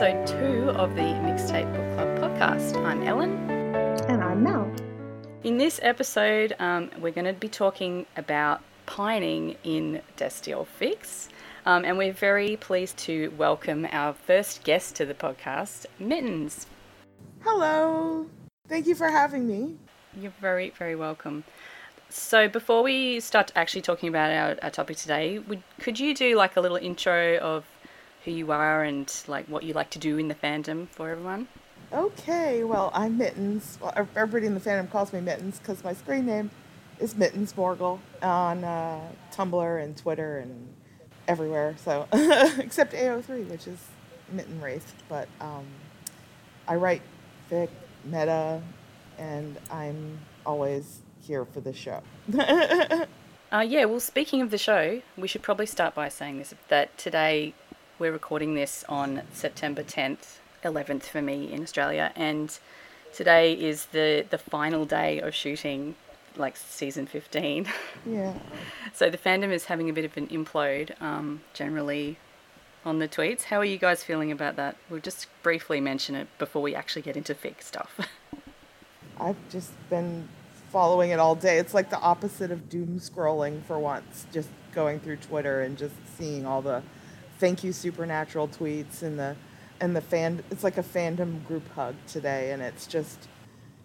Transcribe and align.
episode 0.00 0.26
two 0.28 0.70
of 0.70 0.94
the 0.94 1.02
Mixtape 1.02 1.74
Book 1.74 1.94
Club 1.96 2.38
podcast. 2.38 2.76
I'm 2.84 3.02
Ellen. 3.02 3.32
And 4.08 4.22
I'm 4.22 4.44
Mel. 4.44 4.72
In 5.42 5.58
this 5.58 5.80
episode, 5.82 6.54
um, 6.60 6.88
we're 7.00 7.10
going 7.10 7.24
to 7.24 7.32
be 7.32 7.48
talking 7.48 8.06
about 8.16 8.60
pining 8.86 9.56
in 9.64 10.00
Destiel 10.16 10.68
Fics. 10.80 11.30
Um, 11.66 11.84
and 11.84 11.98
we're 11.98 12.12
very 12.12 12.56
pleased 12.58 12.96
to 12.98 13.32
welcome 13.36 13.88
our 13.90 14.12
first 14.12 14.62
guest 14.62 14.94
to 14.96 15.04
the 15.04 15.14
podcast, 15.14 15.86
Mittens. 15.98 16.68
Hello. 17.40 18.26
Thank 18.68 18.86
you 18.86 18.94
for 18.94 19.10
having 19.10 19.48
me. 19.48 19.78
You're 20.16 20.32
very, 20.40 20.70
very 20.70 20.94
welcome. 20.94 21.42
So 22.08 22.46
before 22.48 22.84
we 22.84 23.18
start 23.18 23.50
actually 23.56 23.82
talking 23.82 24.08
about 24.08 24.30
our, 24.30 24.56
our 24.62 24.70
topic 24.70 24.96
today, 24.96 25.40
would, 25.40 25.64
could 25.80 25.98
you 25.98 26.14
do 26.14 26.36
like 26.36 26.56
a 26.56 26.60
little 26.60 26.76
intro 26.76 27.36
of 27.38 27.64
who 28.24 28.30
you 28.30 28.52
are 28.52 28.82
and 28.82 29.12
like 29.26 29.46
what 29.46 29.62
you 29.62 29.72
like 29.72 29.90
to 29.90 29.98
do 29.98 30.18
in 30.18 30.28
the 30.28 30.34
fandom 30.34 30.88
for 30.88 31.10
everyone? 31.10 31.48
Okay, 31.92 32.64
well, 32.64 32.90
I'm 32.92 33.16
Mittens. 33.16 33.78
Well, 33.80 33.92
everybody 33.96 34.46
in 34.46 34.54
the 34.54 34.60
fandom 34.60 34.90
calls 34.90 35.12
me 35.12 35.20
Mittens 35.20 35.58
because 35.58 35.82
my 35.82 35.94
screen 35.94 36.26
name 36.26 36.50
is 36.98 37.14
Mittens 37.16 37.54
Morgul 37.54 37.98
on 38.22 38.62
uh, 38.64 39.00
Tumblr 39.32 39.82
and 39.82 39.96
Twitter 39.96 40.38
and 40.38 40.68
everywhere. 41.26 41.76
So, 41.82 42.06
except 42.58 42.92
AO3, 42.92 43.48
which 43.48 43.66
is 43.66 43.78
Mitten 44.30 44.60
Wraith. 44.60 44.94
But 45.08 45.28
um, 45.40 45.64
I 46.66 46.74
write 46.74 47.02
fic, 47.50 47.70
meta, 48.04 48.60
and 49.18 49.58
I'm 49.70 50.18
always 50.44 51.00
here 51.22 51.44
for 51.44 51.60
the 51.60 51.72
show. 51.72 52.02
uh, 52.38 53.64
yeah, 53.66 53.84
well, 53.86 54.00
speaking 54.00 54.42
of 54.42 54.50
the 54.50 54.58
show, 54.58 55.00
we 55.16 55.28
should 55.28 55.42
probably 55.42 55.66
start 55.66 55.94
by 55.94 56.08
saying 56.08 56.38
this 56.38 56.54
that 56.68 56.96
today 56.98 57.54
we're 57.98 58.12
recording 58.12 58.54
this 58.54 58.84
on 58.88 59.22
September 59.32 59.82
10th, 59.82 60.36
11th 60.64 61.04
for 61.04 61.20
me 61.20 61.52
in 61.52 61.62
Australia, 61.62 62.12
and 62.14 62.58
today 63.12 63.52
is 63.52 63.86
the, 63.86 64.24
the 64.30 64.38
final 64.38 64.84
day 64.84 65.20
of 65.20 65.34
shooting 65.34 65.96
like 66.36 66.56
season 66.56 67.06
15. 67.06 67.66
Yeah. 68.06 68.34
so 68.94 69.10
the 69.10 69.18
fandom 69.18 69.50
is 69.50 69.64
having 69.64 69.90
a 69.90 69.92
bit 69.92 70.04
of 70.04 70.16
an 70.16 70.28
implode 70.28 71.00
um, 71.02 71.40
generally 71.52 72.18
on 72.84 73.00
the 73.00 73.08
tweets. 73.08 73.44
How 73.44 73.58
are 73.58 73.64
you 73.64 73.78
guys 73.78 74.04
feeling 74.04 74.30
about 74.30 74.54
that? 74.56 74.76
We'll 74.88 75.00
just 75.00 75.26
briefly 75.42 75.80
mention 75.80 76.14
it 76.14 76.28
before 76.38 76.62
we 76.62 76.74
actually 76.76 77.02
get 77.02 77.16
into 77.16 77.34
fake 77.34 77.62
stuff. 77.62 77.98
I've 79.20 79.48
just 79.50 79.72
been 79.90 80.28
following 80.70 81.10
it 81.10 81.18
all 81.18 81.34
day. 81.34 81.58
It's 81.58 81.74
like 81.74 81.90
the 81.90 81.98
opposite 81.98 82.52
of 82.52 82.68
doom 82.68 83.00
scrolling 83.00 83.64
for 83.64 83.80
once, 83.80 84.26
just 84.32 84.50
going 84.72 85.00
through 85.00 85.16
Twitter 85.16 85.62
and 85.62 85.76
just 85.76 85.94
seeing 86.16 86.46
all 86.46 86.62
the 86.62 86.82
thank 87.38 87.64
you 87.64 87.72
supernatural 87.72 88.48
tweets 88.48 89.02
and 89.02 89.18
the 89.18 89.36
and 89.80 89.94
the 89.94 90.00
fan 90.00 90.42
it's 90.50 90.64
like 90.64 90.78
a 90.78 90.82
fandom 90.82 91.44
group 91.46 91.66
hug 91.74 91.94
today 92.06 92.52
and 92.52 92.62
it's 92.62 92.86
just 92.86 93.28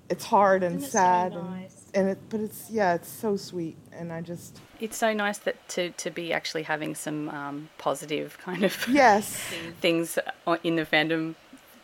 it's 0.10 0.26
hard 0.26 0.64
and 0.64 0.82
sad 0.82 1.34
so 1.34 1.42
nice. 1.42 1.86
and, 1.94 2.08
and 2.08 2.18
it 2.18 2.18
but 2.30 2.40
it's 2.40 2.70
yeah 2.70 2.94
it's 2.94 3.08
so 3.08 3.38
sweet 3.38 3.78
and 3.92 4.12
i 4.12 4.22
just 4.22 4.60
it's 4.80 4.98
so 4.98 5.14
nice 5.14 5.38
that 5.40 5.68
to 5.70 5.92
to 5.92 6.10
be 6.10 6.34
actually 6.34 6.64
having 6.64 6.96
some 6.96 7.30
um, 7.30 7.70
positive 7.78 8.38
kind 8.40 8.64
of 8.64 8.88
yes 8.92 9.42
things 9.80 10.18
in 10.64 10.76
the 10.76 10.86
fandom 10.86 11.36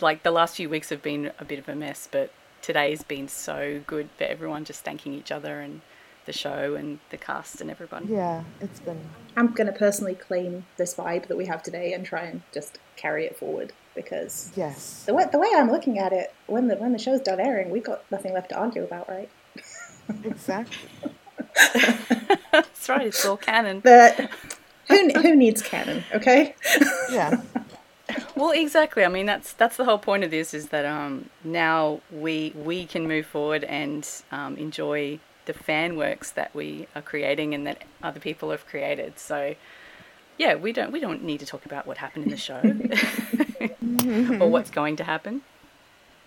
like 0.02 0.24
the 0.24 0.32
last 0.32 0.56
few 0.56 0.70
weeks 0.70 0.90
have 0.90 1.02
been 1.02 1.32
a 1.40 1.46
bit 1.46 1.60
of 1.60 1.70
a 1.70 1.76
mess 1.76 2.08
but 2.12 2.32
today's 2.62 3.04
been 3.04 3.28
so 3.28 3.82
good 3.88 4.10
for 4.18 4.26
everyone 4.26 4.66
just 4.66 4.84
thanking 4.84 5.14
each 5.14 5.32
other 5.32 5.60
and 5.60 5.82
the 6.30 6.38
show 6.38 6.76
and 6.76 7.00
the 7.10 7.18
cast 7.18 7.60
and 7.60 7.72
everyone. 7.72 8.08
Yeah, 8.08 8.44
it's 8.62 8.80
been. 8.80 9.02
I'm 9.36 9.52
going 9.52 9.66
to 9.66 9.74
personally 9.74 10.14
claim 10.14 10.68
this 10.78 10.94
vibe 10.94 11.28
that 11.28 11.36
we 11.36 11.48
have 11.48 11.64
today 11.64 11.92
and 11.94 12.06
try 12.06 12.22
and 12.22 12.44
just 12.54 12.78
carry 12.98 13.26
it 13.26 13.36
forward 13.36 13.74
because 13.96 14.52
yes, 14.56 15.06
the 15.08 15.14
way 15.16 15.26
the 15.32 15.40
way 15.40 15.50
I'm 15.56 15.72
looking 15.72 15.98
at 15.98 16.14
it, 16.14 16.32
when 16.46 16.68
the 16.68 16.76
when 16.76 16.92
the 16.92 17.00
show's 17.00 17.22
done 17.22 17.40
airing, 17.40 17.72
we've 17.72 17.84
got 17.84 18.04
nothing 18.12 18.34
left 18.34 18.50
to 18.50 18.56
argue 18.56 18.84
about, 18.84 19.10
right? 19.10 19.30
exactly. 20.24 20.78
That's 22.52 22.88
right. 22.88 23.08
It's 23.08 23.26
all 23.26 23.38
canon. 23.38 23.80
But 23.80 24.30
who 24.88 25.10
who 25.20 25.36
needs 25.36 25.64
canon? 25.64 26.04
Okay. 26.14 26.54
Yeah. 27.12 27.42
well, 28.36 28.52
exactly. 28.52 29.04
I 29.04 29.08
mean, 29.08 29.26
that's 29.26 29.54
that's 29.54 29.78
the 29.78 29.86
whole 29.86 29.98
point 29.98 30.24
of 30.24 30.30
this 30.30 30.54
is 30.54 30.70
that 30.70 30.86
um, 30.86 31.32
now 31.44 32.02
we 32.12 32.54
we 32.56 32.86
can 32.86 33.08
move 33.08 33.26
forward 33.26 33.64
and 33.64 34.08
um, 34.32 34.58
enjoy 34.58 35.20
the 35.50 35.54
fan 35.56 35.96
works 35.98 36.30
that 36.30 36.54
we 36.54 36.86
are 36.96 37.02
creating 37.02 37.56
and 37.56 37.66
that 37.66 37.82
other 38.04 38.20
people 38.20 38.52
have 38.52 38.68
created. 38.68 39.18
So, 39.18 39.56
yeah, 40.38 40.54
we 40.54 40.72
don't 40.72 40.92
we 40.92 41.00
don't 41.00 41.24
need 41.24 41.40
to 41.40 41.46
talk 41.48 41.66
about 41.66 41.88
what 41.88 41.98
happened 41.98 42.26
in 42.26 42.30
the 42.30 42.38
show 42.38 42.62
or 44.46 44.48
what's 44.48 44.70
going 44.70 44.96
to 44.98 45.04
happen. 45.04 45.42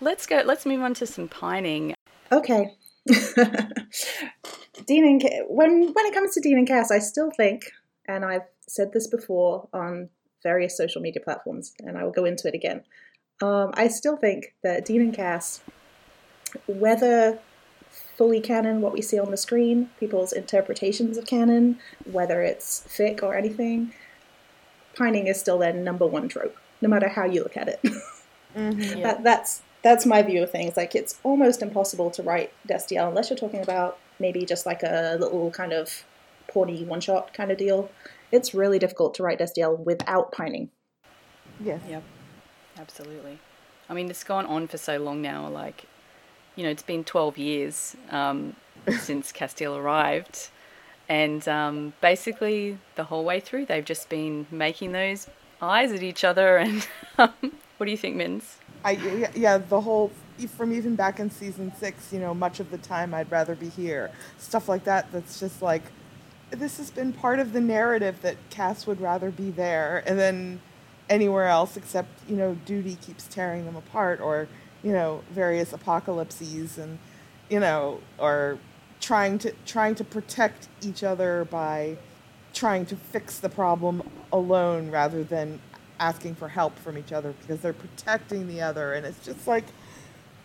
Let's 0.01 0.27
go. 0.27 0.43
Let's 0.45 0.67
move 0.67 0.83
on 0.83 0.95
to 0.95 1.07
some 1.07 1.29
pining. 1.29 1.95
Okay. 2.33 2.75
Dean 4.87 5.05
and 5.07 5.23
when 5.49 5.93
when 5.93 6.07
it 6.07 6.15
comes 6.15 6.35
to 6.35 6.41
Dean 6.41 6.59
and 6.59 6.67
Cass, 6.67 6.91
I 6.91 6.99
still 6.99 7.31
think, 7.31 7.71
and 8.09 8.25
I've 8.25 8.49
said 8.67 8.93
this 8.93 9.07
before 9.07 9.69
on 9.73 10.09
various 10.43 10.77
social 10.77 11.01
media 11.01 11.23
platforms, 11.23 11.75
and 11.79 11.97
I 11.97 12.03
will 12.03 12.11
go 12.11 12.25
into 12.25 12.49
it 12.49 12.55
again. 12.55 12.83
Um, 13.41 13.71
I 13.75 13.87
still 13.87 14.17
think 14.17 14.55
that 14.65 14.85
Dean 14.85 15.01
and 15.01 15.15
Cass, 15.15 15.61
whether 16.67 17.39
fully 18.23 18.41
canon, 18.41 18.81
what 18.81 18.93
we 18.93 19.03
see 19.03 19.19
on 19.19 19.33
the 19.33 19.37
screen, 19.37 19.91
people's 19.99 20.33
interpretations 20.33 21.19
of 21.19 21.27
canon, 21.27 21.77
whether 22.05 22.41
it's 22.41 22.87
fic 22.87 23.21
or 23.21 23.35
anything, 23.35 23.93
pining 24.95 25.27
is 25.27 25.41
still 25.41 25.59
their 25.59 25.73
number 25.73 26.07
one 26.07 26.29
trope, 26.29 26.57
no 26.81 26.89
matter 26.89 27.09
how 27.09 27.25
you 27.25 27.43
look 27.43 27.57
at 27.57 27.69
it. 27.69 27.81
Mm-hmm, 28.55 28.99
yeah. 28.99 29.03
that, 29.03 29.25
that's 29.25 29.63
that's 29.81 30.05
my 30.05 30.21
view 30.21 30.43
of 30.43 30.51
things. 30.51 30.77
Like 30.77 30.95
it's 30.95 31.19
almost 31.23 31.63
impossible 31.63 32.11
to 32.11 32.23
write 32.23 32.53
Destiel 32.69 33.09
unless 33.09 33.31
you're 33.31 33.39
talking 33.39 33.63
about 33.63 33.99
maybe 34.21 34.45
just 34.45 34.67
like 34.67 34.83
a 34.83 35.17
little 35.19 35.51
kind 35.51 35.73
of 35.73 36.05
porny 36.55 36.87
one 36.87 37.01
shot 37.01 37.33
kind 37.33 37.51
of 37.51 37.57
deal. 37.57 37.91
It's 38.31 38.53
really 38.53 38.79
difficult 38.79 39.15
to 39.15 39.23
write 39.23 39.39
Destiel 39.39 39.79
without 39.79 40.33
pining. 40.33 40.69
Yes. 41.65 41.81
Yep. 41.89 42.03
Absolutely. 42.79 43.39
I 43.89 43.95
mean, 43.95 44.11
it's 44.11 44.23
gone 44.23 44.45
on 44.45 44.69
for 44.69 44.77
so 44.77 44.99
long 44.99 45.23
now. 45.23 45.49
Like, 45.49 45.87
you 46.57 46.65
know, 46.65 46.71
it's 46.71 46.83
been 46.83 47.05
12 47.05 47.39
years 47.39 47.97
um, 48.11 48.57
since 48.99 49.33
Castiel 49.33 49.77
arrived. 49.77 50.49
And 51.09 51.47
um, 51.49 51.93
basically, 52.01 52.79
the 52.95 53.05
whole 53.05 53.25
way 53.25 53.41
through, 53.41 53.67
they've 53.67 53.85
just 53.85 54.09
been 54.09 54.47
making 54.51 54.93
those 54.93 55.29
eyes 55.61 55.93
at 55.93 56.03
each 56.03 56.25
other. 56.25 56.59
And 57.19 57.33
um, 57.43 57.53
what 57.77 57.87
do 57.87 57.91
you 57.91 57.97
think, 57.97 58.17
Mins? 58.17 58.57
I 58.85 58.93
yeah, 59.35 59.59
the 59.59 59.81
whole 59.81 60.11
from 60.57 60.73
even 60.73 60.97
back 60.97 61.21
in 61.21 61.31
season 61.31 61.73
six, 61.77 62.13
you 62.13 62.19
know, 62.19 62.35
much 62.35 62.61
of 62.61 62.71
the 62.71 62.79
time 62.79 63.15
I'd 63.15 63.31
rather 63.31 63.55
be 63.55 63.69
here. 63.69 64.11
Stuff 64.39 64.69
like 64.69 64.85
that. 64.85 65.11
That's 65.13 65.39
just 65.39 65.63
like 65.63 65.83
this 66.51 66.79
has 66.79 66.91
been 66.91 67.13
part 67.13 67.39
of 67.39 67.53
the 67.53 67.61
narrative 67.61 68.21
that 68.23 68.37
Cass 68.51 68.87
would 68.87 69.01
rather 69.01 69.31
be 69.31 69.51
there, 69.51 70.03
and 70.07 70.19
then 70.19 70.61
anywhere 71.11 71.47
else 71.47 71.77
except 71.77 72.09
you 72.29 72.37
know 72.37 72.57
duty 72.65 72.97
keeps 73.01 73.27
tearing 73.27 73.65
them 73.65 73.77
apart, 73.77 74.21
or 74.21 74.49
you 74.83 74.93
know, 74.93 75.23
various 75.31 75.73
apocalypses 75.73 76.79
and, 76.79 76.99
you 77.49 77.61
know, 77.61 78.01
or 78.19 78.59
trying 79.03 79.39
to 79.39 79.53
trying 79.67 79.95
to 79.97 80.05
protect 80.05 80.69
each 80.81 81.03
other 81.03 81.45
by 81.51 81.97
trying 82.55 82.87
to 82.87 82.97
fix 82.97 83.41
the 83.41 83.49
problem 83.49 84.03
alone 84.33 84.91
rather 84.91 85.25
than 85.25 85.61
asking 85.99 86.35
for 86.35 86.49
help 86.49 86.79
from 86.79 86.97
each 86.97 87.13
other 87.13 87.35
because 87.41 87.61
they're 87.61 87.73
protecting 87.73 88.47
the 88.47 88.61
other 88.61 88.93
and 88.95 89.05
it's 89.05 89.25
just 89.25 89.47
like 89.47 89.65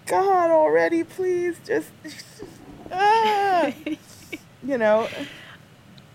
god 0.05 0.49
already 0.49 1.03
please 1.03 1.57
just 1.65 1.89
ah! 2.91 3.71
you 4.63 4.77
know 4.77 5.07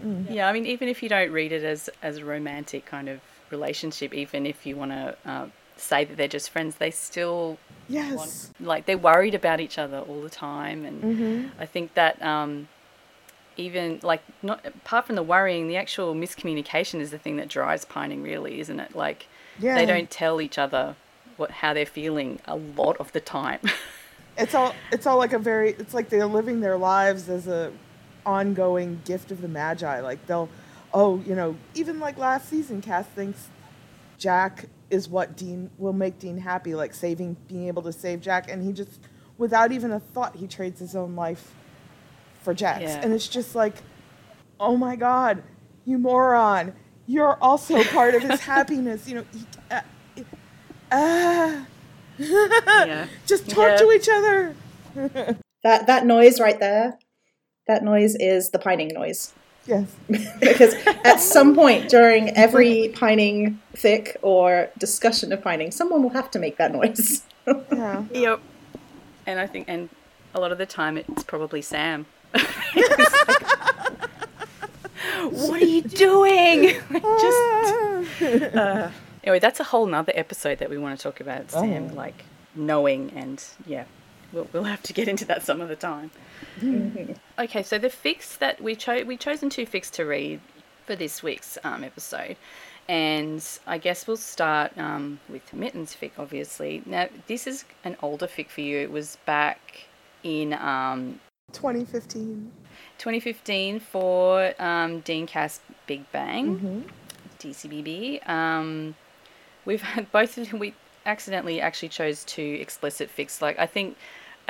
mm. 0.05 0.27
yeah 0.31 0.49
i 0.49 0.53
mean 0.53 0.67
even 0.67 0.89
if 0.89 1.03
you 1.03 1.09
don't 1.09 1.31
read 1.31 1.53
it 1.53 1.65
as 1.65 1.89
as 2.03 2.19
a 2.19 2.25
romantic 2.25 2.85
kind 2.85 3.09
of 3.09 3.21
relationship 3.51 4.13
even 4.15 4.47
if 4.47 4.67
you 4.67 4.77
want 4.77 4.91
to 4.91 5.17
uh, 5.27 5.47
say 5.83 6.05
that 6.05 6.17
they're 6.17 6.29
just 6.29 6.51
friends 6.51 6.77
they 6.77 6.91
still 6.91 7.59
Yes. 7.89 8.17
Want, 8.59 8.67
like 8.67 8.87
they're 8.87 8.99
worried 8.99 9.35
about 9.35 9.61
each 9.61 9.79
other 9.79 9.99
all 9.99 10.23
the 10.23 10.31
time, 10.31 10.85
and 10.85 11.03
mm-hmm. 11.03 11.61
I 11.61 11.67
think 11.67 11.95
that 11.95 12.23
um, 12.23 12.69
even 13.57 14.01
like 14.03 14.23
not 14.43 14.65
apart 14.65 15.07
from 15.07 15.17
the 15.17 15.23
worrying, 15.23 15.69
the 15.69 15.77
actual 15.77 16.15
miscommunication 16.15 17.01
is 17.01 17.11
the 17.11 17.19
thing 17.19 17.37
that 17.37 17.49
drives 17.49 17.85
pining, 17.85 18.23
really, 18.23 18.61
isn't 18.61 18.81
it? 18.81 18.95
Like 18.95 19.27
yeah. 19.59 19.75
they 19.75 19.87
don't 19.87 20.11
tell 20.11 20.41
each 20.41 20.59
other 20.59 20.97
what 21.37 21.51
how 21.51 21.75
they're 21.75 21.87
feeling 21.87 22.41
a 22.47 22.57
lot 22.57 22.97
of 22.99 23.13
the 23.13 23.21
time. 23.21 23.61
it's 24.39 24.55
all 24.55 24.75
it's 24.91 25.07
all 25.07 25.19
like 25.19 25.33
a 25.33 25.39
very 25.39 25.71
it's 25.71 25.93
like 25.95 26.09
they're 26.09 26.27
living 26.27 26.61
their 26.61 26.79
lives 26.79 27.29
as 27.29 27.47
a 27.47 27.73
ongoing 28.25 29.01
gift 29.05 29.31
of 29.31 29.43
the 29.43 29.49
magi. 29.49 30.01
Like 30.01 30.27
they'll 30.27 30.49
oh 30.95 31.23
you 31.27 31.35
know 31.35 31.57
even 31.75 31.99
like 32.01 32.17
last 32.17 32.49
season, 32.49 32.81
Cass 32.81 33.07
thinks 33.07 33.49
Jack 34.19 34.67
is 34.93 35.09
what 35.09 35.37
Dean 35.37 35.71
will 35.79 35.93
make 35.93 36.19
Dean 36.19 36.37
happy, 36.39 36.75
like 36.75 36.93
saving, 36.95 37.37
being 37.49 37.67
able 37.67 37.83
to 37.83 37.93
save 37.93 38.21
Jack, 38.21 38.51
and 38.51 38.63
he 38.63 38.73
just, 38.73 39.01
without 39.39 39.73
even 39.73 39.91
a 39.91 39.99
thought, 39.99 40.37
he 40.37 40.47
trades 40.47 40.79
his 40.79 40.95
own 40.95 41.17
life 41.17 41.55
for 42.43 42.53
Jack's, 42.53 42.83
yeah. 42.83 43.01
and 43.03 43.13
it's 43.13 43.27
just 43.27 43.55
like, 43.55 43.77
oh 44.61 44.77
my 44.77 44.95
God, 44.95 45.43
you 45.85 45.99
moron! 45.99 46.75
You're 47.07 47.37
also 47.43 47.83
part 47.85 48.15
of 48.15 48.23
his 48.23 48.41
happiness, 48.55 49.09
you 49.09 49.17
know. 49.17 49.25
He, 49.33 49.47
uh, 49.71 49.81
ah, 50.93 51.67
Yeah. 52.19 53.07
just 53.27 53.49
talk 53.49 53.71
Yeah. 53.71 53.77
to 53.77 53.91
each 53.93 54.09
other. 54.09 54.55
That 55.65 55.87
that 55.87 56.05
noise 56.05 56.41
right 56.41 56.59
there, 56.59 56.99
that 57.69 57.85
noise 57.85 58.17
is 58.17 58.51
the 58.51 58.59
pining 58.59 58.89
noise. 58.89 59.33
Yes. 59.67 59.95
because 60.41 60.75
at 61.05 61.21
some 61.21 61.55
point 61.55 61.89
during 61.89 62.31
every 62.37 62.89
pining 62.95 63.61
fic 63.75 64.17
or 64.23 64.69
discussion 64.79 65.33
of 65.33 65.43
pining, 65.43 65.71
someone 65.71 66.03
will 66.03 66.11
have 66.11 66.31
to 66.33 66.39
make 66.39 66.57
that 66.59 66.73
noise. 66.73 67.23
Yeah. 67.47 68.05
Yep. 68.13 68.41
And 69.27 69.39
I 69.39 69.47
think, 69.47 69.67
and 69.69 69.89
a 70.35 70.41
lot 70.41 70.51
of 70.53 70.59
the 70.59 70.67
time, 70.67 70.97
it's 70.97 71.23
probably 71.23 71.63
Sam. 71.63 72.07
what 75.31 75.63
are 75.63 75.65
you 75.65 75.83
doing? 75.83 76.75
Just 76.91 78.23
uh, 78.57 78.91
anyway, 79.25 79.39
that's 79.39 79.61
a 79.61 79.65
whole 79.65 79.87
nother 79.87 80.13
episode 80.15 80.59
that 80.59 80.71
we 80.71 80.79
want 80.79 80.99
to 80.99 81.03
talk 81.03 81.21
about. 81.21 81.51
Sam, 81.51 81.91
Oh. 81.93 81.95
like 81.95 82.25
knowing, 82.55 83.13
and 83.15 83.43
yeah, 83.67 83.85
we'll 84.33 84.49
we'll 84.53 84.65
have 84.65 84.83
to 84.85 84.93
get 84.93 85.09
into 85.09 85.25
that 85.27 85.43
some 85.45 85.61
other 85.61 85.77
time. 85.77 86.11
Okay, 87.39 87.63
so 87.63 87.79
the 87.79 87.89
fics 87.89 88.39
that 88.39 88.61
we 88.61 88.75
chose, 88.77 89.05
we 89.05 89.17
chosen 89.17 89.51
two 89.51 89.67
fix 89.67 89.91
to 89.91 90.05
read 90.05 90.41
for 90.87 90.95
this 90.97 91.23
week's 91.23 91.59
um, 91.65 91.85
episode, 91.85 92.37
and 92.89 93.47
I 93.67 93.79
guess 93.79 94.07
we'll 94.07 94.17
start 94.17 94.77
um, 94.77 95.19
with 95.29 95.53
Mittens 95.53 95.97
fic, 95.99 96.13
obviously. 96.19 96.83
Now, 96.87 97.09
this 97.27 97.47
is 97.47 97.65
an 97.85 97.97
older 98.03 98.27
fic 98.27 98.49
for 98.49 98.61
you. 98.61 98.79
It 98.79 98.91
was 98.91 99.17
back 99.27 99.85
in 100.23 100.53
um, 100.55 101.21
2015. 101.53 102.51
2015 102.99 103.81
for 103.81 104.55
um, 104.59 105.01
Dean 105.01 105.27
Cass 105.27 105.61
Big 105.87 106.11
Bang, 106.13 106.57
Mm-hmm. 106.57 106.81
DCBB. 107.41 108.29
Um, 108.29 108.95
we've 109.65 109.83
had 109.83 110.11
both 110.13 110.39
of 110.39 110.53
we 110.53 110.75
accidentally 111.05 111.61
actually 111.61 111.89
chose 111.89 112.25
two 112.25 112.59
explicit 112.61 113.11
fics. 113.15 113.43
Like 113.43 113.59
I 113.59 113.67
think 113.67 113.97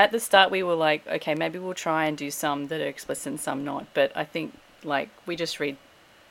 at 0.02 0.10
the 0.10 0.20
start 0.20 0.50
we 0.50 0.62
were 0.62 0.74
like, 0.74 1.06
okay, 1.06 1.34
maybe 1.34 1.58
we'll 1.58 1.74
try 1.74 2.06
and 2.06 2.16
do 2.18 2.30
some 2.30 2.66
that 2.68 2.80
are 2.80 2.86
explicit 2.88 3.26
and 3.28 3.40
some 3.40 3.64
not. 3.64 3.86
But 3.94 4.10
I 4.16 4.24
think 4.24 4.58
like 4.84 5.08
we 5.26 5.36
just 5.36 5.60
read 5.60 5.76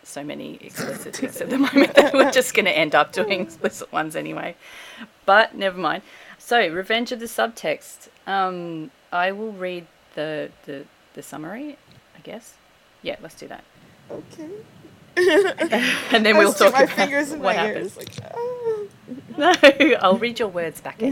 so 0.03 0.23
many 0.23 0.55
explicit 0.61 1.23
at 1.23 1.49
the 1.49 1.57
moment 1.67 1.93
that 1.95 2.13
we're 2.13 2.31
just 2.31 2.53
going 2.53 2.65
to 2.65 2.77
end 2.77 2.93
up 2.95 3.13
doing 3.13 3.41
explicit 3.41 3.91
ones 3.93 4.15
anyway. 4.15 4.55
But 5.25 5.55
never 5.55 5.77
mind. 5.77 6.03
So 6.37 6.67
Revenge 6.67 7.11
of 7.11 7.19
the 7.19 7.27
Subtext. 7.27 8.09
Um, 8.27 8.91
I 9.11 9.31
will 9.31 9.53
read 9.53 9.87
the 10.15 10.51
the 10.65 10.85
the 11.13 11.23
summary, 11.23 11.77
I 12.17 12.19
guess. 12.23 12.55
Yeah, 13.03 13.15
let's 13.21 13.35
do 13.35 13.47
that. 13.47 13.63
Okay. 14.09 14.49
And 16.13 16.25
then 16.25 16.37
we'll 16.37 16.53
talk 16.53 16.73
my 16.73 16.83
about 16.83 16.95
fingers 16.95 17.31
in 17.31 17.39
what 17.39 17.55
my 17.55 17.61
happens. 17.61 17.97
ears. 17.97 17.97
Like, 17.97 18.31
ah. 18.33 18.77
No, 19.37 19.53
I'll 19.99 20.17
read 20.17 20.39
your 20.39 20.47
words 20.47 20.79
back 20.81 21.01
you. 21.01 21.11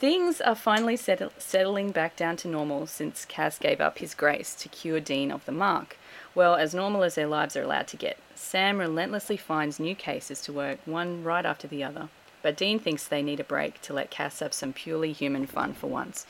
Things 0.00 0.40
are 0.40 0.54
finally 0.54 0.96
settle- 0.96 1.34
settling 1.36 1.90
back 1.90 2.16
down 2.16 2.36
to 2.38 2.48
normal 2.48 2.86
since 2.86 3.26
Cass 3.26 3.58
gave 3.58 3.82
up 3.82 3.98
his 3.98 4.14
grace 4.14 4.54
to 4.54 4.70
cure 4.70 4.98
Dean 4.98 5.30
of 5.30 5.44
the 5.44 5.52
mark. 5.52 5.98
Well, 6.34 6.54
as 6.54 6.74
normal 6.74 7.02
as 7.02 7.16
their 7.16 7.26
lives 7.26 7.54
are 7.54 7.64
allowed 7.64 7.86
to 7.88 7.98
get. 7.98 8.16
Sam 8.34 8.78
relentlessly 8.78 9.36
finds 9.36 9.78
new 9.78 9.94
cases 9.94 10.40
to 10.40 10.54
work, 10.54 10.78
one 10.86 11.22
right 11.22 11.44
after 11.44 11.68
the 11.68 11.84
other. 11.84 12.08
But 12.40 12.56
Dean 12.56 12.78
thinks 12.78 13.06
they 13.06 13.20
need 13.20 13.40
a 13.40 13.44
break 13.44 13.82
to 13.82 13.92
let 13.92 14.10
Cass 14.10 14.40
have 14.40 14.54
some 14.54 14.72
purely 14.72 15.12
human 15.12 15.46
fun 15.46 15.74
for 15.74 15.88
once. 15.88 16.24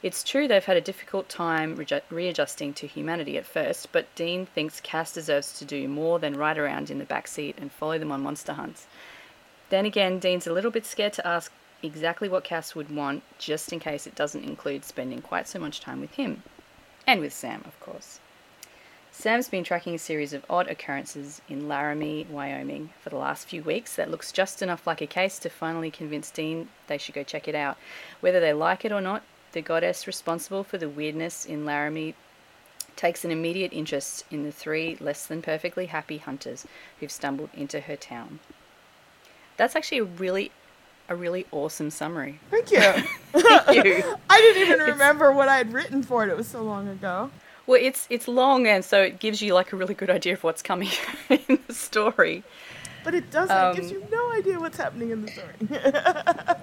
It's 0.00 0.22
true 0.22 0.46
they've 0.46 0.64
had 0.64 0.76
a 0.76 0.80
difficult 0.80 1.28
time 1.28 1.74
reju- 1.74 2.02
readjusting 2.10 2.72
to 2.74 2.86
humanity 2.86 3.36
at 3.36 3.46
first, 3.46 3.90
but 3.90 4.14
Dean 4.14 4.46
thinks 4.46 4.80
Cass 4.80 5.12
deserves 5.12 5.58
to 5.58 5.64
do 5.64 5.88
more 5.88 6.20
than 6.20 6.36
ride 6.36 6.56
around 6.56 6.88
in 6.88 6.98
the 6.98 7.04
back 7.04 7.26
seat 7.26 7.56
and 7.58 7.72
follow 7.72 7.98
them 7.98 8.12
on 8.12 8.22
monster 8.22 8.52
hunts. 8.52 8.86
Then 9.70 9.86
again, 9.86 10.20
Dean's 10.20 10.46
a 10.46 10.52
little 10.52 10.70
bit 10.70 10.86
scared 10.86 11.14
to 11.14 11.26
ask 11.26 11.50
exactly 11.82 12.28
what 12.28 12.44
Cass 12.44 12.74
would 12.74 12.94
want, 12.94 13.22
just 13.38 13.72
in 13.72 13.80
case 13.80 14.06
it 14.06 14.14
doesn't 14.14 14.44
include 14.44 14.84
spending 14.84 15.22
quite 15.22 15.48
so 15.48 15.58
much 15.58 15.80
time 15.80 16.00
with 16.00 16.12
him. 16.12 16.42
And 17.06 17.20
with 17.20 17.32
Sam, 17.32 17.62
of 17.64 17.78
course. 17.80 18.20
Sam's 19.10 19.48
been 19.48 19.64
tracking 19.64 19.94
a 19.94 19.98
series 19.98 20.32
of 20.32 20.44
odd 20.48 20.68
occurrences 20.68 21.40
in 21.48 21.66
Laramie, 21.66 22.26
Wyoming 22.30 22.90
for 23.02 23.10
the 23.10 23.16
last 23.16 23.48
few 23.48 23.62
weeks 23.62 23.96
that 23.96 24.10
looks 24.10 24.30
just 24.30 24.62
enough 24.62 24.86
like 24.86 25.00
a 25.00 25.06
case 25.06 25.38
to 25.40 25.48
finally 25.48 25.90
convince 25.90 26.30
Dean 26.30 26.68
they 26.86 26.98
should 26.98 27.14
go 27.14 27.24
check 27.24 27.48
it 27.48 27.54
out. 27.54 27.78
Whether 28.20 28.38
they 28.38 28.52
like 28.52 28.84
it 28.84 28.92
or 28.92 29.00
not, 29.00 29.24
the 29.52 29.62
goddess 29.62 30.06
responsible 30.06 30.62
for 30.62 30.78
the 30.78 30.88
weirdness 30.88 31.44
in 31.46 31.64
Laramie 31.64 32.14
takes 32.94 33.24
an 33.24 33.30
immediate 33.30 33.72
interest 33.72 34.24
in 34.30 34.44
the 34.44 34.52
three 34.52 34.96
less 35.00 35.26
than 35.26 35.40
perfectly 35.40 35.86
happy 35.86 36.18
hunters 36.18 36.66
who've 37.00 37.10
stumbled 37.10 37.50
into 37.54 37.80
her 37.80 37.96
town. 37.96 38.38
That's 39.56 39.74
actually 39.74 39.98
a 39.98 40.04
really 40.04 40.52
a 41.08 41.16
really 41.16 41.46
awesome 41.52 41.90
summary. 41.90 42.38
Thank 42.50 42.70
you. 42.70 42.80
Thank 43.32 43.84
you. 43.84 44.02
I 44.30 44.40
didn't 44.40 44.62
even 44.68 44.80
remember 44.92 45.32
what 45.32 45.48
I 45.48 45.56
had 45.56 45.72
written 45.72 46.02
for 46.02 46.24
it. 46.24 46.30
It 46.30 46.36
was 46.36 46.48
so 46.48 46.62
long 46.62 46.88
ago. 46.88 47.30
Well, 47.66 47.80
it's 47.82 48.06
it's 48.10 48.26
long 48.28 48.66
and 48.66 48.84
so 48.84 49.02
it 49.02 49.18
gives 49.18 49.42
you 49.42 49.52
like 49.54 49.72
a 49.72 49.76
really 49.76 49.94
good 49.94 50.10
idea 50.10 50.32
of 50.34 50.42
what's 50.44 50.62
coming 50.62 50.88
in 51.28 51.58
the 51.66 51.74
story. 51.74 52.42
But 53.04 53.14
it 53.14 53.30
doesn't. 53.30 53.56
it 53.56 53.76
gives 53.76 53.90
Um, 53.92 53.94
you 53.98 54.06
no 54.10 54.32
idea 54.32 54.58
what's 54.60 54.76
happening 54.76 55.10
in 55.10 55.22
the 55.22 55.30
story. 55.30 55.54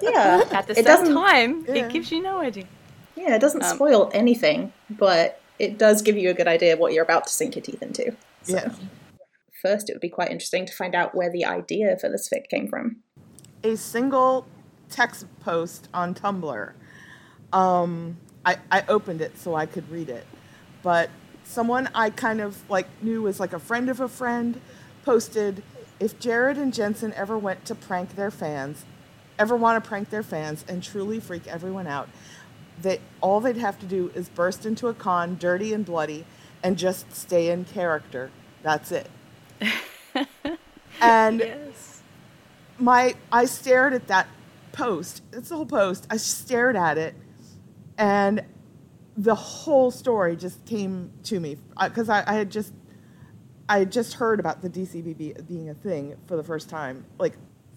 Yeah, 0.01 0.43
At 0.51 0.67
the 0.67 0.71
it 0.73 0.75
same 0.77 0.83
doesn't. 0.85 1.13
time, 1.15 1.65
Yeah. 1.67 1.85
it 1.85 1.91
gives 1.91 2.11
you 2.11 2.21
no 2.21 2.39
idea. 2.39 2.65
Yeah, 3.15 3.35
it 3.35 3.39
doesn't 3.39 3.63
Um, 3.63 3.75
spoil 3.75 4.11
anything, 4.13 4.73
but 4.89 5.39
it 5.59 5.77
does 5.77 6.01
give 6.01 6.17
you 6.17 6.29
a 6.29 6.33
good 6.33 6.47
idea 6.47 6.73
of 6.73 6.79
what 6.79 6.91
you're 6.93 7.03
about 7.05 7.27
to 7.27 7.33
sink 7.33 7.55
your 7.55 7.63
teeth 7.63 7.81
into. 7.81 8.15
So, 8.43 8.55
yeah. 8.57 8.69
First, 9.61 9.89
it 9.89 9.93
would 9.93 10.01
be 10.01 10.09
quite 10.09 10.29
interesting 10.29 10.65
to 10.65 10.73
find 10.73 10.93
out 10.93 11.15
where 11.15 11.31
the 11.31 11.45
idea 11.45 11.97
for 11.97 12.09
this 12.09 12.29
fic 12.29 12.49
came 12.49 12.67
from. 12.67 12.97
A 13.65 13.75
single 13.75 14.45
text 14.89 15.25
post 15.41 15.89
on 15.93 16.13
Tumblr. 16.13 16.71
Um, 17.51 18.17
I, 18.45 18.57
I 18.71 18.83
opened 18.87 19.21
it 19.21 19.37
so 19.39 19.55
I 19.55 19.65
could 19.65 19.89
read 19.89 20.09
it, 20.09 20.25
but 20.83 21.09
someone 21.43 21.89
I 21.95 22.11
kind 22.11 22.41
of 22.41 22.57
like 22.69 22.87
knew 23.01 23.23
was 23.23 23.39
like 23.39 23.53
a 23.53 23.59
friend 23.59 23.89
of 23.89 23.99
a 23.99 24.07
friend 24.07 24.61
posted, 25.03 25.63
if 25.99 26.19
Jared 26.19 26.57
and 26.57 26.73
Jensen 26.73 27.11
ever 27.13 27.37
went 27.37 27.65
to 27.65 27.73
prank 27.73 28.15
their 28.15 28.29
fans, 28.29 28.85
ever 29.39 29.55
want 29.55 29.83
to 29.83 29.87
prank 29.87 30.11
their 30.11 30.23
fans 30.23 30.63
and 30.67 30.83
truly 30.83 31.19
freak 31.19 31.47
everyone 31.47 31.87
out, 31.87 32.07
that 32.83 32.99
all 33.21 33.39
they'd 33.39 33.57
have 33.57 33.79
to 33.79 33.85
do 33.87 34.11
is 34.13 34.29
burst 34.29 34.65
into 34.65 34.87
a 34.87 34.93
con, 34.93 35.37
dirty 35.39 35.73
and 35.73 35.85
bloody, 35.85 36.25
and 36.61 36.77
just 36.77 37.11
stay 37.15 37.49
in 37.49 37.65
character. 37.65 38.29
That's 38.61 38.91
it. 38.91 39.09
and 41.01 41.39
Yes. 41.39 41.94
My 42.77 43.15
I 43.31 43.45
stared 43.45 43.93
at 43.93 44.07
that 44.07 44.27
post. 44.71 45.23
It's 45.33 45.49
the 45.49 45.55
whole 45.55 45.65
post. 45.65 46.07
I 46.09 46.17
stared 46.17 46.75
at 46.75 46.97
it, 46.97 47.15
and 47.97 48.43
the 49.17 49.35
whole 49.35 49.91
story 49.91 50.35
just 50.35 50.65
came 50.65 51.11
to 51.23 51.39
me 51.39 51.57
because 51.81 52.09
I, 52.09 52.23
I 52.27 52.33
had 52.33 52.49
just 52.51 52.73
I 53.69 53.79
had 53.79 53.91
just 53.91 54.15
heard 54.15 54.39
about 54.39 54.61
the 54.61 54.69
DCBB 54.69 55.47
being 55.47 55.69
a 55.69 55.73
thing 55.73 56.15
for 56.27 56.35
the 56.35 56.43
first 56.43 56.69
time, 56.69 57.05
like 57.17 57.33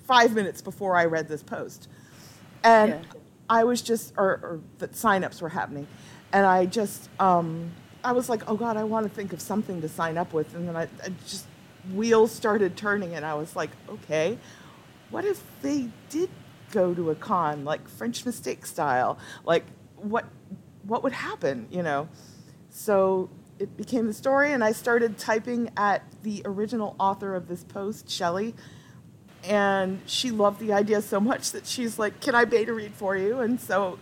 five 0.06 0.34
minutes 0.34 0.60
before 0.60 0.96
I 0.96 1.04
read 1.04 1.28
this 1.28 1.42
post, 1.42 1.88
and 2.64 2.90
Yeah. 2.92 3.00
I 3.48 3.64
was 3.64 3.80
just 3.82 4.12
or, 4.16 4.40
or 4.42 4.60
that 4.78 4.92
signups 4.92 5.40
were 5.40 5.48
happening, 5.48 5.86
and 6.32 6.44
I 6.44 6.66
just 6.66 7.08
um, 7.20 7.70
I 8.04 8.12
was 8.12 8.28
like, 8.28 8.42
oh 8.48 8.56
God, 8.56 8.76
I 8.76 8.84
want 8.84 9.04
to 9.04 9.10
think 9.10 9.32
of 9.32 9.40
something 9.40 9.80
to 9.80 9.88
sign 9.88 10.18
up 10.18 10.32
with, 10.32 10.54
and 10.54 10.68
then 10.68 10.76
I, 10.76 10.82
I 11.04 11.10
just 11.26 11.46
wheels 11.94 12.32
started 12.32 12.76
turning, 12.76 13.14
and 13.14 13.24
I 13.24 13.34
was 13.34 13.54
like, 13.56 13.70
okay, 13.88 14.36
what 15.10 15.24
if 15.24 15.42
they 15.62 15.88
did 16.10 16.30
go 16.72 16.94
to 16.94 17.10
a 17.10 17.14
con 17.14 17.64
like 17.64 17.88
French 17.88 18.24
Mistake 18.26 18.66
style? 18.66 19.18
Like 19.44 19.64
what 19.96 20.26
what 20.84 21.02
would 21.02 21.12
happen, 21.12 21.66
you 21.70 21.82
know? 21.82 22.08
So 22.70 23.30
it 23.58 23.76
became 23.76 24.06
the 24.06 24.12
story, 24.12 24.52
and 24.52 24.62
I 24.62 24.72
started 24.72 25.18
typing 25.18 25.70
at 25.76 26.02
the 26.22 26.42
original 26.44 26.94
author 26.98 27.34
of 27.34 27.48
this 27.48 27.64
post, 27.64 28.08
Shelley, 28.08 28.54
and 29.44 30.00
she 30.06 30.30
loved 30.30 30.60
the 30.60 30.72
idea 30.72 31.02
so 31.02 31.20
much 31.20 31.52
that 31.52 31.66
she's 31.66 31.98
like, 31.98 32.20
"Can 32.20 32.34
I 32.34 32.44
beta 32.44 32.72
read 32.72 32.94
for 32.94 33.16
you?" 33.16 33.40
And 33.40 33.60
so 33.60 33.98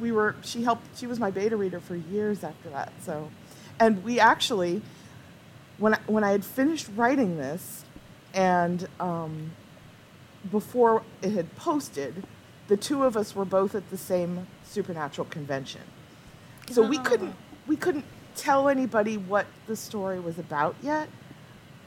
we 0.00 0.12
were. 0.12 0.36
She 0.42 0.62
helped. 0.62 0.98
She 0.98 1.06
was 1.06 1.18
my 1.18 1.30
beta 1.30 1.56
reader 1.56 1.80
for 1.80 1.96
years 1.96 2.44
after 2.44 2.70
that. 2.70 2.92
So, 3.02 3.30
and 3.78 4.02
we 4.04 4.20
actually, 4.20 4.82
when 5.78 5.94
I, 5.94 5.98
when 6.06 6.24
I 6.24 6.32
had 6.32 6.44
finished 6.44 6.88
writing 6.96 7.36
this, 7.36 7.84
and 8.34 8.86
um, 9.00 9.52
before 10.50 11.02
it 11.22 11.32
had 11.32 11.54
posted, 11.56 12.24
the 12.68 12.76
two 12.76 13.04
of 13.04 13.16
us 13.16 13.34
were 13.34 13.44
both 13.44 13.74
at 13.74 13.90
the 13.90 13.96
same 13.96 14.46
supernatural 14.64 15.26
convention. 15.26 15.80
So 16.70 16.82
we 16.82 16.98
couldn't 16.98 17.34
we 17.66 17.76
couldn't 17.76 18.04
tell 18.36 18.68
anybody 18.68 19.16
what 19.16 19.46
the 19.66 19.76
story 19.76 20.20
was 20.20 20.38
about 20.38 20.76
yet, 20.82 21.08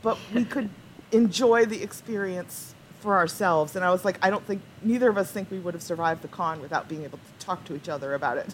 but 0.01 0.17
we 0.33 0.43
could 0.43 0.69
enjoy 1.11 1.65
the 1.65 1.81
experience 1.81 2.73
for 2.99 3.15
ourselves. 3.15 3.75
And 3.75 3.83
I 3.85 3.91
was 3.91 4.05
like, 4.05 4.17
I 4.21 4.29
don't 4.29 4.45
think 4.45 4.61
neither 4.81 5.09
of 5.09 5.17
us 5.17 5.31
think 5.31 5.49
we 5.49 5.59
would 5.59 5.73
have 5.73 5.83
survived 5.83 6.21
the 6.21 6.27
con 6.27 6.61
without 6.61 6.87
being 6.87 7.03
able 7.03 7.17
to 7.19 7.45
talk 7.45 7.63
to 7.65 7.75
each 7.75 7.89
other 7.89 8.13
about 8.13 8.37
it 8.37 8.53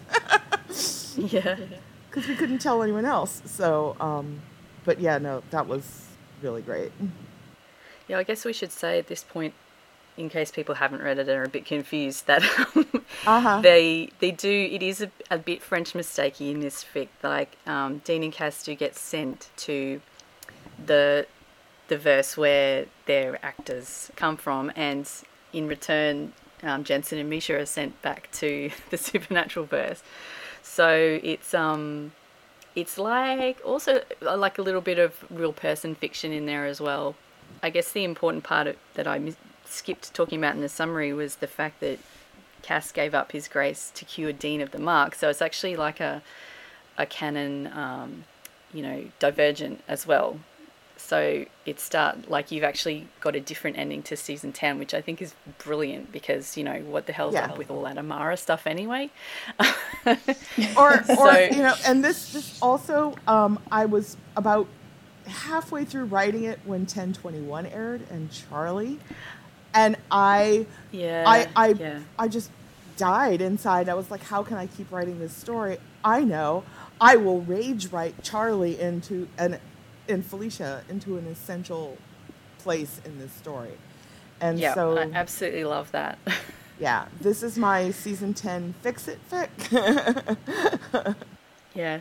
Yeah. 1.16 1.56
because 2.10 2.28
we 2.28 2.34
couldn't 2.36 2.58
tell 2.58 2.82
anyone 2.82 3.04
else. 3.04 3.42
So, 3.44 3.96
um, 4.00 4.40
but 4.84 5.00
yeah, 5.00 5.18
no, 5.18 5.42
that 5.50 5.66
was 5.66 6.06
really 6.42 6.62
great. 6.62 6.92
Yeah, 8.06 8.18
I 8.18 8.22
guess 8.22 8.44
we 8.44 8.52
should 8.52 8.72
say 8.72 8.98
at 8.98 9.08
this 9.08 9.22
point 9.24 9.54
in 10.18 10.28
case 10.28 10.50
people 10.50 10.74
haven't 10.74 11.02
read 11.02 11.18
it 11.18 11.28
and 11.28 11.38
are 11.38 11.44
a 11.44 11.48
bit 11.48 11.64
confused, 11.64 12.26
that 12.26 12.42
Uh-huh. 13.26 13.60
they 13.62 14.10
they 14.20 14.30
do 14.30 14.50
it 14.50 14.82
is 14.82 15.00
a, 15.00 15.10
a 15.30 15.38
bit 15.38 15.62
French 15.62 15.92
mistakey 15.94 16.50
in 16.50 16.60
this 16.60 16.84
fic. 16.84 17.08
Like 17.22 17.56
um, 17.66 17.98
Dean 18.04 18.22
and 18.22 18.32
Cass 18.32 18.62
do 18.64 18.74
get 18.74 18.96
sent 18.96 19.48
to 19.58 20.00
the 20.84 21.26
the 21.88 21.96
verse 21.96 22.36
where 22.36 22.86
their 23.06 23.38
actors 23.44 24.10
come 24.16 24.36
from, 24.36 24.70
and 24.76 25.10
in 25.52 25.66
return, 25.68 26.32
um, 26.62 26.84
Jensen 26.84 27.18
and 27.18 27.30
Misha 27.30 27.58
are 27.58 27.66
sent 27.66 28.00
back 28.02 28.30
to 28.32 28.70
the 28.90 28.96
supernatural 28.98 29.64
verse. 29.66 30.02
So 30.62 31.18
it's 31.22 31.54
um 31.54 32.12
it's 32.76 32.98
like 32.98 33.58
also 33.64 34.02
uh, 34.24 34.36
like 34.36 34.58
a 34.58 34.62
little 34.62 34.80
bit 34.82 34.98
of 34.98 35.24
real 35.30 35.52
person 35.52 35.94
fiction 35.94 36.32
in 36.32 36.46
there 36.46 36.66
as 36.66 36.80
well. 36.80 37.14
I 37.62 37.70
guess 37.70 37.90
the 37.92 38.04
important 38.04 38.44
part 38.44 38.66
of, 38.66 38.76
that 38.94 39.08
I 39.08 39.18
mis- 39.18 39.36
skipped 39.70 40.12
talking 40.14 40.38
about 40.38 40.54
in 40.54 40.60
the 40.60 40.68
summary 40.68 41.12
was 41.12 41.36
the 41.36 41.46
fact 41.46 41.80
that 41.80 41.98
Cass 42.62 42.90
gave 42.92 43.14
up 43.14 43.32
his 43.32 43.48
grace 43.48 43.90
to 43.94 44.04
cure 44.04 44.32
Dean 44.32 44.60
of 44.60 44.70
the 44.72 44.78
mark. 44.78 45.14
So 45.14 45.28
it's 45.28 45.42
actually 45.42 45.76
like 45.76 46.00
a 46.00 46.22
a 46.96 47.06
canon, 47.06 47.68
um, 47.68 48.24
you 48.74 48.82
know, 48.82 49.04
divergent 49.20 49.82
as 49.86 50.06
well. 50.06 50.40
So 50.96 51.44
it 51.64 51.78
start 51.78 52.28
like 52.28 52.50
you've 52.50 52.64
actually 52.64 53.06
got 53.20 53.36
a 53.36 53.40
different 53.40 53.78
ending 53.78 54.02
to 54.02 54.16
season 54.16 54.52
ten, 54.52 54.80
which 54.80 54.92
I 54.94 55.00
think 55.00 55.22
is 55.22 55.32
brilliant 55.58 56.10
because 56.10 56.56
you 56.56 56.64
know 56.64 56.80
what 56.80 57.06
the 57.06 57.12
hell's 57.12 57.34
Yeah. 57.34 57.44
up 57.46 57.56
with 57.58 57.70
all 57.70 57.82
that 57.84 57.96
Amara 57.96 58.36
stuff 58.36 58.66
anyway. 58.66 59.10
or 60.06 60.14
or 60.76 61.04
So- 61.04 61.38
you 61.38 61.62
know 61.62 61.74
and 61.86 62.04
this 62.04 62.32
this 62.32 62.58
also 62.62 63.14
um 63.28 63.58
i 63.70 63.84
was 63.86 64.16
about 64.36 64.66
halfway 65.26 65.84
through 65.84 66.04
writing 66.06 66.44
it 66.44 66.58
when 66.64 66.80
1021 66.80 67.66
aired 67.66 68.00
and 68.10 68.30
charlie 68.32 68.98
and 69.74 69.96
i 70.10 70.66
yeah, 70.90 71.24
i 71.26 71.48
i 71.56 71.68
yeah. 71.68 72.00
i 72.18 72.28
just 72.28 72.50
died 72.96 73.40
inside. 73.40 73.88
I 73.88 73.94
was 73.94 74.10
like 74.10 74.22
how 74.24 74.42
can 74.42 74.56
i 74.56 74.66
keep 74.66 74.90
writing 74.90 75.18
this 75.20 75.32
story? 75.32 75.78
I 76.04 76.24
know. 76.24 76.64
I 77.00 77.16
will 77.16 77.42
rage 77.42 77.88
write 77.92 78.22
charlie 78.22 78.80
into 78.80 79.28
an 79.38 79.58
and 80.08 80.24
felicia 80.24 80.82
into 80.88 81.16
an 81.16 81.26
essential 81.26 81.96
place 82.58 83.00
in 83.04 83.18
this 83.18 83.32
story. 83.32 83.72
And 84.40 84.58
Yeah, 84.58 84.74
so 84.74 84.98
I 84.98 85.10
absolutely 85.14 85.64
love 85.64 85.92
that. 85.92 86.18
yeah 86.80 87.06
this 87.20 87.42
is 87.42 87.58
my 87.58 87.90
season 87.90 88.34
10 88.34 88.74
fix 88.82 89.08
it 89.08 89.18
fic. 89.30 89.48
Yeah, 91.74 92.00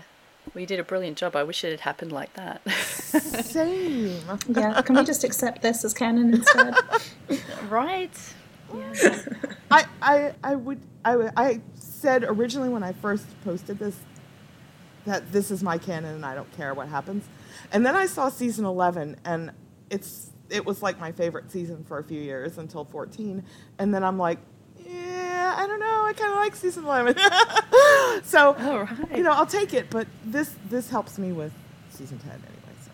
we 0.53 0.65
did 0.65 0.79
a 0.79 0.83
brilliant 0.83 1.17
job. 1.17 1.35
I 1.35 1.43
wish 1.43 1.63
it 1.63 1.71
had 1.71 1.79
happened 1.81 2.11
like 2.11 2.33
that. 2.33 2.67
same 2.69 4.19
Yeah, 4.47 4.81
can 4.81 4.95
we 4.95 5.03
just 5.03 5.23
accept 5.23 5.61
this 5.61 5.83
as 5.83 5.93
canon 5.93 6.33
instead? 6.33 6.73
right? 7.69 8.11
Yeah. 8.73 9.19
I, 9.71 9.85
I, 10.01 10.33
I 10.43 10.55
would 10.55 10.81
I, 11.05 11.29
I 11.37 11.61
said 11.75 12.23
originally 12.23 12.69
when 12.69 12.83
I 12.83 12.93
first 12.93 13.25
posted 13.43 13.79
this 13.79 13.97
that 15.05 15.31
this 15.31 15.51
is 15.51 15.63
my 15.63 15.77
canon 15.77 16.15
and 16.15 16.25
I 16.25 16.35
don't 16.35 16.51
care 16.57 16.73
what 16.73 16.89
happens. 16.89 17.23
And 17.71 17.85
then 17.85 17.95
I 17.95 18.07
saw 18.07 18.29
season 18.29 18.65
11 18.65 19.17
and 19.23 19.51
it's 19.89 20.31
it 20.49 20.65
was 20.65 20.81
like 20.81 20.99
my 20.99 21.11
favorite 21.11 21.51
season 21.51 21.83
for 21.85 21.97
a 21.97 22.03
few 22.03 22.21
years 22.21 22.57
until 22.57 22.85
14 22.85 23.43
and 23.79 23.93
then 23.93 24.03
I'm 24.03 24.17
like 24.17 24.39
yeah, 24.39 24.56
I 26.07 26.13
don't 26.13 26.25
know. 26.25 26.25
I 26.25 26.27
kind 26.27 26.31
of 26.33 26.37
like 26.39 26.55
season 26.55 26.85
11. 26.85 27.15
so, 28.23 28.53
All 28.53 28.79
right. 28.83 29.17
you 29.17 29.23
know, 29.23 29.31
I'll 29.31 29.45
take 29.45 29.73
it, 29.73 29.89
but 29.89 30.07
this 30.23 30.55
this 30.69 30.89
helps 30.89 31.17
me 31.17 31.31
with 31.31 31.51
season 31.89 32.19
10 32.19 32.31
anyway. 32.31 32.51
So. 32.83 32.91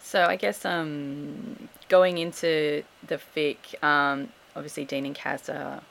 So 0.00 0.24
I 0.24 0.36
guess 0.36 0.64
um, 0.64 1.68
going 1.88 2.18
into 2.18 2.84
the 3.06 3.18
fic, 3.34 3.82
um, 3.82 4.28
obviously 4.54 4.84
Dean 4.84 5.06
and 5.06 5.14
Cass 5.14 5.48
are 5.48 5.82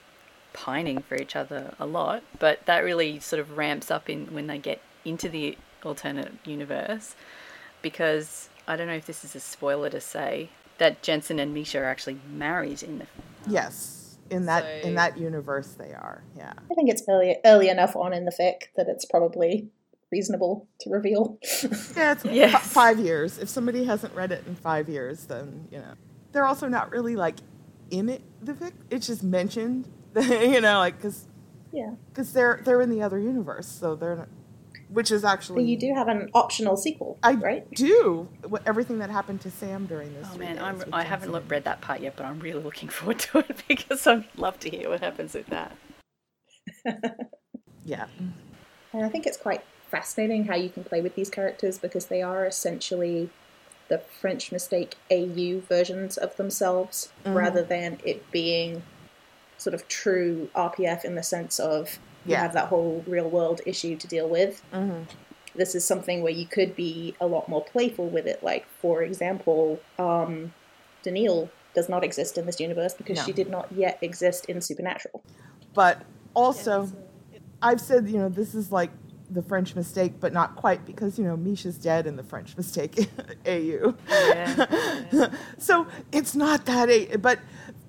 pining 0.52 1.00
for 1.02 1.16
each 1.16 1.34
other 1.34 1.74
a 1.78 1.86
lot, 1.86 2.22
but 2.38 2.64
that 2.66 2.78
really 2.80 3.18
sort 3.20 3.40
of 3.40 3.56
ramps 3.56 3.90
up 3.90 4.08
in 4.08 4.26
when 4.26 4.46
they 4.46 4.58
get 4.58 4.80
into 5.04 5.28
the 5.28 5.56
alternate 5.84 6.32
universe, 6.44 7.16
because 7.80 8.48
I 8.68 8.76
don't 8.76 8.86
know 8.86 8.94
if 8.94 9.06
this 9.06 9.24
is 9.24 9.34
a 9.34 9.40
spoiler 9.40 9.90
to 9.90 10.00
say 10.00 10.50
that 10.78 11.02
Jensen 11.02 11.38
and 11.38 11.52
Misha 11.52 11.78
are 11.80 11.84
actually 11.84 12.18
married 12.30 12.82
in 12.82 12.98
the. 12.98 13.06
Yes, 13.48 14.01
in 14.32 14.46
that 14.46 14.84
in 14.84 14.94
that 14.94 15.18
universe 15.18 15.68
they 15.78 15.92
are. 15.92 16.24
Yeah. 16.36 16.52
I 16.70 16.74
think 16.74 16.90
it's 16.90 17.02
early 17.08 17.36
early 17.44 17.68
enough 17.68 17.94
on 17.94 18.12
in 18.12 18.24
the 18.24 18.32
fic 18.32 18.68
that 18.76 18.86
it's 18.88 19.04
probably 19.04 19.68
reasonable 20.10 20.68
to 20.80 20.90
reveal. 20.90 21.38
Yeah, 21.96 22.12
it's 22.12 22.24
Yes. 22.24 22.52
fi- 22.52 22.58
five 22.58 22.98
years. 22.98 23.38
If 23.38 23.48
somebody 23.48 23.84
hasn't 23.84 24.14
read 24.14 24.32
it 24.32 24.44
in 24.46 24.54
five 24.56 24.88
years, 24.88 25.26
then 25.26 25.68
you 25.70 25.78
know 25.78 25.94
they're 26.32 26.46
also 26.46 26.68
not 26.68 26.90
really 26.90 27.16
like 27.16 27.36
in 27.90 28.08
it. 28.08 28.22
The 28.42 28.54
fic, 28.54 28.72
it's 28.90 29.06
just 29.06 29.22
mentioned. 29.22 29.88
you 30.20 30.60
know, 30.60 30.78
like 30.78 30.96
because 30.96 31.26
yeah. 31.72 31.92
because 32.08 32.32
they're 32.32 32.60
they're 32.64 32.80
in 32.82 32.90
the 32.90 33.02
other 33.02 33.18
universe, 33.18 33.66
so 33.66 33.94
they're 33.94 34.16
not, 34.16 34.28
which 34.92 35.10
is 35.10 35.22
But 35.22 35.28
actually 35.32 35.64
you 35.64 35.76
do 35.78 35.94
have 35.94 36.08
an 36.08 36.30
optional 36.34 36.76
sequel, 36.76 37.18
I 37.22 37.32
right? 37.34 37.70
do 37.74 38.28
everything 38.66 38.98
that 38.98 39.10
happened 39.10 39.40
to 39.42 39.50
Sam 39.50 39.86
during 39.86 40.12
this. 40.14 40.26
Oh 40.30 40.36
three 40.36 40.46
man, 40.46 40.56
days 40.56 40.64
I'm, 40.84 40.94
I 40.94 41.02
haven't 41.02 41.32
look, 41.32 41.44
read 41.48 41.64
that 41.64 41.80
part 41.80 42.00
yet, 42.00 42.14
but 42.16 42.26
I'm 42.26 42.38
really 42.40 42.62
looking 42.62 42.88
forward 42.96 43.18
to 43.20 43.38
it 43.38 43.62
because 43.68 44.06
I'd 44.06 44.24
love 44.36 44.58
to 44.60 44.70
hear 44.70 44.88
what 44.90 45.00
happens 45.00 45.34
with 45.34 45.46
that. 45.48 45.76
Yeah, 47.84 48.06
And 48.92 49.04
I 49.04 49.08
think 49.08 49.26
it's 49.26 49.36
quite 49.36 49.62
fascinating 49.90 50.44
how 50.44 50.54
you 50.54 50.70
can 50.70 50.84
play 50.84 51.00
with 51.00 51.16
these 51.16 51.28
characters 51.28 51.76
because 51.78 52.06
they 52.06 52.22
are 52.22 52.46
essentially 52.46 53.28
the 53.88 53.98
French 53.98 54.52
mistake 54.52 54.94
AU 55.10 55.60
versions 55.68 56.16
of 56.16 56.36
themselves 56.36 57.12
Mhm. 57.24 57.34
rather 57.34 57.62
than 57.64 57.98
it 58.04 58.30
being 58.30 58.84
sort 59.58 59.74
of 59.74 59.88
true 59.88 60.48
RPF 60.54 61.04
in 61.04 61.16
the 61.16 61.22
sense 61.24 61.58
of 61.58 61.98
you 62.24 62.32
Yeah. 62.32 62.42
have 62.42 62.54
that 62.54 62.68
whole 62.68 63.04
real 63.06 63.28
world 63.28 63.60
issue 63.66 63.96
to 63.96 64.06
deal 64.06 64.28
with. 64.28 64.62
hmm 64.72 65.02
This 65.54 65.74
is 65.74 65.84
something 65.86 66.22
where 66.22 66.32
you 66.32 66.46
could 66.46 66.74
be 66.76 67.14
a 67.20 67.26
lot 67.26 67.48
more 67.48 67.64
playful 67.64 68.08
with 68.08 68.26
it. 68.26 68.42
Like, 68.42 68.64
for 68.80 69.02
example, 69.02 69.80
um, 69.98 70.54
Danneel 71.06 71.50
does 71.74 71.88
not 71.88 72.04
exist 72.04 72.38
in 72.38 72.46
this 72.46 72.58
universe 72.60 72.94
because 72.94 73.18
No. 73.18 73.24
she 73.24 73.32
did 73.32 73.50
not 73.50 73.66
yet 73.72 73.98
exist 74.02 74.46
in 74.46 74.60
Supernatural. 74.60 75.22
but 75.74 76.02
also 76.34 76.88
I've 77.60 77.80
said 77.80 78.08
you 78.08 78.18
know 78.18 78.28
this 78.28 78.54
is 78.54 78.72
like 78.72 78.90
the 79.32 79.42
French 79.42 79.74
mistake, 79.74 80.14
but 80.20 80.32
not 80.32 80.56
quite 80.56 80.84
because 80.84 81.18
you 81.18 81.24
know 81.24 81.36
Misha's 81.36 81.78
dead 81.78 82.06
in 82.06 82.16
the 82.16 82.22
French 82.22 82.56
mistake 82.60 83.08
AU. 83.46 83.94
Yeah, 84.08 85.28
so 85.58 85.86
it's 86.12 86.34
not 86.34 86.66
that 86.66 86.88
a 86.90 87.16
but 87.16 87.38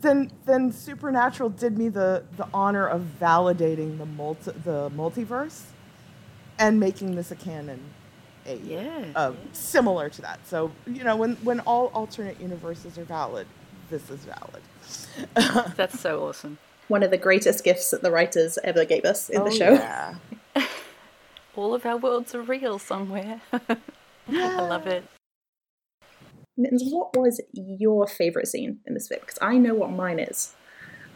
then 0.01 0.31
then 0.45 0.71
supernatural 0.71 1.49
did 1.49 1.77
me 1.77 1.89
the 1.89 2.23
the 2.37 2.47
honor 2.53 2.87
of 2.87 3.01
validating 3.19 3.97
the 3.97 4.05
multi, 4.05 4.51
the 4.63 4.89
multiverse 4.95 5.63
and 6.59 6.79
making 6.79 7.15
this 7.15 7.31
a 7.31 7.35
canon 7.35 7.79
a 8.45 8.55
Yeah, 8.57 9.05
uh, 9.15 9.31
similar 9.53 10.09
to 10.09 10.21
that 10.21 10.45
so 10.45 10.71
you 10.85 11.03
know 11.03 11.15
when 11.15 11.35
when 11.37 11.59
all 11.61 11.87
alternate 11.93 12.39
universes 12.41 12.97
are 12.97 13.05
valid 13.05 13.47
this 13.89 14.09
is 14.09 14.25
valid 14.25 14.61
That's 15.77 15.99
so 15.99 16.27
awesome. 16.27 16.57
One 16.89 17.01
of 17.03 17.11
the 17.11 17.17
greatest 17.17 17.63
gifts 17.63 17.89
that 17.91 18.01
the 18.01 18.11
writers 18.11 18.59
ever 18.63 18.83
gave 18.85 19.05
us 19.05 19.29
in 19.29 19.43
the 19.45 19.49
Oh, 19.49 19.55
show. 19.55 19.73
yeah. 19.73 20.15
All 21.55 21.73
of 21.73 21.85
our 21.85 21.97
worlds 21.97 22.33
are 22.33 22.41
real 22.41 22.79
somewhere. 22.79 23.41
I 23.51 24.61
love 24.61 24.87
it. 24.87 25.03
Mittens, 26.57 26.83
what 26.85 27.15
was 27.17 27.41
your 27.53 28.07
favorite 28.07 28.47
scene 28.47 28.79
in 28.85 28.93
this 28.93 29.09
fic? 29.09 29.21
Because 29.21 29.39
I 29.41 29.57
know 29.57 29.73
what 29.73 29.91
mine 29.91 30.19
is. 30.19 30.53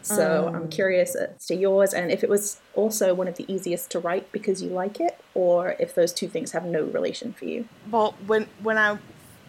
So 0.02 0.46
Um. 0.48 0.54
I'm 0.54 0.68
curious 0.68 1.14
as 1.16 1.44
to 1.46 1.54
yours 1.54 1.92
and 1.92 2.10
if 2.10 2.22
it 2.22 2.28
was 2.30 2.60
also 2.74 3.14
one 3.14 3.26
of 3.28 3.36
the 3.36 3.52
easiest 3.52 3.90
to 3.92 3.98
write 3.98 4.30
because 4.32 4.62
you 4.62 4.70
like 4.70 5.00
it, 5.00 5.18
or 5.34 5.74
if 5.80 5.94
those 5.94 6.12
two 6.12 6.28
things 6.28 6.52
have 6.52 6.64
no 6.64 6.82
relation 6.84 7.32
for 7.32 7.44
you. 7.44 7.68
well 7.90 8.14
when 8.26 8.46
when 8.62 8.78
i 8.78 8.96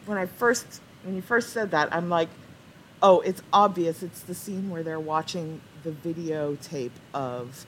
when 0.08 0.18
i 0.18 0.26
first 0.26 0.82
when 1.04 1.16
you 1.16 1.22
first 1.22 1.52
said 1.54 1.70
that 1.72 1.88
i'm 1.94 2.10
like 2.10 2.30
oh 3.04 3.20
it's 3.22 3.42
obvious 3.54 4.02
it's 4.04 4.22
the 4.22 4.34
scene 4.36 4.70
where 4.72 4.82
they're 4.84 5.00
watching 5.00 5.62
the 5.84 5.92
videotape 5.92 6.92
of 7.14 7.66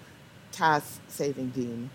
cass 0.52 1.00
saving 1.08 1.50
dean 1.50 1.90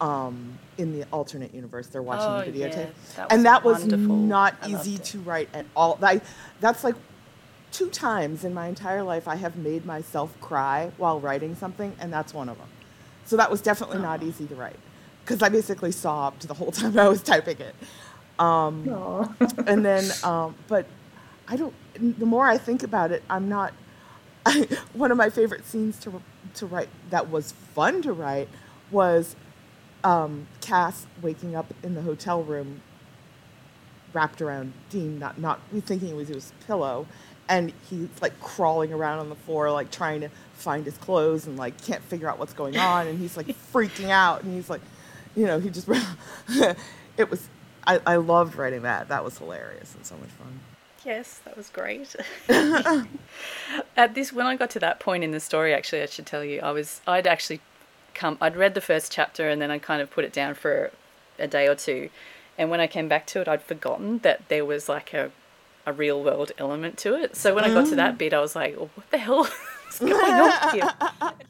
um 0.00 0.58
in 0.76 0.92
the 0.98 1.04
alternate 1.12 1.52
universe 1.54 1.88
they're 1.88 2.02
watching 2.02 2.26
Oh, 2.30 2.40
the 2.50 2.52
videotape. 2.60 2.76
yeah, 2.76 2.86
that 3.16 3.32
and 3.32 3.44
that 3.44 3.64
was 3.64 3.80
wonderful. 3.80 4.16
not 4.16 4.54
I 4.62 4.68
easy 4.70 4.98
to 4.98 5.18
write 5.20 5.48
at 5.52 5.66
all. 5.74 5.98
I, 6.02 6.20
that's 6.60 6.84
like 6.84 6.94
two 7.72 7.90
times 7.90 8.44
in 8.44 8.54
my 8.54 8.66
entire 8.68 9.02
life 9.02 9.26
i 9.28 9.34
have 9.34 9.56
made 9.56 9.84
myself 9.84 10.34
cry 10.40 10.90
while 10.96 11.20
writing 11.20 11.54
something 11.54 11.94
and 12.00 12.12
that's 12.12 12.32
one 12.32 12.48
of 12.48 12.56
them. 12.58 12.68
So 13.26 13.36
that 13.36 13.50
was 13.50 13.60
definitely 13.60 13.98
not 13.98 14.22
easy 14.22 14.46
to 14.46 14.54
write 14.54 14.78
because 15.24 15.42
i 15.42 15.48
basically 15.48 15.92
sobbed 15.92 16.46
the 16.48 16.54
whole 16.54 16.70
time 16.80 16.98
i 16.98 17.08
was 17.08 17.22
typing 17.22 17.58
it. 17.60 17.74
Um, 18.38 18.88
and 19.66 19.84
then 19.84 20.04
um, 20.22 20.54
but 20.68 20.86
i 21.48 21.56
don't 21.56 21.74
the 22.20 22.24
more 22.26 22.46
i 22.46 22.56
think 22.56 22.84
about 22.84 23.10
it 23.10 23.22
i'm 23.28 23.48
not 23.48 23.72
one 24.92 25.10
of 25.10 25.16
my 25.18 25.28
favorite 25.28 25.66
scenes 25.66 25.98
to 25.98 26.22
to 26.54 26.66
write 26.66 26.88
that 27.10 27.28
was 27.30 27.52
fun 27.74 28.00
to 28.02 28.12
write 28.12 28.48
was 28.90 29.34
um, 30.04 30.46
cass 30.60 31.06
waking 31.22 31.56
up 31.56 31.72
in 31.82 31.94
the 31.94 32.02
hotel 32.02 32.42
room 32.42 32.80
wrapped 34.14 34.40
around 34.40 34.72
dean 34.88 35.18
not 35.18 35.38
not 35.38 35.60
thinking 35.84 36.08
it 36.08 36.16
was 36.16 36.28
his 36.28 36.52
pillow 36.66 37.06
and 37.48 37.72
he's 37.88 38.08
like 38.20 38.38
crawling 38.40 38.92
around 38.92 39.18
on 39.20 39.28
the 39.28 39.34
floor, 39.34 39.70
like 39.70 39.90
trying 39.90 40.20
to 40.20 40.28
find 40.54 40.84
his 40.84 40.96
clothes 40.98 41.46
and 41.46 41.56
like 41.56 41.80
can't 41.82 42.02
figure 42.02 42.28
out 42.28 42.38
what's 42.38 42.52
going 42.52 42.76
on, 42.76 43.06
and 43.06 43.18
he's 43.18 43.36
like 43.36 43.46
freaking 43.72 44.10
out, 44.10 44.42
and 44.42 44.54
he's 44.54 44.68
like, 44.68 44.82
you 45.34 45.46
know, 45.46 45.58
he 45.58 45.70
just 45.70 45.88
it 47.16 47.30
was. 47.30 47.48
I, 47.86 48.00
I 48.06 48.16
loved 48.16 48.56
writing 48.56 48.82
that. 48.82 49.08
That 49.08 49.24
was 49.24 49.38
hilarious 49.38 49.94
and 49.94 50.04
so 50.04 50.14
much 50.16 50.28
fun. 50.28 50.60
Yes, 51.06 51.40
that 51.46 51.56
was 51.56 51.70
great. 51.70 52.14
At 53.96 54.14
this, 54.14 54.30
when 54.30 54.44
I 54.44 54.56
got 54.56 54.68
to 54.70 54.78
that 54.80 55.00
point 55.00 55.24
in 55.24 55.30
the 55.30 55.40
story, 55.40 55.72
actually, 55.72 56.02
I 56.02 56.06
should 56.06 56.26
tell 56.26 56.44
you, 56.44 56.60
I 56.60 56.70
was, 56.72 57.00
I'd 57.06 57.26
actually 57.26 57.60
come, 58.18 58.36
I'd 58.40 58.56
read 58.56 58.74
the 58.74 58.80
first 58.80 59.12
chapter 59.12 59.48
and 59.48 59.62
then 59.62 59.70
I 59.70 59.78
kind 59.78 60.02
of 60.02 60.10
put 60.10 60.24
it 60.24 60.32
down 60.32 60.54
for 60.54 60.90
a 61.38 61.46
day 61.46 61.68
or 61.68 61.74
two, 61.74 62.10
and 62.58 62.68
when 62.70 62.80
I 62.80 62.88
came 62.88 63.08
back 63.08 63.26
to 63.28 63.40
it, 63.40 63.48
I'd 63.48 63.62
forgotten 63.62 64.18
that 64.18 64.48
there 64.48 64.64
was 64.64 64.88
like 64.88 65.14
a, 65.14 65.30
a 65.86 65.92
real 65.92 66.22
world 66.22 66.50
element 66.58 66.98
to 66.98 67.14
it. 67.14 67.36
So 67.36 67.54
when 67.54 67.64
I 67.64 67.72
got 67.72 67.86
to 67.86 67.96
that 67.96 68.18
bit, 68.18 68.34
I 68.34 68.40
was 68.40 68.56
like, 68.56 68.76
well, 68.76 68.90
what 68.94 69.10
the 69.10 69.18
hell 69.18 69.48
is 69.88 69.98
going 70.00 70.12
on 70.12 70.70
here? 70.74 70.90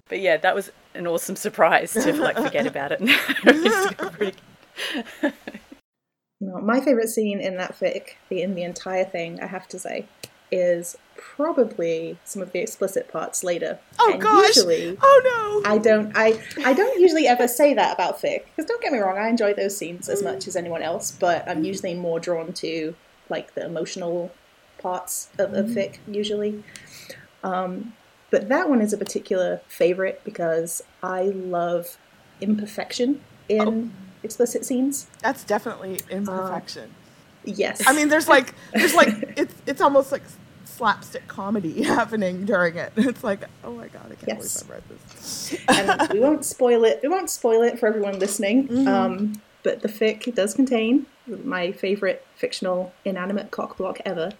But 0.08 0.20
yeah, 0.20 0.36
that 0.36 0.54
was 0.54 0.70
an 0.94 1.06
awesome 1.06 1.36
surprise 1.36 1.94
to 1.94 2.12
like 2.12 2.36
forget 2.36 2.66
about 2.66 2.92
it. 2.92 4.34
No, 6.40 6.60
my 6.60 6.80
favorite 6.80 7.08
scene 7.08 7.40
in 7.40 7.56
that 7.56 7.76
fic, 7.76 8.10
the 8.28 8.42
in 8.42 8.54
the 8.54 8.62
entire 8.62 9.04
thing, 9.04 9.40
I 9.40 9.46
have 9.46 9.66
to 9.68 9.78
say, 9.78 10.06
is 10.50 10.96
probably 11.16 12.18
some 12.24 12.40
of 12.40 12.52
the 12.52 12.60
explicit 12.60 13.08
parts 13.10 13.42
later. 13.42 13.78
Oh 13.98 14.12
and 14.12 14.22
gosh! 14.22 14.56
Usually, 14.56 14.96
oh 15.00 15.62
no! 15.64 15.70
I 15.70 15.78
don't. 15.78 16.12
I 16.14 16.40
I 16.64 16.72
don't 16.72 17.00
usually 17.00 17.26
ever 17.26 17.48
say 17.48 17.74
that 17.74 17.94
about 17.94 18.20
fic 18.20 18.44
because 18.44 18.66
don't 18.66 18.82
get 18.82 18.92
me 18.92 18.98
wrong, 18.98 19.18
I 19.18 19.28
enjoy 19.28 19.54
those 19.54 19.76
scenes 19.76 20.08
as 20.08 20.22
much 20.22 20.46
as 20.46 20.56
anyone 20.56 20.82
else, 20.82 21.10
but 21.10 21.48
I'm 21.48 21.62
mm. 21.62 21.66
usually 21.66 21.94
more 21.94 22.20
drawn 22.20 22.52
to 22.54 22.94
like 23.28 23.54
the 23.54 23.64
emotional 23.64 24.32
parts 24.78 25.28
of, 25.38 25.52
of 25.54 25.66
mm. 25.66 25.74
fic 25.74 25.98
usually. 26.06 26.62
Um, 27.42 27.94
but 28.30 28.48
that 28.48 28.68
one 28.68 28.80
is 28.80 28.92
a 28.92 28.98
particular 28.98 29.60
favorite 29.68 30.20
because 30.24 30.82
I 31.02 31.22
love 31.22 31.96
imperfection 32.40 33.20
in 33.48 33.92
oh. 33.92 34.14
explicit 34.22 34.64
scenes. 34.64 35.08
That's 35.22 35.44
definitely 35.44 36.00
imperfection. 36.10 36.84
Um, 36.84 37.07
Yes. 37.44 37.82
I 37.86 37.92
mean, 37.92 38.08
there's 38.08 38.28
like, 38.36 38.54
there's 38.74 38.94
like, 38.94 39.08
it's 39.36 39.54
it's 39.66 39.80
almost 39.80 40.12
like 40.12 40.22
slapstick 40.64 41.26
comedy 41.28 41.82
happening 41.96 42.44
during 42.44 42.76
it. 42.76 42.92
It's 42.96 43.24
like, 43.24 43.40
oh 43.64 43.72
my 43.72 43.88
god, 43.88 44.06
I 44.12 44.14
can't 44.14 44.38
Yes. 44.38 44.62
believe 44.62 44.70
I 44.70 44.74
read 44.74 44.82
this. 45.10 45.56
and 45.68 46.12
we 46.12 46.20
won't 46.20 46.44
spoil 46.44 46.84
it. 46.84 47.00
We 47.02 47.08
won't 47.08 47.30
spoil 47.30 47.62
it 47.62 47.78
for 47.78 47.86
everyone 47.86 48.18
listening. 48.18 48.86
Um, 48.86 49.40
but 49.64 49.82
the 49.82 49.88
fic 49.88 50.32
does 50.34 50.54
contain 50.54 51.06
my 51.26 51.72
favorite 51.72 52.24
fictional 52.36 52.92
inanimate 53.04 53.50
cock 53.50 53.76
block 53.76 53.98
ever. 54.06 54.30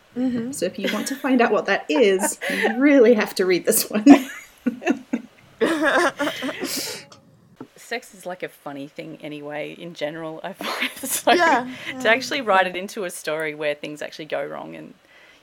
So 0.52 0.64
if 0.66 0.78
you 0.78 0.88
want 0.92 1.08
to 1.08 1.16
find 1.16 1.40
out 1.40 1.50
what 1.50 1.66
that 1.66 1.84
is, 1.88 2.38
you 2.50 2.78
really 2.78 3.14
have 3.14 3.34
to 3.36 3.46
read 3.46 3.66
this 3.66 3.90
one. 3.90 4.04
Sex 7.88 8.12
is 8.14 8.26
like 8.26 8.42
a 8.42 8.49
funny 8.50 8.87
thing 8.87 9.16
anyway, 9.23 9.73
in 9.73 9.95
general, 9.95 10.40
I 10.45 10.52
find. 10.52 10.90
So 11.09 11.33
Yeah, 11.33 11.75
to 12.02 12.09
actually 12.11 12.42
write 12.42 12.66
it 12.66 12.76
into 12.76 13.04
a 13.04 13.11
story 13.11 13.54
where 13.54 13.75
things 13.75 14.02
actually 14.02 14.26
go 14.26 14.45
wrong 14.45 14.76
and, 14.76 14.92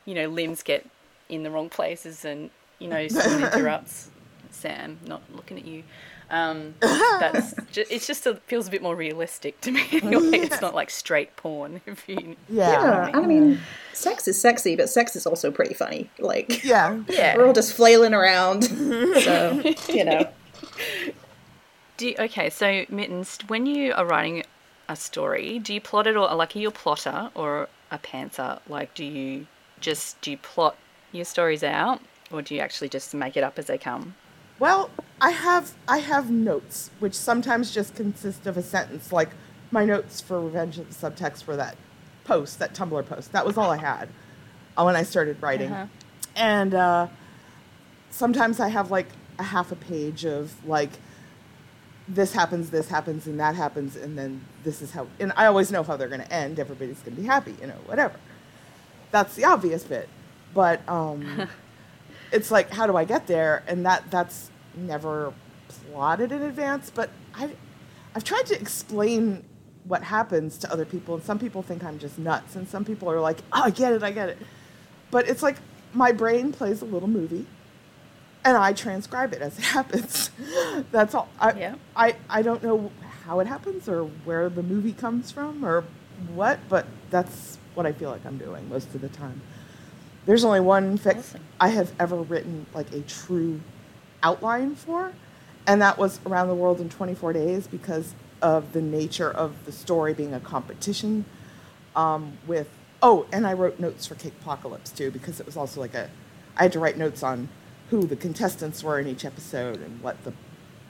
you 0.06 0.14
know, 0.14 0.28
limbs 0.28 0.62
get 0.62 0.86
in 1.28 1.42
the 1.42 1.50
wrong 1.50 1.70
places 1.70 2.24
and, 2.24 2.52
you 2.78 2.88
know, 2.88 3.08
someone 3.10 3.52
interrupts 3.52 4.12
Sam, 4.52 5.00
not 5.08 5.24
looking 5.34 5.58
at 5.58 5.66
you. 5.66 5.82
Um, 6.30 6.76
that's 6.82 7.56
ju- 7.72 7.86
it's 7.90 8.06
just 8.06 8.28
a, 8.28 8.36
feels 8.46 8.68
a 8.68 8.72
bit 8.72 8.84
more 8.84 8.96
realistic 8.96 9.60
to 9.62 9.72
me 9.72 9.82
anyway. 9.92 10.38
It's 10.40 10.62
not 10.62 10.76
like 10.76 10.92
straight 10.92 11.36
porn. 11.38 11.82
If 11.88 12.08
you, 12.08 12.36
Yeah. 12.48 13.08
yeah, 13.10 13.12
I 13.18 13.26
mean, 13.26 13.60
sex 13.94 14.28
is 14.28 14.40
sexy, 14.40 14.76
but 14.76 14.88
sex 14.90 15.16
is 15.16 15.26
also 15.26 15.50
pretty 15.50 15.74
funny. 15.74 16.12
Like, 16.20 16.64
Yeah. 16.64 17.00
yeah. 17.10 17.38
we're 17.38 17.48
all 17.48 17.54
just 17.54 17.74
flailing 17.74 18.14
around. 18.14 18.66
So, 18.66 19.64
you 19.90 20.04
know. 20.06 20.28
Do 21.98 22.10
you, 22.10 22.16
okay, 22.20 22.50
so 22.50 22.86
Mittens, 22.90 23.40
when 23.48 23.66
you 23.66 23.94
are 23.94 24.06
writing 24.06 24.44
a 24.90 24.96
story, 24.96 25.60
do 25.60 25.74
you 25.74 25.82
plot 25.82 26.08
it 26.08 26.16
or 26.16 26.34
like 26.36 26.56
are 26.56 26.60
you 26.60 26.68
a 26.68 26.72
plotter 26.72 27.32
or 27.34 27.70
a 27.92 27.98
pantser? 27.98 28.60
Like, 28.68 28.94
do 28.94 29.06
you 29.06 29.48
just 29.80 30.20
do 30.22 30.32
you 30.32 30.38
plot 30.38 30.76
your 31.12 31.26
stories 31.26 31.64
out, 31.64 32.02
or 32.32 32.42
do 32.42 32.56
you 32.56 32.62
actually 32.62 32.90
just 32.90 33.14
make 33.14 33.38
it 33.38 33.44
up 33.44 33.58
as 33.58 33.68
they 33.68 33.78
come? 33.78 34.16
Well, 34.60 34.90
I 35.22 35.32
have 35.32 35.74
I 35.88 36.00
have 36.00 36.30
notes, 36.30 36.92
which 37.00 37.14
sometimes 37.14 37.74
just 37.74 37.96
consist 37.96 38.46
of 38.46 38.58
a 38.58 38.64
sentence. 38.64 39.12
Like 39.12 39.30
my 39.72 39.86
notes 39.86 40.22
for 40.22 40.42
Revenge 40.42 40.78
of 40.78 40.88
the 40.88 41.10
Subtext 41.10 41.44
for 41.44 41.56
that 41.56 41.78
post, 42.24 42.60
that 42.60 42.74
Tumblr 42.74 43.06
post. 43.06 43.32
That 43.32 43.46
was 43.46 43.58
all 43.58 43.72
I 43.72 43.78
had 43.78 44.10
uh, 44.78 44.84
when 44.84 44.96
I 44.96 45.04
started 45.04 45.42
writing. 45.42 45.72
Uh-huh. 45.72 45.88
And 46.36 46.74
uh, 46.74 47.08
sometimes 48.10 48.60
I 48.60 48.70
have 48.70 48.92
like 48.92 49.08
a 49.40 49.44
half 49.44 49.72
a 49.72 49.76
page 49.76 50.26
of 50.26 50.66
like 50.66 50.92
this 52.08 52.34
happens, 52.34 52.70
this 52.70 52.88
happens, 52.88 53.26
and 53.26 53.40
that 53.40 53.56
happens, 53.56 53.96
and 53.96 54.18
then 54.18 54.42
this 54.64 54.82
is 54.82 54.92
how. 54.92 55.08
And 55.20 55.34
I 55.36 55.48
always 55.48 55.72
know 55.72 55.84
how 55.84 55.98
they're 55.98 56.08
going 56.08 56.22
to 56.22 56.32
end. 56.32 56.60
Everybody's 56.60 57.00
going 57.00 57.16
to 57.16 57.22
be 57.22 57.28
happy, 57.28 57.56
you 57.60 57.68
know, 57.68 57.80
whatever. 57.86 58.20
That's 59.12 59.36
the 59.36 59.46
obvious 59.46 59.84
bit, 59.84 60.08
but 60.54 60.88
um, 60.88 61.48
it's 62.32 62.52
like 62.52 62.70
how 62.72 62.86
do 62.86 62.96
I 62.96 63.06
get 63.06 63.28
there? 63.28 63.64
And 63.68 63.86
that 63.86 64.10
that's 64.12 64.52
never 64.76 65.34
plotted 65.68 66.32
in 66.32 66.42
advance. 66.44 66.92
But 66.94 67.10
I, 67.34 67.50
I've 68.14 68.24
tried 68.24 68.46
to 68.48 68.60
explain 68.60 69.44
what 69.86 70.04
happens 70.04 70.58
to 70.60 70.72
other 70.72 70.86
people, 70.86 71.16
and 71.16 71.24
some 71.24 71.40
people 71.40 71.64
think 71.64 71.84
I'm 71.84 71.98
just 71.98 72.20
nuts, 72.20 72.56
and 72.56 72.68
some 72.68 72.86
people 72.86 73.10
are 73.10 73.20
like, 73.20 73.40
oh, 73.52 73.64
I 73.66 73.70
get 73.72 73.94
it, 73.94 74.04
I 74.04 74.12
get 74.12 74.30
it. 74.30 74.38
But 75.12 75.28
it's 75.28 75.42
like 75.42 75.58
my 75.94 76.12
brain 76.12 76.52
plays 76.52 76.82
a 76.82 76.86
little 76.86 77.08
movie, 77.08 77.48
and 78.46 78.56
I 78.56 78.74
transcribe 78.74 79.34
it 79.34 79.42
as 79.42 79.58
it 79.58 79.66
happens. 79.78 80.30
That's 80.92 81.14
all. 81.16 81.28
I, 81.40 81.54
Yeah. 81.54 81.76
I, 81.96 82.16
I 82.30 82.42
don't 82.44 82.64
know 82.64 82.92
how 83.26 83.40
it 83.40 83.48
happens 83.48 83.90
or 83.90 84.06
where 84.24 84.50
the 84.50 84.64
movie 84.64 84.94
comes 84.94 85.32
from 85.32 85.66
or 85.66 85.84
what, 86.34 86.60
but 86.70 86.86
that's 87.10 87.58
what 87.74 87.86
I 87.86 87.92
feel 87.92 88.12
like 88.12 88.26
I'm 88.26 88.38
doing 88.38 88.70
most 88.70 88.94
of 88.96 89.02
the 89.02 89.10
time. 89.10 89.42
There's 90.26 90.46
only 90.46 90.60
one 90.60 90.98
fic 90.98 91.18
Awesome. 91.18 91.42
I 91.60 91.70
have 91.70 91.92
ever 92.00 92.18
written 92.18 92.68
like 92.74 92.92
a 92.94 93.02
true 93.02 93.62
outline 94.24 94.76
for, 94.76 95.12
and 95.68 95.82
that 95.82 95.98
was 95.98 96.20
Around 96.26 96.48
the 96.48 96.56
World 96.56 96.80
in 96.80 96.90
24 96.90 97.34
Days 97.34 97.68
because 97.68 98.14
of 98.42 98.74
the 98.74 98.82
nature 98.82 99.32
of 99.32 99.66
the 99.66 99.72
story 99.72 100.14
being 100.14 100.34
a 100.34 100.40
competition 100.40 101.26
um, 101.96 102.38
with. 102.48 102.70
Oh, 103.02 103.28
and 103.32 103.46
I 103.46 103.54
wrote 103.54 103.80
notes 103.80 104.08
for 104.08 104.16
Cake 104.16 104.34
Apocalypse 104.42 104.90
too 104.92 105.12
because 105.12 105.40
it 105.40 105.46
was 105.46 105.58
also 105.58 105.80
like 105.82 105.94
a. 105.94 106.10
I 106.58 106.64
had 106.64 106.72
to 106.74 106.80
write 106.80 106.98
notes 106.98 107.22
on 107.22 107.50
who 107.90 108.06
the 108.06 108.16
contestants 108.16 108.84
were 108.84 109.00
in 109.00 109.08
each 109.08 109.26
episode 109.26 109.78
and 109.82 110.02
what 110.02 110.24
the 110.24 110.34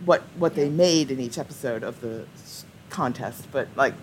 what 0.05 0.21
what 0.37 0.55
they 0.55 0.69
made 0.69 1.11
in 1.11 1.19
each 1.19 1.37
episode 1.37 1.83
of 1.83 2.01
the 2.01 2.25
contest. 2.89 3.47
But 3.51 3.67
like 3.75 3.93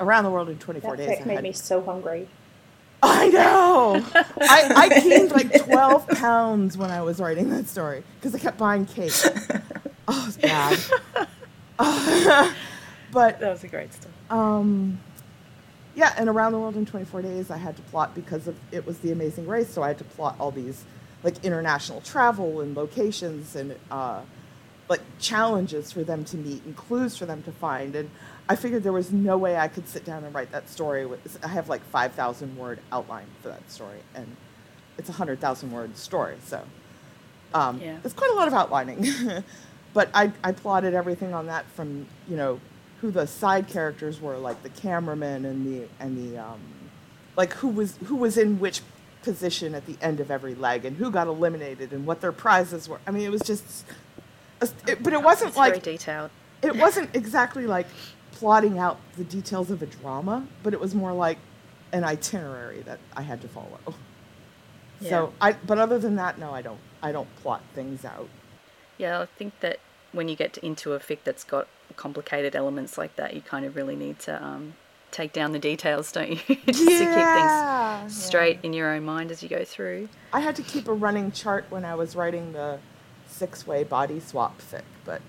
Around 0.00 0.24
the 0.24 0.30
World 0.30 0.48
in 0.48 0.58
24 0.58 0.96
That 0.96 1.06
Days, 1.06 1.18
fic 1.18 1.22
I 1.22 1.24
made 1.26 1.34
had- 1.34 1.42
me 1.44 1.52
so 1.52 1.82
hungry. 1.82 2.28
I 3.02 3.28
know. 3.28 4.02
I, 4.14 4.72
I 4.74 5.00
gained 5.00 5.30
like 5.32 5.64
12 5.64 6.08
pounds 6.08 6.78
when 6.78 6.90
I 6.90 7.02
was 7.02 7.20
writing 7.20 7.50
that 7.50 7.68
story 7.68 8.02
because 8.18 8.34
I 8.34 8.38
kept 8.38 8.56
buying 8.58 8.86
cake. 8.86 9.12
Oh, 10.06 10.24
it's 10.28 10.36
bad. 10.36 10.78
but 13.10 13.40
That 13.40 13.50
was 13.50 13.64
a 13.64 13.68
great 13.68 13.92
story. 13.94 14.12
um, 14.30 14.98
yeah, 15.94 16.12
and 16.18 16.28
around 16.28 16.52
the 16.52 16.58
world 16.58 16.76
in 16.76 16.84
24 16.84 17.22
days, 17.22 17.50
I 17.50 17.56
had 17.56 17.76
to 17.76 17.82
plot 17.84 18.14
because 18.14 18.46
of 18.48 18.56
it 18.72 18.84
was 18.84 18.98
the 18.98 19.12
Amazing 19.12 19.46
Race, 19.46 19.68
so 19.72 19.82
I 19.82 19.88
had 19.88 19.98
to 19.98 20.04
plot 20.04 20.36
all 20.40 20.50
these 20.50 20.84
like 21.24 21.44
international 21.44 22.00
travel 22.02 22.60
and 22.60 22.76
locations 22.76 23.56
and 23.56 23.74
uh, 23.90 24.20
like 24.88 25.00
challenges 25.18 25.90
for 25.90 26.04
them 26.04 26.24
to 26.26 26.36
meet 26.36 26.62
and 26.64 26.76
clues 26.76 27.16
for 27.16 27.26
them 27.26 27.42
to 27.42 27.50
find. 27.52 27.96
And 27.96 28.10
I 28.48 28.54
figured 28.56 28.82
there 28.84 28.92
was 28.92 29.10
no 29.10 29.36
way 29.38 29.56
I 29.56 29.66
could 29.68 29.88
sit 29.88 30.04
down 30.04 30.22
and 30.22 30.34
write 30.34 30.52
that 30.52 30.68
story. 30.68 31.06
With, 31.06 31.42
I 31.42 31.48
have 31.48 31.68
like 31.70 31.82
5,000 31.86 32.56
word 32.58 32.78
outline 32.92 33.26
for 33.42 33.48
that 33.48 33.68
story, 33.70 33.98
and 34.14 34.36
it's 34.98 35.08
a 35.08 35.12
100,000 35.12 35.72
word 35.72 35.96
story, 35.96 36.36
so 36.44 36.62
um, 37.54 37.80
Yeah. 37.80 37.96
it's 38.04 38.14
quite 38.14 38.30
a 38.30 38.34
lot 38.34 38.46
of 38.46 38.54
outlining. 38.54 39.06
but 39.94 40.10
I, 40.12 40.30
I 40.44 40.52
plotted 40.52 40.92
everything 40.92 41.32
on 41.32 41.46
that 41.46 41.64
from 41.70 42.06
you 42.28 42.36
know 42.36 42.60
who 43.00 43.10
the 43.10 43.26
side 43.26 43.66
characters 43.68 44.20
were, 44.20 44.36
like 44.36 44.62
the 44.62 44.68
cameraman 44.68 45.44
and 45.46 45.66
the 45.66 45.88
and 46.00 46.16
the 46.16 46.38
um, 46.38 46.60
like 47.36 47.52
who 47.54 47.68
was 47.68 47.96
who 48.04 48.16
was 48.16 48.36
in 48.36 48.60
which 48.60 48.82
position 49.24 49.74
at 49.74 49.86
the 49.86 49.96
end 50.00 50.20
of 50.20 50.30
every 50.30 50.54
leg 50.54 50.84
and 50.84 50.96
who 50.96 51.10
got 51.10 51.26
eliminated 51.26 51.92
and 51.92 52.06
what 52.06 52.20
their 52.20 52.32
prizes 52.32 52.88
were. 52.88 53.00
I 53.06 53.10
mean, 53.10 53.24
it 53.24 53.30
was 53.30 53.42
just, 53.42 53.84
it, 54.86 55.02
but 55.02 55.12
it 55.12 55.22
wasn't 55.22 55.48
It's 55.48 55.56
like 55.56 55.72
very 55.82 55.96
detailed. 55.96 56.30
it 56.62 56.76
wasn't 56.76 57.14
exactly 57.16 57.66
like 57.66 57.86
plotting 58.32 58.78
out 58.78 58.98
the 59.16 59.24
details 59.24 59.70
of 59.70 59.82
a 59.82 59.86
drama, 59.86 60.46
but 60.62 60.72
it 60.72 60.80
was 60.80 60.94
more 60.94 61.12
like 61.12 61.38
an 61.92 62.04
itinerary 62.04 62.80
that 62.82 62.98
I 63.16 63.22
had 63.22 63.40
to 63.42 63.48
follow. 63.48 63.80
So 65.00 65.32
I, 65.40 65.52
but 65.52 65.78
other 65.78 65.98
than 65.98 66.16
that, 66.16 66.38
no, 66.38 66.52
I 66.52 66.62
don't. 66.62 66.78
I 67.02 67.12
don't 67.12 67.28
plot 67.36 67.60
things 67.74 68.04
out. 68.06 68.28
Yeah, 68.96 69.20
I 69.20 69.26
think 69.26 69.60
that 69.60 69.78
when 70.12 70.28
you 70.28 70.36
get 70.36 70.56
into 70.58 70.94
a 70.94 70.98
fic 70.98 71.18
that's 71.24 71.44
got 71.44 71.68
complicated 71.96 72.56
elements 72.56 72.96
like 72.96 73.16
that, 73.16 73.34
you 73.34 73.42
kind 73.42 73.66
of 73.66 73.76
really 73.76 73.96
need 73.96 74.18
to 74.20 74.42
um, 74.42 74.74
take 75.14 75.32
down 75.32 75.52
the 75.52 75.58
details, 75.58 76.10
don't 76.12 76.30
you? 76.30 76.36
Just 76.66 76.98
to 76.98 77.06
keep 77.06 77.26
things 77.28 78.12
straight 78.12 78.58
in 78.62 78.72
your 78.72 78.92
own 78.92 79.04
mind 79.04 79.30
as 79.30 79.42
you 79.42 79.48
go 79.48 79.64
through. 79.64 80.08
I 80.32 80.40
had 80.40 80.56
to 80.56 80.62
keep 80.62 80.88
a 80.88 80.92
running 80.92 81.30
chart 81.32 81.66
when 81.70 81.84
I 81.84 81.94
was 81.94 82.16
writing 82.16 82.52
the 82.52 82.78
six-way 83.28 83.84
body 83.84 84.20
swap 84.20 84.60
fic, 84.60 84.82
but 85.04 85.22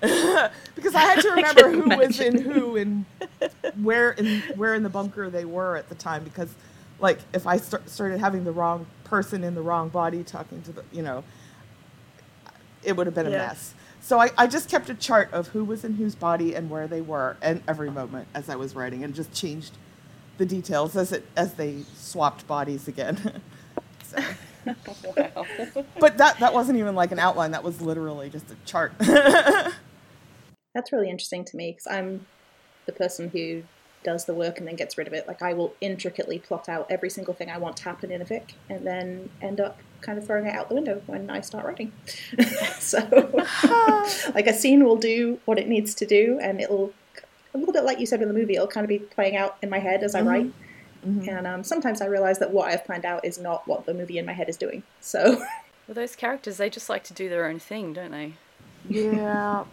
because 0.74 0.94
I 0.94 1.00
had 1.00 1.20
to 1.20 1.30
remember 1.36 1.70
who 1.70 1.96
was 1.96 2.18
in 2.18 2.38
who 2.38 2.76
and 2.76 3.04
where 3.82 4.12
in 4.12 4.40
where 4.54 4.74
in 4.74 4.82
the 4.82 4.88
bunker 4.88 5.28
they 5.30 5.44
were 5.44 5.76
at 5.76 5.88
the 5.88 5.94
time. 5.94 6.24
Because, 6.24 6.54
like, 6.98 7.18
if 7.34 7.46
I 7.46 7.58
start, 7.58 7.88
started 7.88 8.18
having 8.20 8.44
the 8.44 8.52
wrong 8.52 8.86
person 9.04 9.44
in 9.44 9.54
the 9.54 9.62
wrong 9.62 9.90
body 9.90 10.22
talking 10.24 10.62
to 10.62 10.72
the, 10.72 10.82
you 10.92 11.02
know, 11.02 11.22
it 12.82 12.96
would 12.96 13.06
have 13.06 13.14
been 13.14 13.26
a 13.26 13.30
Yeah. 13.30 13.38
mess. 13.48 13.74
So 14.00 14.20
I, 14.20 14.30
I 14.38 14.46
just 14.46 14.68
kept 14.68 14.88
a 14.88 14.94
chart 14.94 15.32
of 15.32 15.48
who 15.48 15.64
was 15.64 15.84
in 15.84 15.94
whose 15.94 16.14
body 16.14 16.54
and 16.54 16.70
where 16.70 16.86
they 16.86 17.00
were, 17.00 17.36
and 17.42 17.62
every 17.66 17.90
moment 17.90 18.28
as 18.34 18.48
I 18.48 18.56
was 18.56 18.74
writing, 18.74 19.02
and 19.02 19.14
just 19.14 19.32
changed 19.32 19.76
the 20.38 20.46
details 20.46 20.96
as 20.96 21.12
it 21.12 21.26
as 21.36 21.54
they 21.54 21.82
swapped 21.94 22.46
bodies 22.46 22.88
again. 22.88 23.42
so. 24.04 24.18
Wow. 25.16 25.46
But 26.00 26.18
that 26.18 26.40
that 26.40 26.52
wasn't 26.52 26.78
even 26.78 26.96
like 26.96 27.12
an 27.12 27.20
outline. 27.20 27.52
That 27.52 27.62
was 27.62 27.80
literally 27.80 28.28
just 28.28 28.50
a 28.50 28.56
chart. 28.64 28.92
That's 28.98 30.90
really 30.90 31.08
interesting 31.08 31.44
to 31.44 31.56
me 31.56 31.70
because 31.70 31.86
I'm 31.86 32.26
the 32.86 32.92
person 32.92 33.28
who 33.30 33.62
does 34.02 34.24
the 34.24 34.34
work 34.34 34.58
and 34.58 34.66
then 34.66 34.76
gets 34.76 34.98
rid 34.98 35.06
of 35.06 35.12
it. 35.12 35.28
Like 35.28 35.40
I 35.40 35.52
will 35.52 35.74
intricately 35.80 36.38
plot 36.38 36.68
out 36.68 36.86
every 36.90 37.10
single 37.10 37.32
thing 37.32 37.48
I 37.48 37.58
want 37.58 37.76
to 37.78 37.84
happen 37.84 38.10
in 38.10 38.20
a 38.20 38.24
fic 38.24 38.54
and 38.68 38.86
then 38.86 39.30
end 39.40 39.60
up 39.60 39.78
kind 40.00 40.18
of 40.18 40.26
throwing 40.26 40.46
it 40.46 40.54
out 40.54 40.68
the 40.68 40.74
window 40.74 41.02
when 41.06 41.30
I 41.30 41.40
start 41.40 41.64
writing. 41.64 41.92
so 42.78 42.98
like 44.34 44.46
a 44.46 44.52
scene 44.54 44.84
will 44.84 44.96
do 44.96 45.38
what 45.44 45.58
it 45.58 45.68
needs 45.68 45.94
to 45.96 46.06
do 46.06 46.38
and 46.40 46.60
it'll 46.60 46.92
a 47.54 47.58
little 47.58 47.72
bit 47.72 47.84
like 47.84 47.98
you 47.98 48.06
said 48.06 48.20
in 48.22 48.28
the 48.28 48.34
movie, 48.34 48.54
it'll 48.54 48.66
kind 48.66 48.84
of 48.84 48.88
be 48.88 48.98
playing 48.98 49.36
out 49.36 49.56
in 49.62 49.70
my 49.70 49.78
head 49.78 50.02
as 50.02 50.14
I 50.14 50.20
Mhm. 50.22 50.26
write. 50.26 50.52
Mhm. 51.06 51.28
And 51.28 51.46
um, 51.46 51.64
sometimes 51.64 52.00
I 52.00 52.06
realize 52.06 52.38
that 52.40 52.50
what 52.52 52.68
I've 52.70 52.84
planned 52.84 53.04
out 53.04 53.24
is 53.24 53.38
not 53.38 53.66
what 53.66 53.86
the 53.86 53.94
movie 53.94 54.18
in 54.18 54.26
my 54.26 54.32
head 54.32 54.48
is 54.48 54.56
doing. 54.56 54.82
So 55.00 55.42
Well, 55.88 55.94
those 55.94 56.16
characters, 56.16 56.56
they 56.56 56.68
just 56.68 56.88
like 56.88 57.04
to 57.04 57.14
do 57.14 57.28
their 57.28 57.46
own 57.46 57.60
thing, 57.60 57.92
don't 57.92 58.10
they? 58.10 58.32
yeah. 58.88 59.64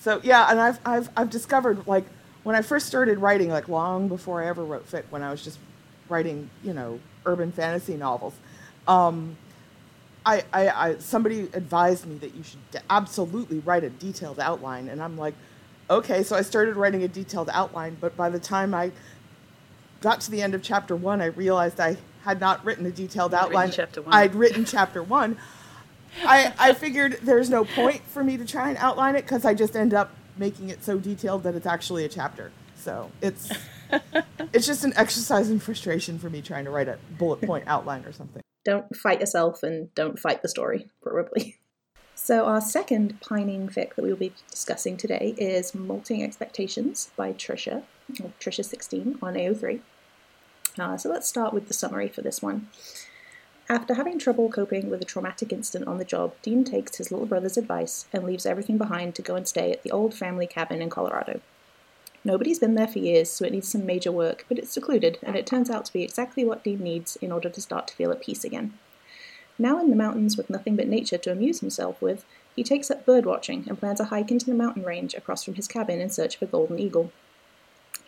So 0.00 0.20
yeah, 0.22 0.50
and 0.50 0.60
I've 0.60 0.78
I've 0.84 1.08
I've 1.16 1.30
discovered 1.30 1.86
like 1.86 2.04
when 2.44 2.54
I 2.54 2.62
first 2.62 2.86
started 2.86 3.18
writing, 3.18 3.48
like 3.50 3.68
long 3.68 4.08
before 4.08 4.42
I 4.42 4.46
ever 4.48 4.64
wrote 4.64 4.90
fic, 4.90 5.04
when 5.10 5.22
I 5.22 5.30
was 5.30 5.42
just 5.42 5.58
writing, 6.08 6.48
you 6.62 6.72
know, 6.72 7.00
urban 7.26 7.52
fantasy 7.52 7.96
novels. 7.96 8.34
Um, 8.88 9.36
I, 10.26 10.44
I, 10.52 10.68
I 10.68 10.98
somebody 10.98 11.42
advised 11.52 12.06
me 12.06 12.16
that 12.16 12.34
you 12.34 12.42
should 12.42 12.82
absolutely 12.90 13.60
write 13.60 13.84
a 13.84 13.90
detailed 13.90 14.40
outline, 14.40 14.88
and 14.88 15.02
I'm 15.02 15.16
like, 15.16 15.34
okay. 15.88 16.22
So 16.22 16.36
I 16.36 16.42
started 16.42 16.76
writing 16.76 17.02
a 17.02 17.08
detailed 17.08 17.48
outline, 17.52 17.96
but 18.00 18.16
by 18.16 18.28
the 18.28 18.40
time 18.40 18.74
I 18.74 18.90
got 20.00 20.20
to 20.22 20.30
the 20.30 20.42
end 20.42 20.54
of 20.54 20.62
chapter 20.62 20.96
one, 20.96 21.20
I 21.20 21.26
realized 21.26 21.80
I 21.80 21.96
had 22.24 22.40
not 22.40 22.64
written 22.64 22.84
a 22.86 22.90
detailed 22.90 23.32
written 23.32 23.46
outline. 23.46 23.70
one. 24.02 24.14
I'd 24.14 24.34
written 24.34 24.64
chapter 24.64 25.02
one. 25.02 25.38
I, 26.24 26.52
I 26.58 26.72
figured 26.74 27.20
there's 27.22 27.50
no 27.50 27.64
point 27.64 28.02
for 28.06 28.24
me 28.24 28.36
to 28.36 28.44
try 28.44 28.68
and 28.68 28.78
outline 28.78 29.14
it 29.14 29.22
because 29.22 29.44
I 29.44 29.54
just 29.54 29.76
end 29.76 29.94
up 29.94 30.10
making 30.36 30.70
it 30.70 30.84
so 30.84 30.98
detailed 30.98 31.42
that 31.44 31.54
it's 31.54 31.66
actually 31.66 32.04
a 32.04 32.08
chapter. 32.08 32.50
So 32.76 33.10
it's 33.20 33.50
it's 34.52 34.66
just 34.66 34.84
an 34.84 34.92
exercise 34.96 35.50
in 35.50 35.58
frustration 35.58 36.18
for 36.18 36.30
me 36.30 36.42
trying 36.42 36.64
to 36.64 36.70
write 36.70 36.88
a 36.88 36.98
bullet 37.18 37.40
point 37.42 37.64
outline 37.66 38.04
or 38.04 38.12
something. 38.12 38.42
Don't 38.68 38.94
fight 38.94 39.20
yourself 39.20 39.62
and 39.62 39.92
don't 39.94 40.18
fight 40.18 40.42
the 40.42 40.48
story, 40.48 40.88
probably. 41.02 41.56
So, 42.20 42.46
our 42.46 42.60
second 42.60 43.20
pining 43.20 43.68
fic 43.68 43.94
that 43.94 44.02
we 44.02 44.10
will 44.10 44.16
be 44.16 44.32
discussing 44.50 44.96
today 44.96 45.36
is 45.38 45.72
Molting 45.72 46.20
Expectations 46.24 47.12
by 47.14 47.32
Trisha, 47.32 47.84
or 48.20 48.32
Trisha16 48.40 49.22
on 49.22 49.34
AO3. 49.34 49.80
Uh, 50.76 50.96
so, 50.96 51.08
let's 51.08 51.28
start 51.28 51.54
with 51.54 51.68
the 51.68 51.74
summary 51.74 52.08
for 52.08 52.20
this 52.20 52.42
one. 52.42 52.68
After 53.68 53.94
having 53.94 54.18
trouble 54.18 54.50
coping 54.50 54.90
with 54.90 55.00
a 55.00 55.04
traumatic 55.04 55.52
incident 55.52 55.88
on 55.88 55.98
the 55.98 56.04
job, 56.04 56.34
Dean 56.42 56.64
takes 56.64 56.96
his 56.96 57.12
little 57.12 57.24
brother's 57.24 57.56
advice 57.56 58.06
and 58.12 58.24
leaves 58.24 58.46
everything 58.46 58.78
behind 58.78 59.14
to 59.14 59.22
go 59.22 59.36
and 59.36 59.46
stay 59.46 59.70
at 59.70 59.84
the 59.84 59.92
old 59.92 60.12
family 60.12 60.48
cabin 60.48 60.82
in 60.82 60.90
Colorado. 60.90 61.40
Nobody's 62.24 62.58
been 62.58 62.74
there 62.74 62.88
for 62.88 62.98
years, 62.98 63.30
so 63.30 63.44
it 63.44 63.52
needs 63.52 63.68
some 63.68 63.86
major 63.86 64.10
work, 64.10 64.44
but 64.48 64.58
it's 64.58 64.72
secluded, 64.72 65.18
and 65.22 65.36
it 65.36 65.46
turns 65.46 65.70
out 65.70 65.84
to 65.84 65.92
be 65.92 66.02
exactly 66.02 66.44
what 66.44 66.64
Dean 66.64 66.80
needs 66.80 67.16
in 67.16 67.30
order 67.30 67.48
to 67.48 67.60
start 67.60 67.86
to 67.88 67.94
feel 67.94 68.10
at 68.10 68.22
peace 68.22 68.44
again. 68.44 68.74
Now 69.58 69.80
in 69.80 69.90
the 69.90 69.96
mountains 69.96 70.36
with 70.36 70.50
nothing 70.50 70.76
but 70.76 70.88
nature 70.88 71.18
to 71.18 71.32
amuse 71.32 71.60
himself 71.60 72.00
with, 72.02 72.24
he 72.54 72.64
takes 72.64 72.90
up 72.90 73.06
birdwatching 73.06 73.66
and 73.66 73.78
plans 73.78 74.00
a 74.00 74.06
hike 74.06 74.30
into 74.30 74.46
the 74.46 74.54
mountain 74.54 74.82
range 74.82 75.14
across 75.14 75.44
from 75.44 75.54
his 75.54 75.68
cabin 75.68 76.00
in 76.00 76.10
search 76.10 76.36
of 76.36 76.42
a 76.42 76.46
golden 76.46 76.78
eagle. 76.78 77.12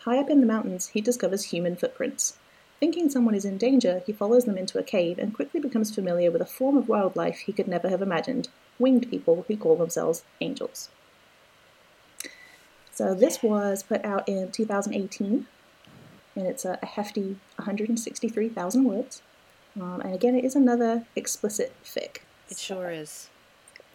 High 0.01 0.19
up 0.19 0.31
in 0.31 0.41
the 0.41 0.47
mountains, 0.47 0.89
he 0.89 1.01
discovers 1.01 1.45
human 1.45 1.77
footprints. 1.77 2.37
Thinking 2.81 3.11
someone 3.11 3.35
is 3.35 3.45
in 3.45 3.59
danger, 3.59 4.03
he 4.07 4.13
follows 4.13 4.45
them 4.45 4.57
into 4.57 4.79
a 4.79 4.83
cave 4.83 5.19
and 5.19 5.35
quickly 5.35 5.61
becomes 5.61 5.95
familiar 5.95 6.31
with 6.31 6.41
a 6.41 6.47
form 6.47 6.77
of 6.77 6.89
wildlife 6.89 7.41
he 7.41 7.53
could 7.53 7.69
never 7.69 7.89
have 7.89 8.03
imagined 8.03 8.49
winged 8.79 9.11
people 9.11 9.45
who 9.47 9.57
call 9.57 9.77
themselves 9.77 10.25
angels. 10.41 10.89
So 13.01 13.15
this 13.15 13.43
was 13.43 13.83
put 13.83 14.05
out 14.05 14.29
in 14.29 14.51
2018, 14.53 15.47
and 16.37 16.47
it's 16.47 16.67
a, 16.67 16.79
a 16.83 16.85
hefty 16.85 17.39
163,000 17.57 18.85
words. 18.85 19.23
Um, 19.81 20.03
and 20.03 20.13
again, 20.15 20.35
it 20.35 20.45
is 20.45 20.55
another 20.55 21.07
explicit 21.17 21.73
fic. 21.83 22.19
It 22.51 22.59
sure 22.59 22.91
is. 22.91 23.31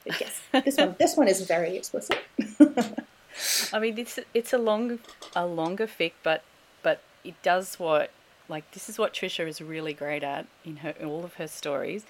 Yes, 0.20 0.41
this 0.52 0.78
one. 0.78 0.96
This 0.98 1.18
one 1.18 1.28
is 1.28 1.41
very 1.41 1.78
explicit. 1.78 2.18
I 3.74 3.80
mean, 3.80 3.98
it's 4.00 4.18
it's 4.34 4.54
a 4.54 4.58
long 4.58 5.00
a 5.36 5.46
longer 5.46 5.86
fic, 5.86 6.13
but 6.24 6.41
but 6.82 7.02
it 7.24 7.36
does 7.44 7.76
what 7.80 8.10
like 8.48 8.70
this 8.72 8.89
is 8.89 8.98
what 8.98 9.13
Trisha 9.13 9.48
is 9.48 9.62
really 9.62 9.94
great 9.94 10.24
at 10.24 10.48
in 10.63 10.78
her 10.78 10.94
in 11.00 11.08
all 11.08 11.24
of 11.24 11.36
her 11.36 11.48
stories, 11.48 12.06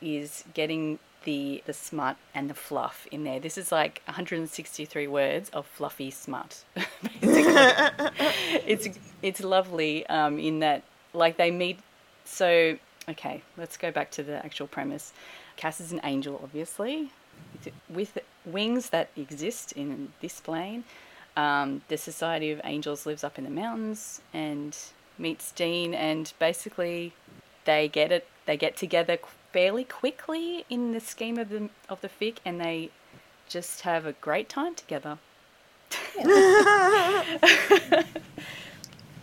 is 0.00 0.44
getting 0.54 0.98
the 1.24 1.62
the 1.66 1.72
smut 1.72 2.16
and 2.34 2.48
the 2.48 2.54
fluff 2.54 3.06
in 3.10 3.24
there. 3.24 3.40
This 3.40 3.58
is 3.58 3.72
like 3.72 4.02
163 4.06 5.06
words 5.06 5.50
of 5.50 5.66
fluffy 5.66 6.10
smut. 6.10 6.64
it's 7.22 8.88
it's 9.22 9.42
lovely 9.42 10.06
um, 10.06 10.38
in 10.38 10.60
that 10.60 10.82
like 11.12 11.36
they 11.36 11.50
meet. 11.50 11.78
So 12.24 12.78
okay, 13.08 13.42
let's 13.56 13.76
go 13.76 13.90
back 13.90 14.10
to 14.12 14.22
the 14.22 14.44
actual 14.44 14.66
premise. 14.66 15.12
Cass 15.56 15.80
is 15.80 15.92
an 15.92 16.00
angel, 16.04 16.40
obviously, 16.42 17.10
with 17.88 18.18
wings 18.44 18.90
that 18.90 19.10
exist 19.16 19.72
in 19.72 20.12
this 20.20 20.40
plane. 20.40 20.84
Um, 21.36 21.82
the 21.88 21.96
Society 21.96 22.50
of 22.50 22.60
Angels 22.64 23.06
lives 23.06 23.24
up 23.24 23.38
in 23.38 23.44
the 23.44 23.50
mountains 23.50 24.20
and 24.32 24.76
meets 25.18 25.52
Dean, 25.52 25.94
and 25.94 26.32
basically 26.38 27.12
they 27.64 27.88
get 27.88 28.12
it. 28.12 28.26
They 28.46 28.56
get 28.56 28.76
together 28.76 29.18
fairly 29.52 29.84
quickly 29.84 30.64
in 30.68 30.92
the 30.92 31.00
scheme 31.00 31.38
of 31.38 31.48
the 31.48 31.68
of 31.88 32.00
the 32.00 32.08
fic, 32.08 32.36
and 32.44 32.60
they 32.60 32.90
just 33.48 33.82
have 33.82 34.06
a 34.06 34.12
great 34.12 34.48
time 34.48 34.74
together. 34.74 35.18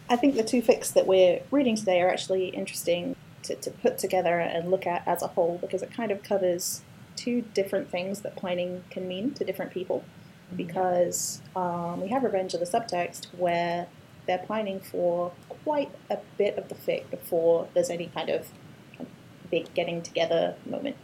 I 0.08 0.16
think 0.16 0.36
the 0.36 0.44
two 0.44 0.62
fics 0.62 0.94
that 0.94 1.08
we're 1.08 1.42
reading 1.52 1.76
today 1.76 2.02
are 2.02 2.10
actually 2.10 2.50
interesting 2.50 3.16
to, 3.44 3.56
to 3.56 3.72
put 3.72 3.98
together 3.98 4.40
and 4.40 4.70
look 4.70 4.86
at 4.86 5.08
as 5.08 5.22
a 5.22 5.28
whole 5.28 5.58
because 5.60 5.82
it 5.82 5.92
kind 5.92 6.12
of 6.12 6.24
covers 6.24 6.82
two 7.16 7.42
different 7.54 7.90
things 7.90 8.22
that 8.22 8.36
pining 8.36 8.84
can 8.90 9.08
mean 9.08 9.34
to 9.36 9.44
different 9.44 9.72
people. 9.72 10.04
Because 10.56 11.42
um, 11.56 12.02
we 12.02 12.10
have 12.10 12.24
Revenge 12.24 12.54
of 12.54 12.60
the 12.60 12.66
Subtext 12.66 13.28
where 13.36 13.88
they're 14.28 14.46
pining 14.48 14.80
for 14.80 15.32
quite 15.50 15.92
a 16.10 16.20
bit 16.38 16.58
of 16.58 16.70
the 16.70 16.76
fic 16.76 17.10
before 17.10 17.68
there's 17.74 17.90
any 17.90 18.08
kind 18.08 18.30
of 18.30 18.48
big 19.50 19.74
getting 19.74 20.02
together 20.02 20.56
moment. 20.66 20.96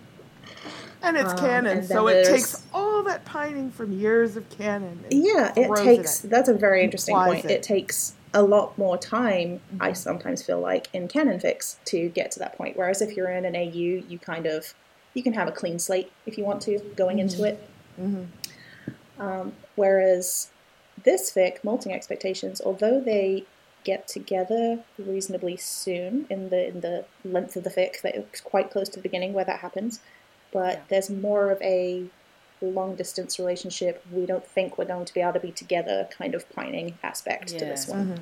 And 1.03 1.17
it's 1.17 1.31
Um, 1.31 1.37
canon, 1.39 1.77
and 1.79 1.87
so 1.87 2.07
it 2.07 2.25
takes 2.25 2.61
all 2.73 3.01
that 3.03 3.25
pining 3.25 3.71
from 3.71 3.91
years 3.91 4.35
of 4.35 4.47
canon. 4.49 5.03
and 5.09 5.23
Yeah, 5.23 5.51
it 5.55 5.75
takes. 5.83 6.23
in. 6.23 6.29
That's 6.29 6.47
a 6.49 6.53
very 6.53 6.83
interesting 6.83 7.15
point. 7.15 7.45
it. 7.45 7.51
It. 7.51 7.63
takes 7.63 8.13
a 8.33 8.43
lot 8.43 8.77
more 8.77 8.97
time. 8.97 9.59
I 9.79 9.91
Mhm. 9.91 9.97
sometimes 9.97 10.43
feel 10.43 10.59
like 10.59 10.87
in 10.93 11.07
canon 11.07 11.39
fics 11.39 11.75
to 11.85 12.09
get 12.09 12.31
to 12.31 12.39
that 12.39 12.55
point. 12.57 12.77
Whereas 12.77 13.01
if 13.01 13.17
you're 13.17 13.29
in 13.31 13.45
an 13.45 13.55
AU, 13.55 14.03
you 14.07 14.19
kind 14.19 14.45
of 14.45 14.73
you 15.13 15.21
can 15.23 15.33
have 15.33 15.47
a 15.47 15.51
clean 15.51 15.77
slate 15.79 16.09
if 16.25 16.37
you 16.37 16.45
want 16.45 16.61
to 16.61 16.79
going 16.95 17.19
into 17.19 17.43
it. 17.43 17.59
Mhm. 17.99 18.27
Um, 19.19 19.53
whereas 19.75 20.47
this 21.03 21.31
fic, 21.31 21.63
Molting 21.63 21.91
Expectations, 21.93 22.61
although 22.63 23.01
they 23.01 23.43
get 23.83 24.07
together 24.07 24.83
reasonably 24.97 25.57
soon 25.57 26.25
in 26.29 26.49
the 26.49 26.67
in 26.67 26.81
the 26.81 27.05
length 27.23 27.55
of 27.55 27.63
the 27.63 27.69
fic, 27.69 28.01
that 28.01 28.15
it's 28.15 28.41
quite 28.41 28.71
close 28.71 28.89
to 28.89 28.97
the 28.97 29.01
beginning 29.03 29.33
where 29.33 29.45
that 29.45 29.59
happens, 29.59 29.99
but 30.51 30.73
Yeah. 30.75 30.81
there's 30.89 31.09
more 31.09 31.49
of 31.51 31.61
a 31.61 32.05
long 32.61 32.95
distance 32.95 33.39
relationship. 33.39 34.03
We 34.11 34.25
don't 34.27 34.45
think 34.45 34.77
we're 34.77 34.85
going 34.85 35.05
to 35.05 35.13
be 35.13 35.21
able 35.21 35.33
to 35.33 35.39
be 35.39 35.51
together 35.51 36.07
kind 36.15 36.35
of 36.35 36.47
pining 36.51 36.97
aspect 37.03 37.47
to 37.49 37.65
this 37.65 37.87
Yeah. 37.87 37.95
one. 37.97 38.07
Mhm. 38.17 38.19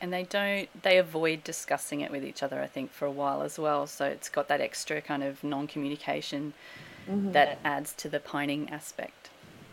and 0.00 0.12
they 0.12 0.22
don't 0.22 0.68
they 0.84 0.96
avoid 0.96 1.42
discussing 1.42 2.00
it 2.02 2.08
with 2.12 2.24
each 2.24 2.40
other 2.40 2.62
i 2.62 2.68
think 2.68 2.92
for 2.92 3.04
a 3.04 3.10
while 3.10 3.42
as 3.42 3.58
well 3.58 3.84
so 3.84 4.04
it's 4.04 4.28
got 4.28 4.46
that 4.46 4.60
extra 4.60 5.00
kind 5.00 5.24
of 5.24 5.42
non-communication 5.42 6.54
Mhm. 7.08 7.32
that 7.32 7.58
adds 7.64 7.94
to 7.94 8.08
the 8.08 8.20
pining 8.20 8.70
aspect 8.70 9.28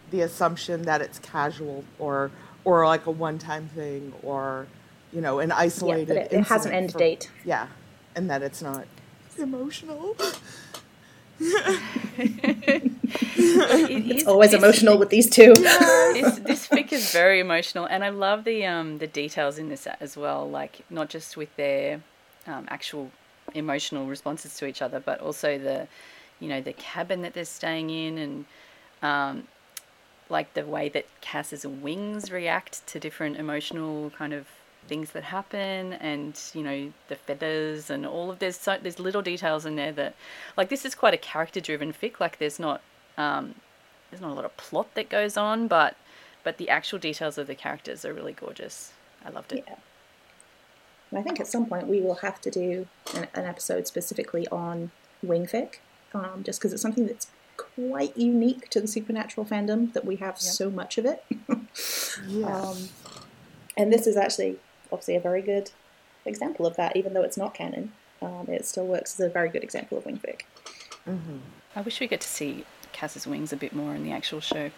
the 0.09 0.21
assumption 0.21 0.81
that 0.81 0.99
it's 0.99 1.19
casual 1.19 1.83
or 1.99 2.31
or 2.65 2.85
like 2.85 3.05
a 3.05 3.11
one-time 3.11 3.69
thing, 3.69 4.13
or 4.23 4.67
you 5.13 5.21
know, 5.21 5.39
an 5.39 5.51
isolated. 5.51 6.07
but 6.09 6.17
it, 6.17 6.33
it 6.33 6.47
has 6.47 6.65
an 6.65 6.73
end 6.73 6.91
for- 6.91 6.97
date. 6.99 7.31
Yeah, 7.45 7.67
and 8.15 8.29
that 8.29 8.41
it's 8.43 8.61
not 8.61 8.85
emotional. 9.37 10.15
it's 13.37 14.25
Always 14.25 14.53
emotional 14.53 14.97
with 14.97 15.09
these 15.09 15.29
two. 15.29 15.53
this 15.55 16.39
this 16.39 16.67
fic 16.67 16.91
is 16.93 17.11
very 17.11 17.39
emotional, 17.39 17.85
and 17.85 18.03
I 18.03 18.09
love 18.09 18.43
the 18.43 18.65
um 18.65 18.97
the 18.99 19.07
details 19.07 19.57
in 19.57 19.69
this 19.69 19.87
as 19.99 20.17
well. 20.17 20.49
Like 20.49 20.81
not 20.89 21.09
just 21.09 21.37
with 21.37 21.55
their 21.55 22.01
um, 22.47 22.65
actual 22.69 23.11
emotional 23.53 24.07
responses 24.07 24.55
to 24.57 24.65
each 24.65 24.81
other, 24.81 24.99
but 24.99 25.19
also 25.19 25.57
the 25.57 25.87
you 26.39 26.47
know 26.47 26.61
the 26.61 26.73
cabin 26.73 27.21
that 27.23 27.33
they're 27.33 27.45
staying 27.45 27.89
in, 27.89 28.17
and 28.17 28.45
um, 29.01 29.47
like 30.29 30.53
the 30.53 30.65
way 30.65 30.89
that 30.89 31.05
Cass's 31.21 31.65
wings 31.65 32.31
react 32.31 32.85
to 32.87 32.99
different 32.99 33.37
emotional 33.37 34.09
kind 34.11 34.33
of 34.33 34.47
things 34.87 35.11
that 35.11 35.23
happen 35.23 35.93
and 35.93 36.39
you 36.53 36.61
know 36.61 36.93
the 37.07 37.15
feathers 37.15 37.89
and 37.89 38.05
all 38.05 38.29
of 38.29 38.37
there's 38.37 38.55
so 38.55 38.77
there's 38.79 38.99
little 38.99 39.23
details 39.23 39.65
in 39.65 39.75
there 39.75 39.91
that 39.91 40.13
like 40.57 40.69
this 40.69 40.85
is 40.85 40.93
quite 40.93 41.13
a 41.13 41.17
character 41.17 41.59
driven 41.59 41.91
fic. 41.91 42.19
Like 42.19 42.37
there's 42.37 42.59
not 42.59 42.81
um 43.17 43.55
there's 44.09 44.21
not 44.21 44.31
a 44.31 44.35
lot 44.35 44.45
of 44.45 44.55
plot 44.57 44.93
that 44.95 45.09
goes 45.09 45.37
on 45.37 45.67
but 45.67 45.95
but 46.43 46.57
the 46.57 46.69
actual 46.69 46.99
details 46.99 47.37
of 47.37 47.47
the 47.47 47.55
characters 47.55 48.05
are 48.05 48.13
really 48.13 48.33
gorgeous. 48.33 48.93
I 49.25 49.29
loved 49.29 49.51
it. 49.51 49.63
Yeah. 49.67 49.75
And 51.09 51.19
I 51.19 51.23
think 51.23 51.39
at 51.39 51.47
some 51.47 51.65
point 51.65 51.87
we 51.87 52.01
will 52.01 52.15
have 52.15 52.39
to 52.41 52.51
do 52.51 52.87
an, 53.15 53.27
an 53.33 53.45
episode 53.45 53.87
specifically 53.87 54.47
on 54.49 54.91
wingfic, 55.25 55.75
um, 56.13 56.43
just 56.43 56.59
because 56.59 56.71
it's 56.71 56.81
something 56.81 57.07
that's 57.07 57.27
quite 57.75 58.17
unique 58.17 58.69
to 58.69 58.81
the 58.81 58.87
supernatural 58.87 59.45
fandom 59.45 59.93
that 59.93 60.05
we 60.05 60.15
have 60.17 60.39
so 60.39 60.69
much 60.69 60.97
of 60.97 61.05
it. 61.05 61.23
Yeah. 62.29 62.47
Um, 62.47 62.77
and 63.75 63.91
this 63.91 64.07
is 64.07 64.15
actually 64.15 64.57
obviously 64.89 65.17
a 65.17 65.19
very 65.19 65.41
good 65.41 65.71
example 66.23 66.65
of 66.65 66.77
that, 66.77 66.95
even 66.95 67.13
though 67.13 67.23
it's 67.23 67.35
not 67.35 67.53
canon. 67.53 67.91
Um, 68.21 68.45
it 68.47 68.65
still 68.65 68.87
works 68.87 69.19
as 69.19 69.25
a 69.25 69.29
very 69.29 69.49
good 69.49 69.61
example 69.61 69.97
of 69.97 70.05
wingfic. 70.05 70.43
i 71.75 71.81
wish 71.81 71.99
we 71.99 72.07
get 72.07 72.21
to 72.21 72.27
see 72.29 72.63
cass's 72.93 73.27
wings 73.27 73.51
a 73.51 73.57
bit 73.57 73.75
more 73.75 73.93
in 73.93 74.05
the 74.05 74.11
actual 74.13 74.39
show 74.39 74.71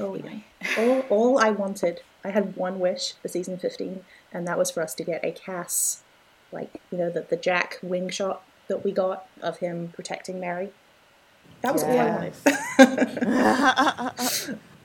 Oh, 0.00 0.14
yeah. 0.16 0.38
all, 0.78 1.00
all 1.10 1.38
I 1.38 1.50
wanted, 1.50 2.00
I 2.24 2.30
had 2.30 2.56
one 2.56 2.80
wish 2.80 3.14
for 3.14 3.28
season 3.28 3.56
15, 3.58 4.04
and 4.32 4.46
that 4.46 4.58
was 4.58 4.70
for 4.70 4.82
us 4.82 4.94
to 4.94 5.04
get 5.04 5.24
a 5.24 5.32
Cass, 5.32 6.02
like, 6.50 6.80
you 6.90 6.98
know, 6.98 7.10
the, 7.10 7.22
the 7.22 7.36
Jack 7.36 7.78
wing 7.82 8.08
shot 8.08 8.42
that 8.68 8.84
we 8.84 8.90
got 8.90 9.26
of 9.40 9.58
him 9.58 9.92
protecting 9.94 10.40
Mary. 10.40 10.70
That 11.60 11.72
was 11.74 11.82
all 11.84 11.98
I 11.98 12.10
wanted. 12.10 12.34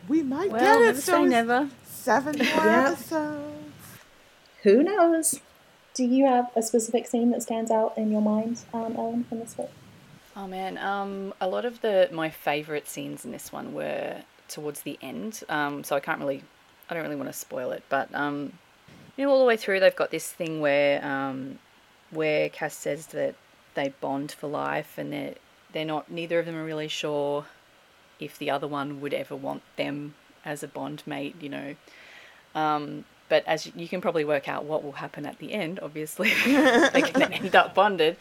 we 0.08 0.22
might 0.24 0.52
well 0.52 0.60
get 0.60 0.86
never 0.86 0.90
it. 0.98 1.02
say 1.02 1.12
So 1.12 1.24
never 1.26 1.70
seven 1.86 2.38
more 2.38 2.48
Yeah. 2.66 2.90
episodes. 2.92 3.54
Who 4.64 4.84
knows? 4.84 5.40
Do 5.94 6.04
you 6.04 6.26
have 6.28 6.52
a 6.56 6.62
specific 6.62 7.08
scene 7.08 7.32
that 7.32 7.42
stands 7.42 7.72
out 7.72 7.98
in 7.98 8.12
your 8.12 8.22
mind, 8.22 8.60
um, 8.74 8.96
Ellen, 8.96 9.24
from 9.24 9.40
this 9.40 9.56
book? 9.56 9.72
Oh 10.36 10.46
man, 10.48 10.78
um, 10.78 11.34
a 11.42 11.48
lot 11.48 11.66
of 11.66 11.82
the 11.82 12.10
my 12.12 12.30
favorite 12.30 12.88
scenes 12.88 13.26
in 13.26 13.32
this 13.32 13.52
one 13.52 13.74
were 13.74 14.18
towards 14.48 14.82
the 14.82 15.00
end. 15.02 15.42
Um, 15.50 15.84
so 15.84 15.96
I 15.96 16.00
can't 16.00 16.20
really, 16.20 16.44
I 16.90 16.94
don't 16.94 17.04
really 17.04 17.16
want 17.16 17.30
to 17.30 17.34
spoil 17.34 17.72
it, 17.72 17.84
but 17.90 18.14
um, 18.14 18.54
you 19.16 19.26
know, 19.26 19.32
all 19.32 19.40
the 19.40 19.46
way 19.46 19.58
through 19.58 19.80
they've 19.80 19.96
got 19.96 20.12
this 20.12 20.32
thing 20.32 20.62
where 20.62 21.04
um, 21.04 21.58
where 22.12 22.50
Cass 22.50 22.76
says 22.76 23.08
that 23.08 23.34
they 23.74 23.90
bond 24.00 24.32
for 24.32 24.48
life, 24.48 24.94
and 25.00 25.12
they're 25.12 25.36
they're 25.74 25.86
not. 25.86 26.10
Neither 26.12 26.40
of 26.40 26.46
them 26.46 26.56
are 26.56 26.66
really 26.66 26.88
sure 26.88 27.46
if 28.20 28.38
the 28.38 28.50
other 28.50 28.68
one 28.68 29.00
would 29.02 29.14
ever 29.14 29.36
want 29.36 29.62
them 29.76 30.16
as 30.46 30.64
a 30.64 30.68
bond 30.68 31.04
mate. 31.06 31.36
You 31.42 31.50
know. 31.50 31.76
Um, 32.56 33.06
but 33.30 33.44
as 33.46 33.70
you- 33.76 33.88
can 33.90 34.00
probably 34.00 34.24
work 34.24 34.48
out 34.48 34.64
what 34.64 34.84
will 34.86 34.94
happen 34.94 35.26
at 35.26 35.38
the 35.40 35.52
end, 35.52 35.82
obviously, 35.84 36.30
they 36.46 37.02
can 37.02 37.22
end 37.34 37.56
up 37.56 37.76
bonded. 37.76 38.16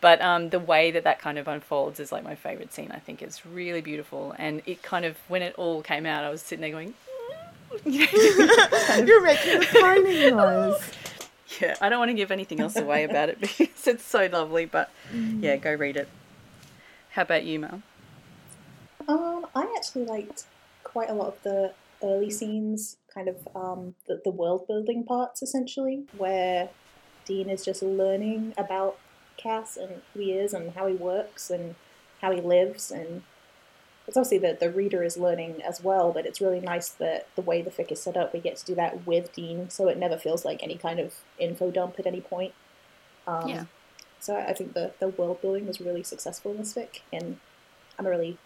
But 0.00 0.20
um, 0.22 0.50
the 0.50 0.60
way 0.60 0.90
that 0.92 1.02
that 1.04 1.18
kind 1.18 1.38
of 1.38 1.48
unfolds 1.48 1.98
is 1.98 2.12
like 2.12 2.22
my 2.22 2.34
favorite 2.36 2.72
scene. 2.72 2.92
I 2.92 2.98
think 3.00 3.20
it's 3.20 3.44
really 3.44 3.80
beautiful, 3.80 4.34
and 4.38 4.62
it 4.66 4.82
kind 4.82 5.04
of 5.04 5.16
when 5.28 5.42
it 5.42 5.54
all 5.56 5.82
came 5.82 6.06
out, 6.06 6.24
I 6.24 6.30
was 6.30 6.40
sitting 6.42 6.60
there 6.60 6.70
going, 6.70 6.94
You're 7.84 9.22
making 9.22 9.62
a 9.62 9.66
pining 9.80 10.36
noise. 10.36 10.90
yeah, 11.60 11.74
I 11.80 11.88
don't 11.88 11.98
want 11.98 12.10
to 12.10 12.14
give 12.14 12.30
anything 12.30 12.60
else 12.60 12.76
away 12.76 13.04
about 13.04 13.28
it 13.30 13.40
because 13.40 13.86
it's 13.86 14.04
so 14.04 14.26
lovely. 14.30 14.66
But 14.66 14.90
yeah, 15.12 15.56
go 15.56 15.74
read 15.74 15.96
it. 15.96 16.08
How 17.14 17.22
about 17.22 17.44
you, 17.44 17.60
Mel? 17.60 17.80
Um, 19.06 19.46
I 19.54 19.72
actually 19.76 20.04
liked 20.04 20.46
quite 20.82 21.08
a 21.08 21.14
lot 21.14 21.28
of 21.28 21.42
the 21.44 21.72
early 22.02 22.28
scenes, 22.28 22.96
kind 23.12 23.28
of 23.28 23.36
um, 23.54 23.94
the, 24.08 24.20
the 24.24 24.32
world 24.32 24.66
building 24.66 25.04
parts, 25.04 25.40
essentially, 25.40 26.02
where 26.16 26.70
Dean 27.24 27.48
is 27.48 27.64
just 27.64 27.84
learning 27.84 28.52
about 28.58 28.98
Cass 29.36 29.76
and 29.76 30.02
who 30.12 30.20
he 30.20 30.32
is 30.32 30.52
and 30.52 30.74
how 30.74 30.88
he 30.88 30.94
works 30.94 31.50
and 31.50 31.76
how 32.20 32.32
he 32.32 32.40
lives. 32.40 32.90
And 32.90 33.22
it's 34.08 34.16
obviously 34.16 34.38
that 34.38 34.58
the 34.58 34.72
reader 34.72 35.04
is 35.04 35.16
learning 35.16 35.62
as 35.62 35.84
well, 35.84 36.10
but 36.10 36.26
it's 36.26 36.40
really 36.40 36.60
nice 36.60 36.88
that 36.88 37.28
the 37.36 37.42
way 37.42 37.62
the 37.62 37.70
fic 37.70 37.92
is 37.92 38.02
set 38.02 38.16
up, 38.16 38.34
we 38.34 38.40
get 38.40 38.56
to 38.56 38.64
do 38.64 38.74
that 38.74 39.06
with 39.06 39.32
Dean, 39.32 39.70
so 39.70 39.88
it 39.88 39.98
never 39.98 40.18
feels 40.18 40.44
like 40.44 40.64
any 40.64 40.76
kind 40.76 40.98
of 40.98 41.14
info 41.38 41.70
dump 41.70 41.94
at 42.00 42.06
any 42.06 42.20
point. 42.20 42.54
Um, 43.28 43.48
Yeah. 43.48 43.64
So 44.24 44.34
I 44.36 44.54
think 44.54 44.72
the, 44.72 44.90
the 45.00 45.08
world 45.08 45.42
building 45.42 45.66
was 45.66 45.82
really 45.82 46.02
successful 46.02 46.52
in 46.52 46.56
this 46.56 46.72
fic, 46.72 47.00
and 47.12 47.36
I'm 47.98 48.06
a 48.06 48.08
really 48.10 48.38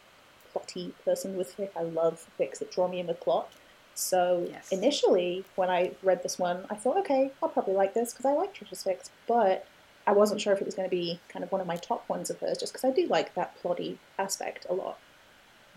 plotty 0.52 0.90
person 1.04 1.36
with 1.36 1.56
fic. 1.56 1.68
I 1.76 1.82
love 1.82 2.26
fics 2.36 2.58
that 2.58 2.72
draw 2.72 2.88
me 2.88 2.98
in 2.98 3.06
with 3.06 3.20
plot. 3.20 3.48
So 3.94 4.48
Yes. 4.50 4.72
initially, 4.72 5.44
when 5.54 5.70
I 5.70 5.92
read 6.02 6.24
this 6.24 6.36
one, 6.36 6.64
I 6.68 6.74
thought, 6.74 6.96
okay, 6.98 7.30
I'll 7.40 7.48
probably 7.48 7.74
like 7.74 7.94
this 7.94 8.12
because 8.12 8.26
I 8.26 8.32
like 8.32 8.52
Trisha's 8.54 8.82
fics, 8.82 9.10
but 9.28 9.66
I 10.04 10.10
wasn't 10.10 10.40
sure 10.40 10.52
if 10.52 10.60
it 10.60 10.64
was 10.66 10.74
going 10.74 10.90
to 10.90 10.96
be 10.96 11.20
kind 11.28 11.44
of 11.44 11.52
one 11.52 11.60
of 11.60 11.68
my 11.68 11.76
top 11.76 12.08
ones 12.08 12.28
of 12.28 12.40
hers, 12.40 12.58
just 12.58 12.72
because 12.72 12.84
I 12.84 12.92
do 12.92 13.06
like 13.06 13.34
that 13.34 13.54
plotty 13.62 13.98
aspect 14.18 14.66
a 14.68 14.74
lot. 14.74 14.98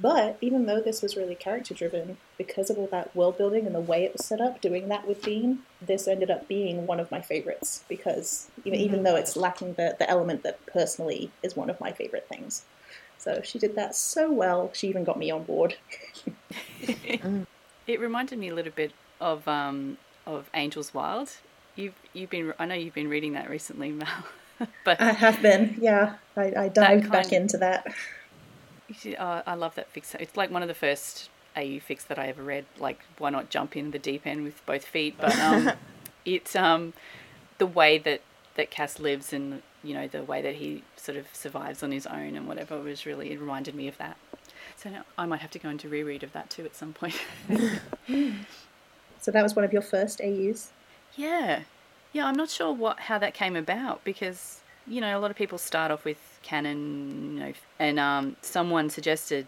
But 0.02 0.38
even 0.42 0.66
though 0.66 0.82
this 0.82 1.02
was 1.04 1.16
really 1.16 1.36
character 1.36 1.74
driven, 1.76 2.18
because 2.38 2.70
of 2.70 2.78
all 2.78 2.88
that 2.88 3.16
world 3.16 3.38
building 3.38 3.68
and 3.68 3.76
the 3.76 3.80
way 3.80 4.04
it 4.04 4.14
was 4.14 4.26
set 4.26 4.42
up, 4.42 4.60
doing 4.60 4.88
that 4.90 5.08
with 5.08 5.22
Dean, 5.22 5.60
this 5.80 6.08
ended 6.08 6.32
up 6.32 6.48
being 6.48 6.88
one 6.88 7.00
of 7.00 7.12
my 7.12 7.22
favorites 7.22 7.84
because 7.88 8.50
you 8.64 8.72
know, 8.72 8.78
even 8.80 9.04
though 9.04 9.16
it's 9.16 9.38
lacking 9.38 9.76
the, 9.76 9.96
the 10.00 10.10
element 10.10 10.42
that 10.44 10.66
personally 10.66 11.30
is 11.44 11.56
one 11.56 11.70
of 11.70 11.80
my 11.80 11.92
favorite 11.92 12.28
things. 12.28 12.64
So 13.20 13.42
she 13.44 13.60
did 13.60 13.76
that 13.76 13.96
so 13.96 14.32
well, 14.32 14.72
she 14.74 14.88
even 14.88 15.04
got 15.04 15.20
me 15.20 15.30
on 15.30 15.44
board. 15.44 15.76
It 17.88 18.00
reminded 18.00 18.38
me 18.40 18.50
a 18.50 18.56
little 18.56 18.72
bit 18.72 18.92
of 19.20 19.48
um, 19.48 19.98
of 20.26 20.50
Angels 20.54 20.94
Wild. 20.94 21.32
You've 21.76 21.96
you've 22.14 22.30
been 22.30 22.54
I 22.60 22.66
know 22.66 22.76
you've 22.76 22.94
been 22.94 23.10
reading 23.10 23.34
that 23.34 23.50
recently, 23.50 23.90
Mel. 23.90 24.08
but 24.86 25.02
I 25.02 25.12
have 25.12 25.42
been, 25.42 25.78
yeah. 25.82 26.16
I, 26.38 26.54
I 26.56 26.68
dived 26.70 27.12
back 27.12 27.24
kind- 27.24 27.34
into 27.34 27.58
that. 27.58 27.88
Should- 28.94 29.16
uh, 29.16 29.44
I 29.46 29.56
love 29.56 29.76
that 29.76 29.94
fics. 29.94 30.16
It's 30.20 30.36
like 30.38 30.52
one 30.52 30.62
of 30.62 30.68
the 30.68 30.74
first 30.74 31.30
AU 31.56 31.80
fics 31.80 32.08
that 32.08 32.18
I 32.18 32.28
ever 32.28 32.44
read. 32.44 32.66
Like, 32.80 33.00
why 33.18 33.30
not 33.30 33.50
jump 33.50 33.76
in 33.76 33.92
the 33.92 34.00
deep 34.00 34.26
end 34.26 34.44
with 34.44 34.66
both 34.66 34.86
feet? 34.86 35.16
But 35.20 35.38
um, 35.40 35.72
it's 36.26 36.56
um, 36.56 36.94
the 37.58 37.68
way 37.68 37.98
that 37.98 38.22
that 38.56 38.70
Cass 38.70 39.00
lives 39.00 39.32
and 39.32 39.62
you 39.84 39.94
know 39.94 40.08
the 40.08 40.24
way 40.24 40.42
that 40.42 40.56
he 40.56 40.84
sort 40.96 41.18
of 41.18 41.28
survives 41.34 41.82
on 41.84 41.92
his 41.92 42.06
own 42.06 42.36
and 42.36 42.48
whatever 42.48 42.80
was 42.80 43.06
really 43.06 43.32
it 43.32 43.40
reminded 43.40 43.76
me 43.76 43.88
of 43.88 43.98
that. 43.98 44.18
So 44.76 44.90
now 44.90 45.04
I 45.18 45.26
might 45.26 45.42
have 45.42 45.52
to 45.52 45.60
go 45.60 45.70
into 45.70 45.88
reread 45.88 46.24
of 46.24 46.34
that 46.34 46.50
too 46.50 46.66
at 46.66 46.76
some 46.76 46.94
point. 46.94 47.16
So 49.22 49.30
that 49.32 49.44
was 49.44 49.56
one 49.56 49.64
of 49.64 49.72
your 49.72 49.84
first 49.84 50.20
AUs. 50.20 50.72
Yeah, 51.16 51.62
yeah. 52.12 52.26
I'm 52.26 52.36
not 52.36 52.50
sure 52.50 52.74
what 52.74 53.02
how 53.02 53.20
that 53.20 53.34
came 53.36 53.56
about 53.56 54.04
because 54.04 54.62
you 54.88 55.00
know 55.00 55.18
a 55.18 55.20
lot 55.20 55.30
of 55.30 55.38
people 55.38 55.60
start 55.60 55.92
off 55.92 56.04
with 56.04 56.31
canon, 56.44 57.34
you 57.36 57.40
know, 57.40 57.54
and 57.80 58.00
um, 58.00 58.36
someone 58.42 58.90
suggested 58.90 59.48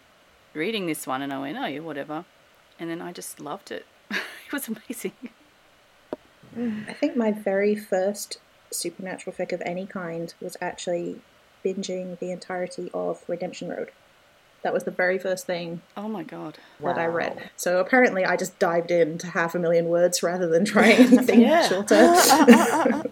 reading 0.53 0.85
this 0.87 1.05
one, 1.07 1.21
and 1.21 1.33
I 1.33 1.39
went, 1.39 1.57
oh 1.57 1.65
yeah, 1.65 1.79
whatever, 1.79 2.25
and 2.79 2.89
then 2.89 3.01
I 3.01 3.11
just 3.11 3.39
loved 3.39 3.71
it. 3.71 3.85
it 4.11 4.51
was 4.53 4.67
amazing. 4.67 5.13
I 6.87 6.93
think 6.93 7.15
my 7.17 7.31
very 7.31 7.75
first 7.75 8.37
supernatural 8.71 9.35
fic 9.35 9.51
of 9.51 9.61
any 9.65 9.85
kind 9.87 10.33
was 10.39 10.55
actually 10.61 11.19
binging 11.65 12.19
the 12.19 12.31
entirety 12.31 12.91
of 12.93 13.23
Redemption 13.27 13.69
Road. 13.69 13.89
That 14.61 14.71
was 14.73 14.83
the 14.85 14.91
very 14.91 15.17
first 15.17 15.45
thing 15.45 15.81
Oh 15.97 16.07
my 16.07 16.23
god. 16.23 16.57
that 16.79 16.97
I 16.97 17.05
read. 17.07 17.49
So 17.57 17.79
apparently 17.79 18.23
I 18.23 18.37
just 18.37 18.57
dived 18.59 18.91
into 18.91 19.27
half 19.27 19.55
a 19.55 19.59
million 19.59 19.87
words 19.87 20.23
rather 20.23 20.47
than 20.47 20.63
trying 20.63 20.95
anything 21.07 21.41
Yeah. 21.49 21.67
shorter. 21.67 21.95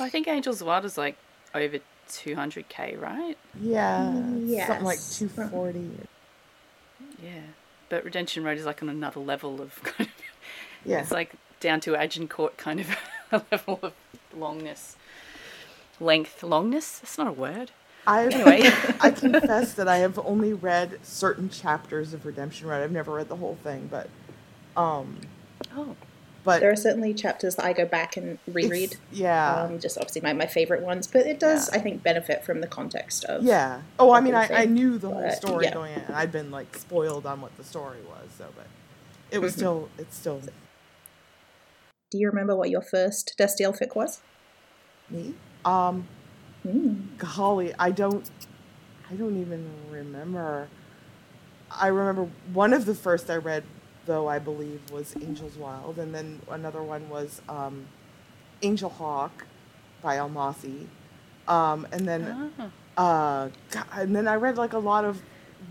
I 0.00 0.08
think 0.10 0.26
Angels 0.26 0.62
Wild 0.64 0.84
is 0.84 0.98
like 0.98 1.16
over 1.54 1.78
200k, 2.08 3.00
right? 3.00 3.36
Yeah, 3.60 4.66
something 4.66 4.84
like 4.84 5.00
240. 5.10 5.90
Yeah. 7.22 7.40
But 7.88 8.04
Redemption 8.04 8.44
Road 8.44 8.58
is 8.58 8.66
like 8.66 8.82
on 8.82 8.88
another 8.88 9.20
level 9.20 9.60
of 9.60 9.82
kind 9.82 10.08
of 10.08 10.24
Yeah. 10.84 11.00
It's 11.00 11.10
like 11.10 11.34
down 11.60 11.80
to 11.80 11.96
Agincourt 11.96 12.56
kind 12.56 12.80
of 12.80 12.96
a 13.32 13.42
level 13.50 13.80
of 13.82 13.92
longness. 14.36 14.94
Length, 16.00 16.40
longness? 16.42 17.00
That's 17.00 17.16
not 17.18 17.26
a 17.26 17.32
word. 17.32 17.70
I 18.06 18.26
Anyway. 18.26 18.70
I 19.00 19.10
confess 19.10 19.72
that 19.74 19.88
I 19.88 19.98
have 19.98 20.18
only 20.18 20.52
read 20.52 20.98
certain 21.02 21.48
chapters 21.48 22.12
of 22.14 22.24
Redemption 22.26 22.68
Road. 22.68 22.82
I've 22.82 22.92
never 22.92 23.12
read 23.12 23.28
the 23.28 23.36
whole 23.36 23.56
thing, 23.62 23.88
but 23.90 24.08
Um, 24.76 25.18
Oh, 25.74 25.96
but 26.46 26.60
There 26.60 26.70
are 26.70 26.76
certainly 26.76 27.12
chapters 27.12 27.56
that 27.56 27.66
I 27.66 27.74
go 27.74 27.84
back 27.84 28.16
and 28.16 28.38
reread. 28.46 28.96
Yeah. 29.12 29.54
Um, 29.64 29.78
just 29.78 29.98
obviously 29.98 30.22
my, 30.22 30.32
my 30.32 30.46
favorite 30.46 30.80
ones, 30.82 31.06
but 31.06 31.26
it 31.26 31.38
does, 31.38 31.68
Yeah. 31.70 31.78
I 31.78 31.82
think, 31.82 32.02
benefit 32.02 32.42
from 32.44 32.60
the 32.62 32.66
context 32.66 33.24
of. 33.26 33.42
yeah. 33.42 33.82
Oh, 33.98 34.12
I 34.12 34.20
mean, 34.20 34.34
I, 34.34 34.48
I 34.62 34.64
knew 34.64 34.96
the 34.96 35.08
whole 35.10 35.30
story 35.32 35.66
yeah. 35.66 35.74
going 35.74 35.92
in. 35.92 36.00
and 36.00 36.14
I'd 36.14 36.32
been 36.32 36.50
like 36.50 36.74
spoiled 36.78 37.26
on 37.26 37.42
what 37.42 37.54
the 37.58 37.64
story 37.64 37.98
was, 38.08 38.28
so 38.38 38.46
but 38.56 38.66
it 39.30 39.40
was 39.40 39.52
Mhm. 39.52 39.56
still 39.58 39.88
it's 39.98 40.16
still 40.16 40.40
Do 42.10 42.18
you 42.18 42.28
remember 42.28 42.54
what 42.56 42.70
your 42.70 42.82
first 42.82 43.34
Destiel 43.38 43.76
fic 43.78 43.94
was? 43.96 44.20
me. 45.10 45.34
Um, 45.64 46.06
Mm. 46.66 47.16
golly, 47.18 47.72
I 47.78 47.90
don't, 47.92 48.28
I 49.10 49.14
don't 49.14 49.40
even 49.40 49.68
remember. 49.90 50.66
I 51.70 51.86
remember 51.88 52.28
one 52.52 52.72
of 52.72 52.86
the 52.86 52.94
first 52.94 53.30
I 53.30 53.36
read, 53.36 53.62
though 54.06 54.28
I 54.28 54.38
believe, 54.38 54.80
was 54.92 55.14
Angel's 55.16 55.56
Wild, 55.56 55.98
and 55.98 56.14
then 56.14 56.40
another 56.50 56.82
one 56.82 57.08
was 57.08 57.42
um, 57.48 57.86
Angel 58.62 58.88
Hawk 58.90 59.44
by 60.02 60.16
Almasi, 60.16 60.86
um, 61.48 61.86
and 61.92 62.06
then 62.08 62.52
Ah. 62.96 63.44
uh, 63.44 63.48
God, 63.70 63.84
and 63.92 64.16
then 64.16 64.26
I 64.28 64.34
read 64.36 64.56
like 64.56 64.72
a 64.72 64.78
lot 64.78 65.04
of. 65.04 65.22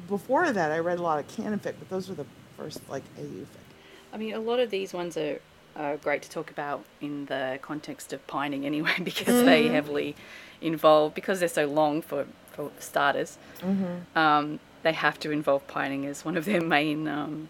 Before 0.08 0.52
that, 0.52 0.72
I 0.72 0.80
read 0.80 1.00
a 1.00 1.02
lot 1.02 1.20
of 1.20 1.28
canon 1.36 1.60
fic, 1.60 1.76
but 1.80 1.90
those 1.90 2.10
were 2.10 2.16
the 2.16 2.26
first 2.58 2.80
like 2.90 3.04
AU 3.18 3.22
fic. 3.24 3.66
I 4.14 4.18
mean, 4.18 4.34
a 4.34 4.40
lot 4.40 4.60
of 4.60 4.70
these 4.70 4.94
ones 4.94 5.16
are, 5.18 5.40
are 5.76 5.98
great 5.98 6.22
to 6.24 6.30
talk 6.30 6.50
about 6.52 6.84
in 7.02 7.26
the 7.28 7.60
context 7.62 8.14
of 8.14 8.26
pining 8.28 8.66
anyway, 8.66 8.94
because 9.04 9.44
they 9.46 9.68
heavily 9.68 10.16
involve, 10.62 11.14
because 11.14 11.40
they're 11.40 11.50
so 11.50 11.66
long 11.66 12.02
for, 12.02 12.26
for 12.52 12.72
starters, 12.80 13.38
Mm-hmm. 13.62 14.18
um, 14.18 14.60
they 14.84 14.94
have 14.94 15.20
to 15.20 15.32
involve 15.32 15.66
pining 15.68 16.06
as 16.06 16.24
one 16.26 16.38
of 16.38 16.46
their 16.46 16.62
main 16.62 17.08
um, 17.08 17.50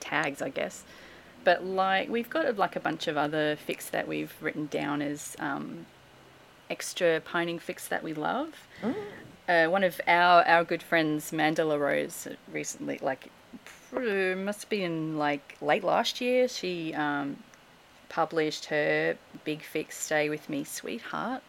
tags, 0.00 0.42
I 0.42 0.48
guess. 0.48 0.84
But 1.44 1.64
like, 1.64 2.08
we've 2.08 2.28
got 2.28 2.56
like 2.56 2.76
a 2.76 2.80
bunch 2.80 3.06
of 3.06 3.16
other 3.16 3.56
fics 3.56 3.90
that 3.90 4.08
we've 4.08 4.34
written 4.40 4.66
down 4.66 5.02
as 5.02 5.36
um, 5.38 5.86
extra 6.68 7.20
pining 7.20 7.58
fics 7.58 7.88
that 7.88 8.02
we 8.02 8.12
love. 8.14 8.50
Uh, 9.48 9.66
one 9.70 9.82
of 9.82 10.00
our 10.06 10.42
our 10.46 10.64
good 10.64 10.82
friends, 10.82 11.30
Mandela 11.30 11.78
Rose, 11.78 12.28
recently, 12.52 12.98
like, 13.00 13.30
must 13.92 14.68
be 14.68 14.82
in 14.82 15.16
like 15.16 15.56
late 15.62 15.84
last 15.84 16.20
year, 16.20 16.48
she 16.48 16.92
um, 16.94 17.36
published 18.08 18.66
her 18.66 19.16
big 19.44 19.62
fics 19.62 19.92
"Stay 19.92 20.28
with 20.28 20.48
Me, 20.50 20.64
Sweetheart," 20.64 21.42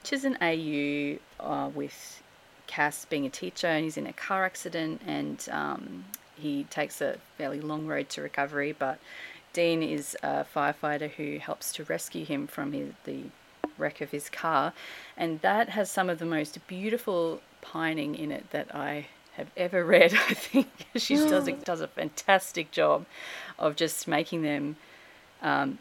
which 0.00 0.12
is 0.14 0.24
an 0.24 0.38
AU 0.40 1.18
uh, 1.40 1.68
with 1.68 2.22
Cass 2.66 3.04
being 3.04 3.26
a 3.26 3.30
teacher 3.30 3.66
and 3.66 3.84
he's 3.84 3.96
in 3.96 4.06
a 4.06 4.12
car 4.12 4.44
accident 4.44 5.00
and 5.06 5.46
um, 5.52 6.04
he 6.36 6.64
takes 6.64 7.00
a 7.00 7.16
fairly 7.36 7.60
long 7.60 7.86
road 7.86 8.08
to 8.10 8.22
recovery. 8.22 8.72
But 8.72 8.98
Dean 9.52 9.82
is 9.82 10.16
a 10.22 10.44
firefighter 10.44 11.10
who 11.10 11.38
helps 11.38 11.72
to 11.74 11.84
rescue 11.84 12.24
him 12.24 12.46
from 12.46 12.72
his, 12.72 12.92
the 13.04 13.24
wreck 13.78 14.00
of 14.00 14.10
his 14.10 14.28
car, 14.28 14.72
and 15.16 15.40
that 15.40 15.70
has 15.70 15.90
some 15.90 16.08
of 16.08 16.18
the 16.18 16.26
most 16.26 16.66
beautiful 16.66 17.40
pining 17.60 18.14
in 18.14 18.30
it 18.30 18.50
that 18.50 18.74
I 18.74 19.06
have 19.36 19.50
ever 19.56 19.84
read. 19.94 20.14
I 20.14 20.34
think 20.34 20.68
she 20.96 21.16
does 21.16 21.48
a, 21.48 21.52
does 21.52 21.80
a 21.80 21.88
fantastic 21.88 22.70
job 22.70 23.06
of 23.58 23.76
just 23.76 24.06
making 24.06 24.42
them 24.42 24.76
um, 25.42 25.78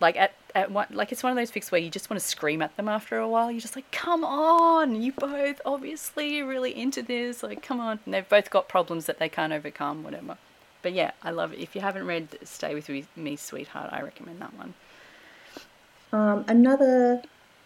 like 0.00 0.16
at 0.16 0.34
at 0.54 0.70
one 0.70 0.86
like 0.90 1.10
it's 1.10 1.22
one 1.22 1.32
of 1.32 1.36
those 1.36 1.50
fics 1.50 1.72
where 1.72 1.80
you 1.80 1.90
just 1.90 2.08
want 2.08 2.20
to 2.20 2.26
scream 2.26 2.62
at 2.62 2.76
them 2.76 2.88
after 2.88 3.18
a 3.18 3.28
while. 3.28 3.50
You're 3.50 3.60
just 3.60 3.76
like, 3.76 3.90
come 3.90 4.24
on, 4.24 5.00
you 5.02 5.12
both 5.12 5.60
obviously 5.64 6.42
really 6.42 6.78
into 6.78 7.02
this. 7.02 7.42
Like, 7.42 7.62
come 7.62 7.80
on, 7.80 8.00
and 8.04 8.14
they've 8.14 8.28
both 8.28 8.50
got 8.50 8.68
problems 8.68 9.06
that 9.06 9.18
they 9.18 9.28
can't 9.28 9.52
overcome, 9.52 10.04
whatever. 10.04 10.38
But 10.82 10.92
yeah, 10.92 11.12
I 11.22 11.30
love 11.30 11.52
it. 11.52 11.58
If 11.58 11.74
you 11.74 11.80
haven't 11.80 12.06
read 12.06 12.38
Stay 12.44 12.74
with 12.74 12.88
Me, 13.16 13.36
Sweetheart, 13.36 13.90
I 13.92 14.02
recommend 14.02 14.40
that 14.40 14.54
one. 14.54 14.74
Um, 16.12 16.44
another 16.46 17.22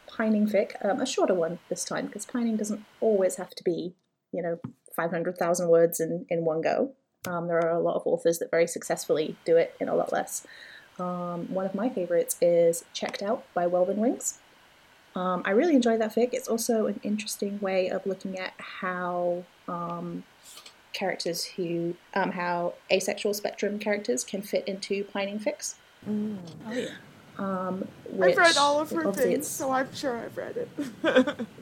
pining 0.07 0.47
fic, 0.47 0.73
um, 0.85 1.01
a 1.01 1.07
shorter 1.07 1.35
one 1.35 1.59
this 1.69 1.85
time, 1.85 2.07
because 2.07 2.25
pining 2.25 2.57
doesn't 2.57 2.85
always 3.01 3.37
have 3.37 3.51
to 3.51 3.65
be, 3.65 3.95
you 4.33 4.41
know, 4.41 4.59
500,000 4.95 5.69
words 5.69 6.01
in, 6.01 6.27
in 6.31 6.45
one 6.45 6.61
go. 6.61 6.93
Um, 7.27 7.49
there 7.49 7.59
are 7.59 7.77
a 7.77 7.81
lot 7.81 7.97
of 7.97 8.07
authors 8.07 8.39
that 8.39 8.51
very 8.51 8.67
successfully 8.67 9.37
do 9.45 9.57
it 9.57 9.75
in 9.81 9.89
a 9.89 9.95
lot 9.95 10.13
less. 10.13 10.47
Um, 10.99 11.53
one 11.53 11.67
of 11.67 11.75
my 11.75 11.89
favorites 11.89 12.37
is 12.41 12.85
Checked 12.93 13.23
Out 13.23 13.45
by 13.55 13.67
Welvin 13.67 13.97
Wings. 13.97 14.39
Um, 15.15 15.43
I 15.45 15.51
really 15.51 15.75
enjoy 15.75 15.97
that 15.99 16.15
fic. 16.15 16.31
It's 16.33 16.49
also 16.49 16.87
an 16.87 17.01
interesting 17.03 17.59
way 17.61 17.89
of 17.89 18.07
looking 18.07 18.39
at 18.39 18.53
how 18.59 19.45
um, 19.67 20.25
characters 20.93 21.45
who, 21.45 21.95
um, 22.15 22.33
how 22.33 22.75
asexual 22.91 23.35
spectrum 23.35 23.79
characters 23.79 24.25
can 24.25 24.43
fit 24.43 24.67
into 24.67 25.05
pining 25.05 25.39
fics. 25.39 25.75
Mm. 26.09 26.39
Oh 26.67 26.73
yeah. 26.73 26.89
Um, 27.39 27.87
I've 28.21 28.37
read 28.37 28.57
all 28.57 28.81
of 28.81 28.91
her 28.91 29.13
things, 29.13 29.47
so 29.47 29.71
I'm 29.71 29.93
sure 29.95 30.19
I've 30.19 30.37
read 30.37 30.57
it. 30.57 31.47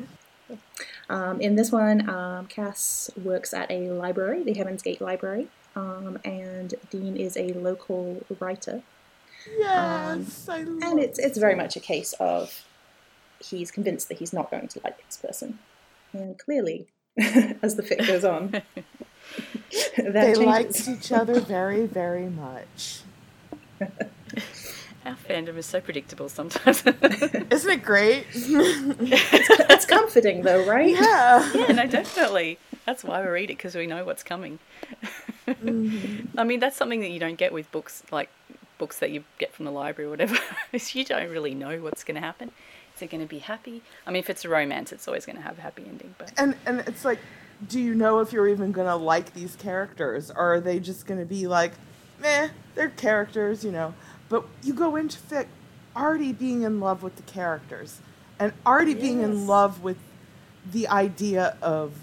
Um, 1.08 1.40
in 1.40 1.56
this 1.56 1.70
one, 1.70 2.08
um, 2.08 2.46
Cass 2.46 3.10
works 3.22 3.54
at 3.54 3.70
a 3.70 3.90
library, 3.90 4.42
the 4.42 4.54
Heaven's 4.54 4.82
Gate 4.82 5.00
Library, 5.00 5.48
um, 5.76 6.18
and 6.24 6.74
Dean 6.90 7.16
is 7.16 7.36
a 7.36 7.52
local 7.52 8.24
writer. 8.40 8.82
Um, 9.64 10.20
yes, 10.20 10.48
I 10.48 10.62
love 10.62 10.82
And 10.82 11.00
it's 11.00 11.18
it's 11.18 11.38
very 11.38 11.54
much 11.54 11.76
a 11.76 11.80
case 11.80 12.14
of 12.20 12.64
he's 13.44 13.70
convinced 13.70 14.08
that 14.08 14.18
he's 14.18 14.32
not 14.32 14.50
going 14.50 14.68
to 14.68 14.80
like 14.84 15.04
this 15.04 15.16
person, 15.16 15.58
and 16.12 16.38
clearly, 16.38 16.86
as 17.62 17.76
the 17.76 17.82
fic 17.82 18.06
goes 18.06 18.24
on, 18.24 18.62
They 19.96 20.12
changes. 20.34 20.38
liked 20.38 20.88
each 20.88 21.12
other 21.12 21.40
very, 21.40 21.86
very 21.86 22.28
much. 22.28 23.00
Our 25.04 25.14
fandom 25.28 25.56
is 25.56 25.66
so 25.66 25.80
predictable 25.80 26.28
sometimes. 26.28 26.82
Isn't 26.84 27.70
it 27.70 27.82
great? 27.84 28.26
it's 28.34 29.86
comforting, 29.86 30.42
though, 30.42 30.64
right? 30.66 30.88
yeah. 30.88 31.52
yeah, 31.54 31.72
no, 31.72 31.86
definitely. 31.86 32.58
That's 32.86 33.04
why 33.04 33.20
we 33.20 33.28
read 33.28 33.50
it 33.50 33.56
because 33.56 33.76
we 33.76 33.86
know 33.86 34.04
what's 34.04 34.24
coming. 34.24 34.58
Mm-hmm. 35.46 36.36
I 36.38 36.42
mean, 36.44 36.58
that's 36.58 36.76
something 36.76 37.00
that 37.00 37.10
you 37.10 37.20
don't 37.20 37.36
get 37.38 37.52
with 37.52 37.70
books 37.70 38.02
like 38.10 38.30
books 38.78 38.98
that 38.98 39.10
you 39.10 39.24
get 39.38 39.54
from 39.54 39.64
the 39.64 39.70
library 39.70 40.06
or 40.06 40.10
whatever. 40.10 40.36
you 40.92 41.04
don't 41.04 41.30
really 41.30 41.54
know 41.54 41.78
what's 41.78 42.04
going 42.04 42.14
to 42.14 42.20
happen. 42.20 42.52
Is 42.94 43.02
it 43.02 43.10
going 43.10 43.22
to 43.22 43.28
be 43.28 43.40
happy? 43.40 43.82
I 44.06 44.10
mean, 44.10 44.20
if 44.20 44.30
it's 44.30 44.44
a 44.44 44.48
romance, 44.48 44.92
it's 44.92 45.06
always 45.06 45.26
going 45.26 45.36
to 45.36 45.42
have 45.42 45.58
a 45.58 45.60
happy 45.62 45.84
ending. 45.86 46.14
But 46.18 46.32
And 46.38 46.54
and 46.64 46.80
it's 46.80 47.04
like, 47.04 47.18
do 47.68 47.80
you 47.80 47.94
know 47.94 48.20
if 48.20 48.32
you're 48.32 48.48
even 48.48 48.72
gonna 48.72 48.96
like 48.96 49.32
these 49.32 49.56
characters, 49.56 50.30
or 50.30 50.54
are 50.54 50.60
they 50.60 50.78
just 50.78 51.06
gonna 51.06 51.24
be 51.24 51.46
like, 51.46 51.72
meh, 52.20 52.48
they're 52.74 52.90
characters, 52.90 53.64
you 53.64 53.72
know? 53.72 53.94
But 54.28 54.44
you 54.62 54.74
go 54.74 54.96
into 54.96 55.18
fic 55.18 55.46
already 55.96 56.32
being 56.32 56.62
in 56.62 56.80
love 56.80 57.02
with 57.02 57.16
the 57.16 57.22
characters, 57.22 58.00
and 58.38 58.52
already 58.64 58.94
being 58.94 59.22
in 59.22 59.46
love 59.46 59.82
with 59.82 59.96
the 60.70 60.88
idea 60.88 61.56
of 61.62 61.94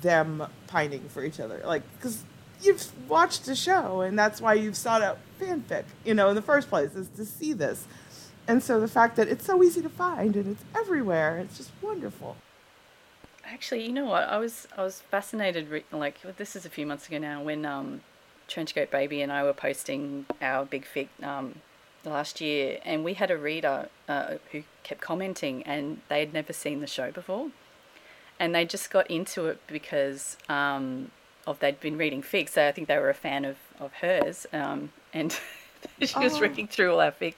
them 0.00 0.46
pining 0.66 1.08
for 1.08 1.24
each 1.24 1.40
other, 1.40 1.60
like 1.64 1.82
because 1.96 2.24
you've 2.62 3.08
watched 3.08 3.46
the 3.46 3.54
show, 3.54 4.00
and 4.00 4.18
that's 4.18 4.40
why 4.40 4.54
you've 4.54 4.76
sought 4.76 5.02
out 5.02 5.18
fanfic, 5.40 5.84
you 6.04 6.14
know, 6.14 6.28
in 6.28 6.34
the 6.34 6.42
first 6.42 6.68
place, 6.68 6.94
is 6.94 7.08
to 7.16 7.24
see 7.24 7.52
this. 7.52 7.86
And 8.46 8.62
so 8.62 8.80
the 8.80 8.88
fact 8.88 9.16
that 9.16 9.28
it's 9.28 9.44
so 9.44 9.62
easy 9.62 9.80
to 9.82 9.88
find 9.88 10.34
and 10.34 10.46
it's 10.48 10.64
everywhere, 10.74 11.38
it's 11.38 11.56
just 11.56 11.70
wonderful. 11.80 12.36
Actually, 13.44 13.84
you 13.84 13.92
know 13.92 14.06
what? 14.06 14.28
I 14.28 14.38
was 14.38 14.66
I 14.76 14.82
was 14.82 15.00
fascinated. 15.00 15.84
Like 15.92 16.20
this 16.36 16.56
is 16.56 16.64
a 16.64 16.70
few 16.70 16.86
months 16.86 17.08
ago 17.08 17.18
now 17.18 17.42
when 17.42 17.64
um, 17.64 18.00
Trenchcoat 18.48 18.90
Baby 18.90 19.22
and 19.22 19.32
I 19.32 19.44
were 19.44 19.52
posting 19.52 20.26
our 20.40 20.64
big 20.64 20.84
fic 20.84 21.08
um, 21.22 21.56
last 22.04 22.40
year, 22.40 22.78
and 22.84 23.04
we 23.04 23.14
had 23.14 23.30
a 23.30 23.36
reader 23.36 23.88
uh, 24.08 24.34
who 24.52 24.62
kept 24.82 25.00
commenting, 25.00 25.62
and 25.64 26.00
they 26.08 26.20
had 26.20 26.32
never 26.32 26.52
seen 26.52 26.80
the 26.80 26.86
show 26.86 27.10
before, 27.10 27.50
and 28.38 28.54
they 28.54 28.64
just 28.64 28.90
got 28.90 29.10
into 29.10 29.46
it 29.46 29.60
because 29.66 30.36
um, 30.48 31.10
of 31.50 31.58
they'd 31.58 31.80
been 31.80 31.96
reading 31.98 32.22
fic. 32.22 32.48
So 32.48 32.66
I 32.66 32.72
think 32.72 32.88
they 32.88 32.98
were 32.98 33.10
a 33.10 33.14
fan 33.14 33.44
of 33.44 33.56
of 33.78 33.92
hers, 33.94 34.46
um, 34.52 34.92
and 35.12 35.32
she 36.02 36.18
was 36.18 36.36
Oh. 36.36 36.40
reading 36.40 36.66
through 36.68 36.92
all 36.92 37.00
our 37.00 37.12
fic, 37.12 37.34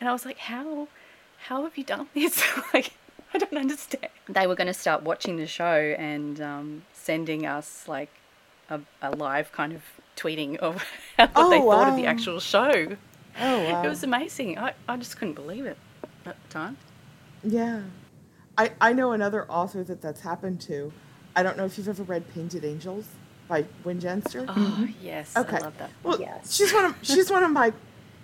and 0.00 0.08
I 0.08 0.12
was 0.12 0.24
like, 0.24 0.38
how 0.38 0.88
how 1.46 1.64
have 1.64 1.76
you 1.78 1.84
done 1.84 2.08
this? 2.14 2.42
like, 2.74 2.92
I 3.34 3.38
don't 3.38 3.56
understand. 3.56 4.08
They 4.28 4.46
were 4.46 4.54
going 4.56 4.66
to 4.66 4.74
start 4.74 5.02
watching 5.02 5.36
the 5.36 5.46
show 5.46 5.94
and 5.98 6.40
um, 6.40 6.82
sending 6.92 7.46
us 7.46 7.86
like 7.88 8.10
a, 8.70 8.80
a 9.00 9.10
live 9.16 9.52
kind 9.52 9.72
of 9.72 9.82
tweeting 10.16 10.56
of 10.56 10.82
what 11.16 11.30
Oh, 11.36 11.48
they 11.50 11.60
thought 11.60 11.88
of 11.88 11.96
the 11.96 12.06
actual 12.06 12.40
show. 12.40 12.96
Oh 13.40 13.58
wow! 13.64 13.82
It 13.84 13.88
was 13.88 14.02
amazing. 14.02 14.58
I, 14.58 14.74
I 14.88 14.96
just 14.96 15.16
couldn't 15.16 15.34
believe 15.34 15.64
it 15.64 15.78
at 16.26 16.36
the 16.42 16.48
time. 16.48 16.76
yeah. 17.44 17.82
I 18.58 18.72
I 18.80 18.92
know 18.92 19.12
another 19.12 19.46
author 19.48 19.84
that 19.84 20.02
that's 20.02 20.20
happened 20.20 20.60
to. 20.62 20.92
I 21.36 21.44
don't 21.44 21.56
know 21.56 21.64
if 21.64 21.78
you've 21.78 21.88
ever 21.88 22.02
read 22.02 22.24
Painted 22.34 22.64
Angels 22.64 23.06
by 23.48 23.64
Winchester. 23.84 24.44
Oh, 24.48 24.88
yes. 25.02 25.36
Okay. 25.36 25.56
I 25.56 25.60
love 25.60 25.78
that. 25.78 25.90
Well, 26.02 26.20
Yes. 26.20 26.54
she's 26.54 26.72
one 26.72 26.84
of 26.84 26.94
she's 27.02 27.30
one 27.30 27.42
of 27.42 27.50
my 27.50 27.72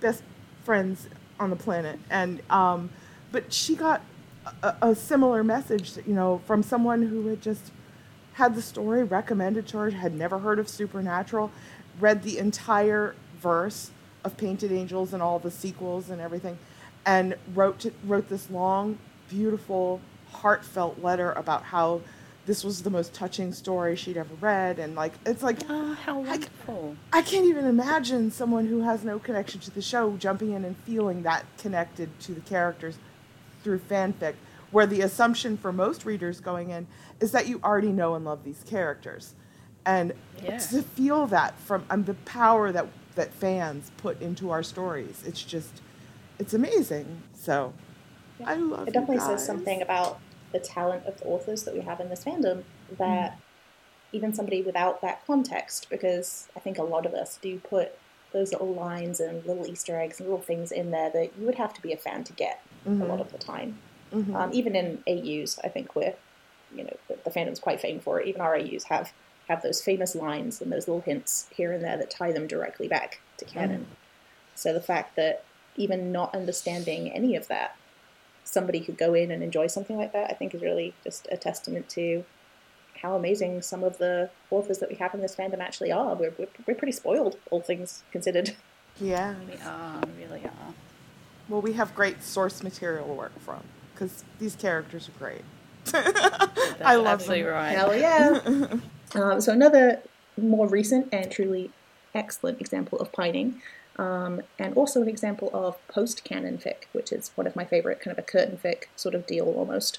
best 0.01 0.23
friends 0.65 1.09
on 1.41 1.51
the 1.51 1.57
planet, 1.57 1.99
and 2.11 2.41
um, 2.51 2.91
but 3.33 3.53
she 3.53 3.75
got 3.75 4.03
a, 4.63 4.75
a 4.83 4.95
similar 4.95 5.43
message, 5.43 5.93
you 6.07 6.15
know, 6.15 6.41
from 6.47 6.63
someone 6.63 7.03
who 7.03 7.27
had 7.29 7.41
just 7.41 7.73
had 8.35 8.55
the 8.55 8.63
story 8.63 9.03
recommended 9.03 9.67
to 9.69 9.79
her, 9.79 9.91
had 9.91 10.15
never 10.15 10.39
heard 10.41 10.59
of 10.59 10.69
Supernatural, 10.69 11.51
read 12.01 12.23
the 12.23 12.39
entire 12.39 13.15
verse 13.41 13.91
of 14.25 14.37
Painted 14.37 14.73
Angels 14.73 15.13
and 15.13 15.23
all 15.23 15.39
the 15.39 15.51
sequels 15.51 16.11
and 16.11 16.21
everything, 16.21 16.59
and 17.07 17.37
wrote 17.55 17.79
to, 17.81 17.93
wrote 18.05 18.29
this 18.29 18.51
long, 18.51 18.99
beautiful, 19.31 20.01
heartfelt 20.33 21.01
letter 21.03 21.33
about 21.33 21.63
how 21.63 22.01
this 22.47 22.63
was 22.65 22.83
the 22.83 22.91
most 22.91 23.15
touching 23.15 23.53
story 23.53 23.97
she'd 23.97 24.17
ever 24.17 24.35
read, 24.41 24.79
and 24.79 24.95
like 24.95 25.13
it's 25.25 25.43
like 25.43 25.59
Oh, 25.69 25.95
how 25.95 26.21
wonderful. 26.21 26.97
I 27.13 27.23
can't 27.23 27.47
even 27.47 27.65
imagine 27.67 28.31
someone 28.31 28.67
who 28.67 28.81
has 28.83 29.05
no 29.05 29.19
connection 29.19 29.61
to 29.61 29.71
the 29.71 29.83
show 29.83 30.17
jumping 30.17 30.53
in 30.53 30.65
and 30.65 30.77
feeling 30.79 31.23
that 31.23 31.45
connected 31.59 32.09
to 32.21 32.35
the 32.35 32.41
characters 32.41 32.99
through 33.63 33.79
fanfic, 33.79 34.35
where 34.73 34.87
the 34.87 35.01
assumption 35.01 35.57
for 35.57 35.73
most 35.73 36.05
readers 36.05 36.41
going 36.41 36.71
in 36.71 36.87
is 37.21 37.33
that 37.33 37.47
you 37.47 37.61
already 37.63 37.93
know 37.93 38.15
and 38.15 38.25
love 38.25 38.45
these 38.45 38.63
characters. 38.67 39.35
And 39.87 40.13
Yeah. 40.43 40.57
to 40.59 40.83
feel 40.83 41.27
that 41.29 41.59
from 41.61 41.85
um, 41.89 42.05
the 42.05 42.15
power 42.15 42.73
that, 42.73 42.87
that 43.15 43.33
fans 43.33 43.91
put 43.99 44.21
into 44.21 44.51
our 44.51 44.63
stories, 44.63 45.23
it's 45.27 45.43
just, 45.43 45.81
it's 46.39 46.53
amazing. 46.53 47.23
So, 47.35 47.73
I 48.45 48.57
love 48.57 48.89
It 48.89 48.93
definitely 48.93 49.17
you 49.17 49.23
says 49.23 49.47
something 49.47 49.81
about 49.81 50.19
the 50.55 50.61
talent 50.61 51.05
of 51.05 51.19
the 51.19 51.27
authors 51.27 51.65
that 51.65 51.75
we 51.75 51.81
have 51.81 52.01
in 52.01 52.09
this 52.09 52.25
fandom 52.25 52.63
that 52.97 53.39
even 54.13 54.33
somebody 54.33 54.63
without 54.63 55.03
that 55.03 55.27
context, 55.27 55.91
because 55.91 56.49
I 56.57 56.61
think 56.61 56.79
a 56.79 56.83
lot 56.85 57.05
of 57.05 57.13
us 57.13 57.37
do 57.43 57.59
put 57.59 57.99
those 58.33 58.53
little 58.53 58.73
lines 58.73 59.21
and 59.21 59.45
little 59.45 59.67
Easter 59.67 59.99
eggs 59.99 60.21
and 60.21 60.29
little 60.29 60.45
things 60.45 60.73
in 60.73 60.93
there 60.93 61.11
that 61.11 61.37
you 61.37 61.45
would 61.45 61.57
have 61.57 61.75
to 61.75 61.83
be 61.83 61.93
a 61.93 61.97
fan 61.97 62.25
to 62.25 62.33
get 62.33 62.63
a 62.87 62.91
lot 62.91 63.21
of 63.21 63.33
the 63.33 63.39
time. 63.39 63.79
Mhm. 64.13 64.35
Um, 64.35 64.51
even 64.53 64.77
in 64.77 65.03
AUs, 65.09 65.59
I 65.65 65.69
think 65.69 65.97
we're, 65.97 66.15
you 66.75 66.85
know, 66.85 66.97
the, 67.09 67.19
the 67.25 67.31
fandom's 67.31 67.61
quite 67.61 67.81
famed 67.81 68.03
for 68.03 68.21
it. 68.21 68.29
Even 68.29 68.41
our 68.41 68.57
AUs 68.57 68.85
have 68.85 69.13
have 69.49 69.63
those 69.63 69.83
famous 69.83 70.15
lines 70.15 70.63
and 70.63 70.73
those 70.73 70.89
little 70.89 71.03
hints 71.03 71.49
here 71.55 71.73
and 71.73 71.85
there 71.85 71.99
that 71.99 72.11
tie 72.11 72.33
them 72.33 72.47
directly 72.47 72.89
back 72.89 73.21
to 73.37 73.45
canon. 73.45 73.87
So 74.55 74.73
the 74.73 74.81
fact 74.81 75.17
that 75.17 75.45
even 75.77 76.13
not 76.13 76.35
understanding 76.35 77.11
any 77.13 77.37
of 77.37 77.49
that, 77.49 77.77
somebody 78.45 78.81
could 78.81 78.99
go 78.99 79.15
in 79.15 79.31
and 79.31 79.43
enjoy 79.43 79.67
something 79.67 79.97
like 79.97 80.13
that, 80.13 80.31
I 80.31 80.35
think 80.35 80.55
is 80.55 80.63
really 80.63 80.95
just 81.03 81.27
a 81.33 81.37
testament 81.37 81.89
to 81.91 82.25
how 83.03 83.17
amazing 83.17 83.63
some 83.63 83.83
of 83.83 83.99
the 83.99 84.31
authors 84.51 84.79
that 84.79 84.89
we 84.89 84.97
have 84.97 85.15
in 85.15 85.21
this 85.21 85.35
fandom 85.35 85.59
actually 85.61 85.93
are. 85.93 86.15
We're, 86.15 86.33
we're, 86.39 86.49
we're 86.67 86.75
pretty 86.75 86.93
spoiled, 86.93 87.37
all 87.51 87.61
things 87.61 88.03
considered. 88.13 88.55
Yeah. 89.01 89.35
We 89.49 89.61
are, 89.67 90.01
we 90.07 90.25
really 90.25 90.45
are. 90.45 90.75
Well, 91.49 91.61
we 91.61 91.73
have 91.73 91.97
great 91.97 92.23
source 92.23 92.63
material 92.63 93.09
to 93.09 93.13
work 93.13 93.37
from 93.41 93.65
because 93.93 94.23
these 94.39 94.55
characters 94.55 95.09
are 95.09 95.19
great. 95.19 95.43
That's 95.87 96.81
I 96.81 96.95
love 96.95 97.07
absolutely 97.21 97.43
them. 97.43 97.53
right. 97.53 97.71
Hell 97.77 97.97
yeah! 97.97 98.79
um, 99.21 99.41
so 99.41 99.53
another 99.53 100.01
more 100.41 100.69
recent 100.69 101.09
and 101.13 101.29
truly 101.31 101.73
excellent 102.15 102.61
example 102.61 103.01
of 103.01 103.11
pining, 103.13 103.61
um, 103.97 104.43
and 104.59 104.75
also 104.75 105.03
an 105.03 105.09
example 105.09 105.51
of 105.53 105.77
post-canon 105.89 106.59
fic, 106.59 106.85
which 106.93 107.13
is 107.13 107.31
one 107.35 107.47
of 107.47 107.55
my 107.55 107.65
favorite, 107.65 108.01
kind 108.01 108.17
of 108.17 108.19
a 108.19 108.27
curtain 108.27 108.59
fic 108.63 108.85
sort 108.97 109.15
of 109.15 109.27
deal 109.27 109.47
almost, 109.47 109.99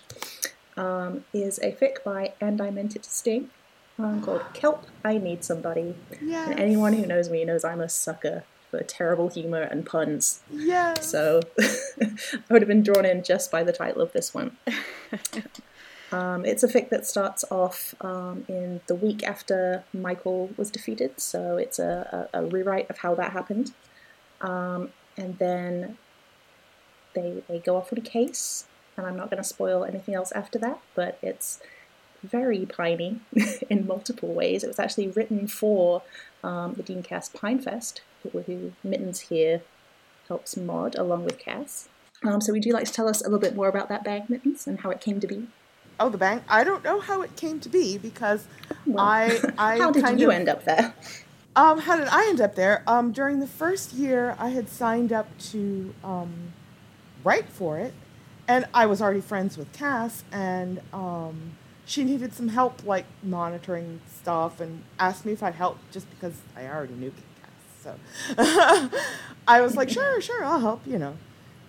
um, 0.78 1.26
is 1.34 1.60
a 1.60 1.72
fic 1.72 2.04
by 2.04 2.34
And 2.42 2.62
I 2.62 2.70
Meant 2.70 2.96
It 2.96 3.04
to 3.04 3.10
Sting 3.10 3.50
um, 3.98 4.22
called 4.22 4.42
Kelp, 4.54 4.86
I 5.04 5.18
Need 5.18 5.44
Somebody. 5.44 5.96
Yes. 6.22 6.50
And 6.50 6.60
anyone 6.60 6.94
who 6.94 7.06
knows 7.06 7.30
me 7.30 7.46
knows 7.46 7.64
I'm 7.64 7.82
a 7.82 7.90
sucker 7.90 8.44
for 8.70 8.82
terrible 8.84 9.30
humor 9.30 9.62
and 9.62 9.86
puns. 9.86 10.42
Yes. 10.52 11.10
So 11.10 11.42
I 11.60 12.40
would 12.50 12.62
have 12.62 12.68
been 12.68 12.84
drawn 12.84 13.06
in 13.06 13.24
just 13.24 13.52
by 13.52 13.64
the 13.64 13.72
title 13.72 14.02
of 14.02 14.12
this 14.14 14.34
one. 14.34 14.58
Um, 16.16 16.46
it's 16.46 16.64
a 16.64 16.70
fic 16.70 16.88
that 16.92 17.06
starts 17.06 17.44
off 17.52 17.94
um, 18.00 18.46
in 18.48 18.80
the 18.88 18.96
week 18.96 19.22
after 19.28 19.84
Michael 19.94 20.50
was 20.56 20.72
defeated, 20.72 21.20
so 21.20 21.58
it's 21.58 21.78
a, 21.78 22.30
a, 22.34 22.40
a 22.42 22.46
rewrite 22.46 22.90
of 22.90 23.00
how 23.00 23.16
that 23.16 23.34
happened. 23.34 23.74
Um, 24.40 24.94
and 25.18 25.38
then 25.40 25.98
they, 27.16 27.44
they 27.50 27.60
go 27.60 27.76
off 27.76 27.92
on 27.92 28.00
a 28.00 28.02
case, 28.02 28.66
and 28.96 29.06
I'm 29.06 29.18
not 29.18 29.30
going 29.30 29.44
to 29.44 29.48
spoil 29.48 29.84
anything 29.84 30.16
else 30.16 30.32
after 30.32 30.58
that, 30.60 30.80
but 30.96 31.20
it's 31.22 31.60
very 32.24 32.66
piney 32.66 33.20
in 33.70 33.86
multiple 33.86 34.34
ways. 34.34 34.64
It 34.64 34.68
was 34.68 34.80
actually 34.80 35.10
written 35.10 35.48
for 35.48 36.02
um, 36.46 36.76
the 36.76 36.84
Deancast 36.84 37.34
Pinefest, 37.34 38.00
who, 38.24 38.40
who 38.44 38.72
Mittens 38.86 39.20
here 39.20 39.64
helps 40.30 40.56
mod 40.56 40.96
along 40.96 41.26
with 41.26 41.40
Cass. 41.40 41.90
Um, 42.24 42.40
so, 42.40 42.54
would 42.54 42.64
you 42.64 42.72
like 42.72 42.86
to 42.86 42.94
tell 42.94 43.10
us 43.10 43.20
a 43.20 43.26
little 43.26 43.38
bit 43.38 43.54
more 43.54 43.68
about 43.68 43.90
that 43.90 44.06
bang, 44.06 44.24
Mittens, 44.30 44.66
and 44.66 44.80
how 44.80 44.92
it 44.92 45.02
came 45.02 45.20
to 45.20 45.28
be? 45.28 45.48
Oh, 46.00 46.10
the 46.10 46.18
bang. 46.18 46.42
I 46.50 46.64
don't 46.64 46.84
know 46.84 47.00
how 47.00 47.22
it 47.22 47.36
came 47.36 47.60
to 47.62 47.70
be 47.70 47.98
because 47.98 48.48
Well, 48.86 49.04
I 49.06 49.40
I 49.58 49.78
how 49.78 49.92
did 49.92 50.04
kind 50.04 50.20
you 50.20 50.30
of, 50.30 50.36
end 50.36 50.50
up 50.50 50.66
there? 50.66 50.94
Um, 51.56 51.80
how 51.80 51.96
did 51.96 52.08
I 52.10 52.28
end 52.28 52.42
up 52.42 52.56
there? 52.56 52.84
Um, 52.86 53.12
during 53.14 53.40
the 53.40 53.48
first 53.48 53.94
year, 53.94 54.36
I 54.38 54.50
had 54.50 54.68
signed 54.68 55.14
up 55.14 55.28
to 55.52 55.94
um, 56.04 56.54
write 57.24 57.48
for 57.50 57.78
it, 57.80 57.94
and 58.48 58.66
I 58.74 58.86
was 58.88 59.02
already 59.02 59.22
friends 59.22 59.58
with 59.58 59.72
Cass, 59.72 60.26
and 60.34 60.82
um, 60.92 61.54
she 61.86 62.04
needed 62.04 62.34
some 62.34 62.50
help, 62.50 62.84
like 62.86 63.06
monitoring 63.24 64.02
stuff, 64.14 64.60
and 64.60 64.84
asked 65.00 65.26
me 65.26 65.32
if 65.32 65.42
I'd 65.42 65.56
help 65.56 65.78
just 65.92 66.10
because 66.10 66.34
I 66.58 66.66
already 66.68 66.96
knew 66.96 67.12
Cass. 67.12 67.52
So 67.82 67.96
I 69.48 69.62
was 69.62 69.78
like, 69.78 69.90
sure, 69.98 70.20
sure, 70.20 70.44
I'll 70.44 70.60
help, 70.60 70.86
you 70.86 71.00
know. 71.00 71.16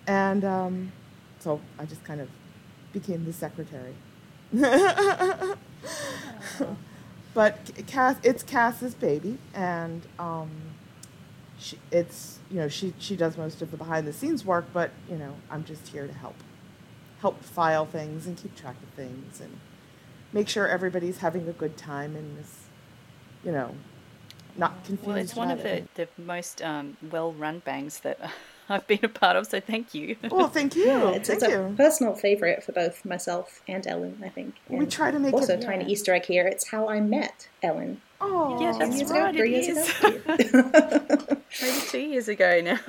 And 0.05 0.43
um, 0.43 0.91
so 1.39 1.61
I 1.79 1.85
just 1.85 2.03
kind 2.03 2.19
of 2.19 2.27
became 2.91 3.23
the 3.23 3.31
secretary. 3.33 3.93
but 7.33 7.57
Cass, 7.87 8.15
it's 8.23 8.43
Cass's 8.43 8.93
baby, 8.95 9.37
and 9.53 10.05
um, 10.17 10.49
she, 11.59 11.77
it's 11.91 12.39
you 12.49 12.57
know 12.57 12.67
she 12.69 12.93
she 12.97 13.15
does 13.15 13.37
most 13.37 13.61
of 13.61 13.71
the 13.71 13.77
behind 13.77 14.07
the 14.07 14.13
scenes 14.13 14.45
work, 14.45 14.65
but 14.73 14.91
you 15.09 15.17
know 15.17 15.35
I'm 15.49 15.65
just 15.65 15.89
here 15.89 16.07
to 16.07 16.13
help, 16.13 16.35
help 17.19 17.43
file 17.43 17.85
things 17.85 18.25
and 18.25 18.37
keep 18.37 18.55
track 18.55 18.75
of 18.81 18.89
things 18.95 19.41
and 19.41 19.59
make 20.31 20.47
sure 20.47 20.67
everybody's 20.67 21.17
having 21.17 21.47
a 21.47 21.53
good 21.53 21.77
time 21.77 22.15
and 22.15 22.39
is, 22.39 22.59
you 23.43 23.51
know, 23.51 23.75
not 24.55 24.83
confused. 24.85 25.07
Well, 25.07 25.17
it's 25.17 25.35
one 25.35 25.51
of 25.51 25.63
the, 25.63 25.83
the 25.95 26.07
most 26.17 26.61
um, 26.61 26.97
well 27.11 27.33
run 27.33 27.59
bangs 27.59 27.99
that 27.99 28.19
I've 28.69 28.85
been 28.87 28.99
a 29.03 29.07
part 29.09 29.35
of, 29.37 29.47
so 29.47 29.59
thank 29.59 29.93
you. 29.93 30.17
Well, 30.31 30.47
thank 30.49 30.75
you, 30.75 30.85
Yeah, 30.85 31.09
it's, 31.11 31.29
thank 31.29 31.41
it's 31.43 31.53
a 31.53 31.73
personal 31.77 32.15
favorite 32.15 32.63
for 32.63 32.73
both 32.73 33.05
myself 33.05 33.61
and 33.67 33.85
Ellen, 33.87 34.19
I 34.23 34.29
think. 34.29 34.55
We 34.67 34.85
try 34.85 35.11
to 35.11 35.19
make 35.19 35.33
also 35.33 35.53
it- 35.53 35.61
tiny. 35.61 35.85
Easter 35.91 36.13
egg 36.13 36.25
here. 36.25 36.45
It's 36.45 36.67
how 36.69 36.89
I 36.89 36.99
met 36.99 37.47
Ellen. 37.63 38.01
Oh, 38.19 38.59
Yeah, 38.61 38.73
Two 38.73 38.79
that's 38.79 38.97
years 38.97 39.11
right, 39.11 39.29
ago, 39.29 39.37
three 39.39 39.55
it 39.55 39.65
years 39.65 39.77
is. 39.77 40.03
ago. 40.03 41.37
Maybe 41.61 41.81
two 41.87 41.99
years 41.99 42.27
ago 42.27 42.61
now. 42.61 42.79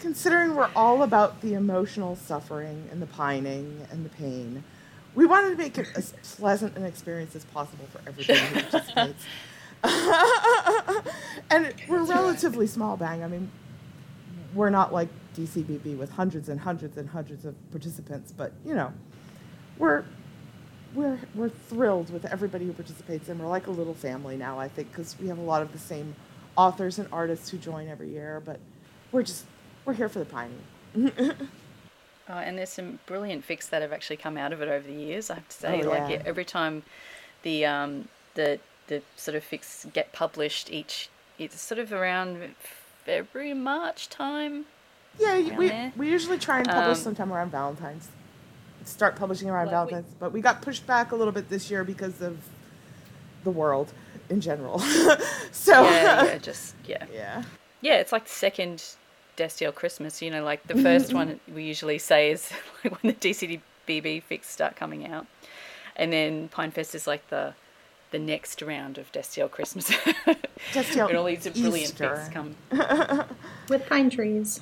considering 0.00 0.54
we're 0.54 0.70
all 0.76 1.02
about 1.02 1.40
the 1.40 1.54
emotional 1.54 2.16
suffering 2.16 2.88
and 2.90 3.00
the 3.00 3.06
pining 3.06 3.86
and 3.90 4.04
the 4.04 4.10
pain, 4.10 4.64
we 5.14 5.24
wanted 5.24 5.50
to 5.50 5.56
make 5.56 5.78
it 5.78 5.88
as 5.94 6.12
pleasant 6.36 6.76
an 6.76 6.84
experience 6.84 7.34
as 7.36 7.44
possible 7.46 7.86
for 7.92 8.00
everybody 8.08 8.38
who 8.38 8.60
participates. 8.62 9.24
and 11.50 11.74
we're 11.88 12.04
relatively 12.04 12.66
small 12.66 12.96
bang. 12.96 13.22
I 13.22 13.28
mean, 13.28 13.50
we're 14.54 14.70
not 14.70 14.92
like 14.92 15.08
DCBB 15.36 15.96
with 15.96 16.10
hundreds 16.12 16.48
and 16.48 16.60
hundreds 16.60 16.96
and 16.96 17.08
hundreds 17.08 17.44
of 17.44 17.54
participants, 17.70 18.32
but 18.32 18.52
you 18.64 18.74
know, 18.74 18.92
we're 19.78 20.04
we're 20.94 21.18
we're 21.34 21.48
thrilled 21.48 22.12
with 22.12 22.24
everybody 22.26 22.66
who 22.66 22.72
participates, 22.72 23.28
and 23.28 23.40
we're 23.40 23.46
like 23.48 23.66
a 23.66 23.70
little 23.70 23.94
family 23.94 24.36
now. 24.36 24.58
I 24.58 24.68
think 24.68 24.90
because 24.90 25.16
we 25.20 25.28
have 25.28 25.38
a 25.38 25.42
lot 25.42 25.62
of 25.62 25.72
the 25.72 25.78
same 25.78 26.14
authors 26.56 26.98
and 26.98 27.08
artists 27.12 27.48
who 27.50 27.58
join 27.58 27.88
every 27.88 28.10
year, 28.10 28.42
but 28.44 28.60
we're 29.10 29.22
just 29.22 29.44
we're 29.84 29.94
here 29.94 30.08
for 30.08 30.18
the 30.18 30.24
pining. 30.26 30.62
Oh, 32.28 32.34
and 32.34 32.56
there's 32.56 32.70
some 32.70 33.00
brilliant 33.06 33.46
fics 33.46 33.68
that 33.70 33.82
have 33.82 33.92
actually 33.92 34.16
come 34.16 34.36
out 34.38 34.52
of 34.52 34.62
it 34.62 34.68
over 34.68 34.86
the 34.86 34.94
years. 34.94 35.28
I 35.28 35.34
have 35.34 35.48
to 35.48 35.56
say, 35.56 35.82
Oh, 35.82 35.88
like 35.88 36.08
yeah. 36.08 36.22
every 36.24 36.44
time 36.44 36.84
the 37.42 37.66
um, 37.66 38.08
the 38.34 38.60
the 38.86 39.02
sort 39.16 39.34
of 39.34 39.44
fics 39.44 39.92
get 39.92 40.12
published, 40.12 40.70
each 40.70 41.08
it's 41.38 41.60
sort 41.60 41.78
of 41.80 41.92
around 41.92 42.54
February 43.04 43.54
March 43.54 44.08
time. 44.08 44.66
Yeah, 45.18 45.34
Around 45.34 45.56
we, 45.58 45.92
we 45.96 46.10
usually 46.10 46.38
try 46.38 46.58
and 46.58 46.68
publish 46.68 46.98
Um, 46.98 47.04
sometime 47.04 47.32
around 47.32 47.50
Valentine's. 47.50 48.08
Start 48.84 49.14
publishing 49.16 49.48
around 49.48 49.66
Like 49.66 49.86
we- 49.86 49.90
Valentine's, 49.92 50.14
but 50.18 50.32
we 50.32 50.40
got 50.40 50.62
pushed 50.62 50.86
back 50.86 51.12
a 51.12 51.16
little 51.16 51.32
bit 51.32 51.48
this 51.48 51.70
year 51.70 51.84
because 51.84 52.20
of 52.20 52.38
the 53.44 53.50
world 53.50 53.92
in 54.28 54.40
general. 54.40 54.78
so 55.52 55.84
Yeah, 55.84 56.24
yeah, 56.24 56.38
just 56.42 56.74
yeah, 56.86 57.04
yeah. 57.12 57.42
yeah. 57.80 57.94
It's 57.98 58.12
like 58.12 58.24
the 58.24 58.30
second 58.30 58.82
Destiel 59.36 59.74
Christmas. 59.74 60.20
You 60.22 60.30
know, 60.30 60.42
like 60.44 60.66
the 60.66 60.76
first 60.76 61.12
one 61.20 61.38
we 61.54 61.64
usually 61.64 61.98
say 61.98 62.30
is 62.30 62.50
like 62.82 63.02
when 63.02 63.14
the 63.14 63.18
DCBB 63.20 64.22
fics 64.28 64.44
start 64.46 64.74
coming 64.76 65.06
out, 65.06 65.26
and 65.96 66.12
then 66.12 66.48
Pinefest 66.48 66.94
is 66.94 67.06
like 67.06 67.28
the 67.28 67.54
the 68.12 68.18
next 68.18 68.62
round 68.62 68.98
of 68.98 69.10
Destiel 69.10 69.50
Christmas. 69.50 69.90
Destiel 70.72 71.06
when 71.08 71.16
all 71.16 71.24
these 71.24 71.48
brilliant 71.48 71.76
Easter. 71.92 72.08
fics 72.30 72.32
come. 72.32 72.54
With 73.68 73.86
pine 73.88 74.08
trees. 74.10 74.60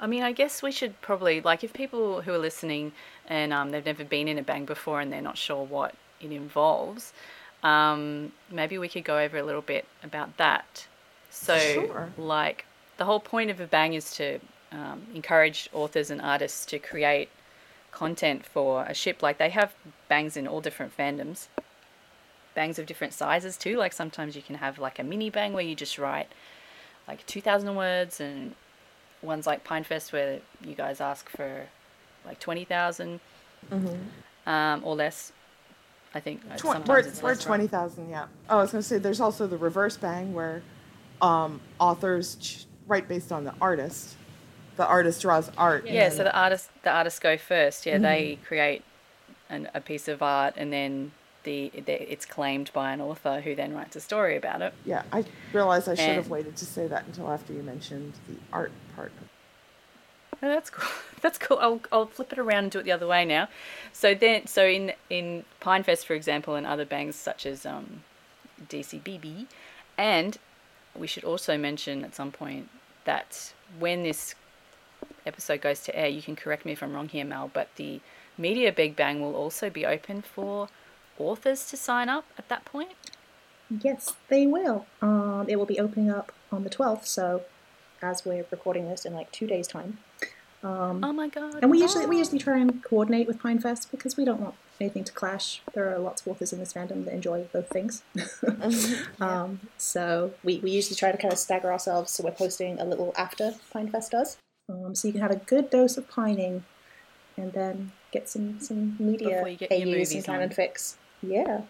I 0.00 0.06
mean, 0.06 0.22
I 0.22 0.30
guess 0.32 0.62
we 0.62 0.70
should 0.70 1.00
probably 1.00 1.40
like 1.40 1.64
if 1.64 1.72
people 1.72 2.22
who 2.22 2.32
are 2.32 2.38
listening 2.38 2.92
and 3.26 3.52
um, 3.52 3.70
they've 3.70 3.84
never 3.84 4.04
been 4.04 4.28
in 4.28 4.38
a 4.38 4.42
bang 4.42 4.64
before 4.64 5.00
and 5.00 5.12
they're 5.12 5.20
not 5.20 5.36
sure 5.36 5.64
what 5.64 5.94
it 6.20 6.30
involves, 6.30 7.12
um, 7.64 8.32
maybe 8.50 8.78
we 8.78 8.88
could 8.88 9.04
go 9.04 9.18
over 9.18 9.36
a 9.38 9.42
little 9.42 9.62
bit 9.62 9.86
about 10.04 10.36
that. 10.36 10.86
So, 11.30 11.58
Sure. 11.58 12.12
like, 12.16 12.64
the 12.96 13.04
whole 13.04 13.20
point 13.20 13.50
of 13.50 13.60
a 13.60 13.66
bang 13.66 13.94
is 13.94 14.12
to 14.16 14.38
um, 14.72 15.02
encourage 15.14 15.68
authors 15.72 16.10
and 16.10 16.20
artists 16.20 16.64
to 16.66 16.78
create 16.78 17.28
content 17.90 18.44
for 18.46 18.84
a 18.84 18.94
ship. 18.94 19.22
Like, 19.22 19.38
they 19.38 19.50
have 19.50 19.74
bangs 20.08 20.36
in 20.36 20.46
all 20.46 20.60
different 20.60 20.96
fandoms, 20.96 21.48
bangs 22.58 22.78
of 22.80 22.86
different 22.86 23.12
sizes 23.12 23.56
too. 23.56 23.76
Like, 23.76 23.92
sometimes 23.92 24.34
you 24.34 24.42
can 24.42 24.56
have 24.56 24.78
like 24.86 24.98
a 24.98 25.04
mini 25.04 25.30
bang 25.30 25.52
where 25.52 25.62
you 25.70 25.76
just 25.76 25.96
write 25.98 26.28
like 27.06 27.24
2,000 27.26 27.76
words, 27.76 28.20
and 28.20 28.54
ones 29.22 29.46
like 29.46 29.60
Pinefest 29.64 30.12
where 30.12 30.40
you 30.68 30.74
guys 30.74 31.00
ask 31.00 31.28
for 31.28 31.66
like 32.26 32.38
20,000 32.40 33.20
um, 34.46 34.80
or 34.84 34.94
less. 34.96 35.32
I 36.14 36.20
think 36.20 36.40
Tw- 36.56 36.60
sometimes 36.60 36.88
we're 36.88 36.98
it's 37.00 37.22
we're 37.22 37.34
twenty 37.36 37.66
thousand. 37.66 38.08
Yeah. 38.08 38.26
Oh, 38.48 38.58
I 38.58 38.62
was 38.62 38.72
gonna 38.72 38.82
say 38.82 38.96
there's 38.98 39.20
also 39.20 39.46
the 39.46 39.58
reverse 39.58 39.96
bang 39.98 40.32
where 40.32 40.62
um, 41.20 41.60
authors 41.78 42.36
ch- 42.40 42.64
write 42.86 43.06
based 43.08 43.30
on 43.30 43.44
the 43.44 43.54
artist. 43.60 44.16
The 44.76 44.86
artist 44.86 45.20
draws 45.22 45.50
art. 45.58 45.84
and 45.84 45.94
Yeah, 45.94 46.08
so 46.08 46.24
the 46.24 46.34
artists 46.36 46.70
the 46.82 46.90
artists 46.90 47.18
go 47.20 47.36
first. 47.36 47.84
Yeah, 47.84 47.98
they 47.98 48.22
Mm-hmm. 48.32 48.44
create 48.44 48.82
an, 49.50 49.68
a 49.74 49.80
piece 49.82 50.08
of 50.08 50.22
art, 50.22 50.54
and 50.56 50.72
then 50.72 51.12
the, 51.48 51.72
the 51.86 52.12
it's 52.12 52.26
claimed 52.26 52.70
by 52.74 52.92
an 52.92 53.00
author 53.00 53.40
who 53.40 53.54
then 53.54 53.74
writes 53.74 53.96
a 53.96 54.00
story 54.00 54.36
about 54.36 54.60
it. 54.60 54.74
yeah, 54.84 55.02
I 55.12 55.24
realized 55.54 55.88
I 55.88 55.94
should 55.94 56.16
have 56.16 56.28
waited 56.28 56.56
to 56.56 56.66
say 56.66 56.86
that 56.86 57.06
until 57.06 57.30
after 57.30 57.54
you 57.54 57.62
mentioned 57.62 58.12
the 58.28 58.36
art 58.52 58.70
part. 58.94 59.12
Oh, 60.42 60.48
that's 60.48 60.70
cool. 60.70 60.88
That's 61.20 61.36
cool. 61.36 61.58
I'll, 61.60 61.80
I'll 61.90 62.06
flip 62.06 62.32
it 62.32 62.38
around 62.38 62.62
and 62.62 62.70
do 62.70 62.78
it 62.78 62.84
the 62.84 62.92
other 62.92 63.08
way 63.08 63.24
now. 63.24 63.48
So 63.92 64.14
then, 64.14 64.46
so 64.46 64.64
in 64.64 64.92
in 65.10 65.44
Pinefest, 65.60 66.04
for 66.04 66.14
example, 66.14 66.54
and 66.54 66.64
other 66.64 66.84
bangs 66.84 67.16
such 67.16 67.44
as 67.44 67.66
um, 67.66 68.04
DCBB, 68.68 69.46
and 69.96 70.38
we 70.96 71.08
should 71.08 71.24
also 71.24 71.58
mention 71.58 72.04
at 72.04 72.14
some 72.14 72.30
point 72.30 72.68
that 73.04 73.52
when 73.80 74.04
this 74.04 74.36
episode 75.26 75.60
goes 75.60 75.80
to 75.80 75.96
air, 75.98 76.06
you 76.06 76.22
can 76.22 76.36
correct 76.36 76.64
me 76.64 76.70
if 76.70 76.84
I'm 76.84 76.92
wrong 76.94 77.08
here, 77.08 77.24
Mel, 77.24 77.50
but 77.52 77.74
the 77.74 78.00
Media 78.36 78.70
Big 78.70 78.94
Bang 78.94 79.20
will 79.20 79.34
also 79.34 79.68
be 79.68 79.84
open 79.84 80.22
for 80.22 80.68
authors 81.20 81.68
to 81.70 81.76
sign 81.76 82.08
up 82.08 82.24
at 82.38 82.48
that 82.48 82.64
point. 82.64 82.90
Yes, 83.82 84.14
they 84.28 84.46
will. 84.46 84.86
Um, 85.02 85.44
it 85.48 85.56
will 85.56 85.66
be 85.66 85.78
opening 85.78 86.10
up 86.10 86.32
on 86.50 86.64
the 86.64 86.70
12th, 86.70 87.06
so 87.06 87.42
as 88.00 88.24
we're 88.24 88.46
recording 88.50 88.88
this 88.88 89.04
in 89.04 89.12
like 89.14 89.30
two 89.32 89.46
days' 89.46 89.66
time. 89.66 89.98
Um, 90.62 91.04
Oh 91.04 91.12
my 91.12 91.28
god! 91.28 91.58
and 91.62 91.70
we 91.70 91.80
usually 91.80 92.06
we 92.06 92.16
Oh. 92.16 92.18
usually 92.18 92.38
try 92.38 92.58
and 92.58 92.82
coordinate 92.82 93.28
with 93.28 93.38
Pinefest 93.38 93.90
because 93.92 94.16
we 94.16 94.24
don't 94.24 94.40
want 94.40 94.54
anything 94.80 95.04
to 95.04 95.12
clash. 95.12 95.60
There 95.74 95.92
are 95.94 95.98
lots 95.98 96.22
of 96.22 96.28
authors 96.28 96.52
in 96.52 96.58
this 96.58 96.72
fandom 96.72 97.04
that 97.04 97.14
enjoy 97.14 97.44
both 97.52 97.68
things. 97.68 98.02
um, 99.20 99.60
so 99.76 100.32
we, 100.42 100.58
we 100.58 100.70
usually 100.70 100.96
try 100.96 101.12
to 101.12 101.18
kind 101.18 101.32
of 101.32 101.38
stagger 101.38 101.70
ourselves 101.70 102.10
so 102.12 102.24
we're 102.24 102.30
posting 102.32 102.80
a 102.80 102.84
little 102.84 103.12
after 103.16 103.54
Pinefest 103.72 104.10
does. 104.10 104.38
Um, 104.68 104.94
so 104.94 105.08
you 105.08 105.12
can 105.12 105.22
have 105.22 105.30
a 105.30 105.36
good 105.36 105.70
dose 105.70 105.96
of 105.96 106.08
pining 106.08 106.64
and 107.36 107.52
then 107.52 107.92
get 108.10 108.28
some, 108.28 108.60
some 108.60 108.96
media 108.98 109.28
Before 109.28 109.48
you 109.48 109.56
get 109.56 109.70
your 109.78 109.86
movies 109.86 110.14
and 110.14 110.24
canon 110.24 110.50
fics. 110.50 110.96
Yeah. 111.22 111.62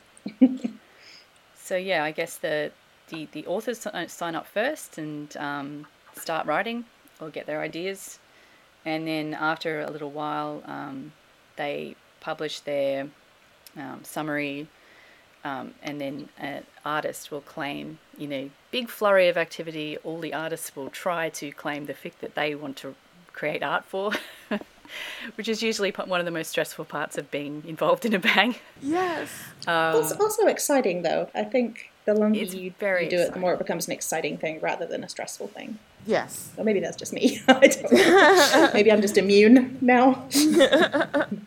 So 1.55 1.77
yeah, 1.77 2.05
I 2.05 2.13
guess 2.13 2.37
the 2.37 2.73
the, 3.09 3.29
the 3.33 3.47
authors 3.47 3.87
sign 4.09 4.35
up 4.35 4.47
first 4.47 4.99
and 4.99 5.37
um, 5.37 5.87
start 6.15 6.47
writing 6.47 6.85
or 7.21 7.31
get 7.31 7.47
their 7.47 7.61
ideas, 7.61 8.19
and 8.85 9.07
then 9.07 9.35
after 9.35 9.81
a 9.81 9.91
little 9.91 10.11
while, 10.11 10.63
um, 10.67 11.13
they 11.57 11.97
publish 12.21 12.61
their 12.61 13.09
um, 13.77 14.01
summary, 14.03 14.69
um, 15.45 15.75
and 15.83 16.01
then 16.01 16.29
an 16.39 16.65
artist 16.85 17.31
will 17.31 17.41
claim, 17.41 17.99
you 18.17 18.29
know, 18.29 18.51
big 18.71 18.89
flurry 18.89 19.29
of 19.29 19.37
activity. 19.37 19.99
All 20.05 20.21
the 20.21 20.35
artists 20.35 20.75
will 20.77 20.91
try 20.91 21.29
to 21.31 21.51
claim 21.53 21.87
the 21.87 21.95
fic 21.95 22.13
that 22.21 22.35
they 22.35 22.55
want 22.55 22.77
to 22.79 22.95
create 23.33 23.63
art 23.63 23.85
for. 23.85 24.13
Which 25.36 25.49
is 25.49 25.62
usually 25.62 25.91
one 25.91 26.20
of 26.20 26.26
the 26.26 26.32
most 26.32 26.51
stressful 26.51 26.84
parts 26.84 27.18
of 27.18 27.30
being 27.30 27.62
involved 27.66 28.05
in 28.05 28.14
a 28.14 28.18
bang. 28.18 28.57
Yes. 28.82 29.30
also, 29.66 30.16
also 30.18 30.47
exciting 30.47 31.03
though. 31.03 31.28
I 31.34 31.45
think 31.45 31.91
the 32.05 32.14
longer 32.14 32.41
It's 32.41 32.55
you, 32.55 32.72
very 32.78 33.05
you 33.05 33.11
do 33.11 33.18
it, 33.18 33.34
the 33.34 33.39
more 33.39 33.53
it 33.53 33.59
becomes 33.59 33.86
an 33.86 33.93
exciting 33.93 34.39
thing 34.39 34.61
rather 34.61 34.86
than 34.86 35.05
a 35.05 35.09
stressful 35.09 35.49
thing. 35.49 35.78
Yes. 36.07 36.51
Or 36.57 36.64
maybe 36.64 36.80
that's 36.80 36.97
just 36.97 37.12
me. 37.12 37.41
I 37.49 37.66
don't 37.68 37.93
know. 37.93 38.70
maybe 38.74 38.91
I'm 38.91 39.03
just 39.03 39.18
immune 39.18 39.78
now. 39.80 40.26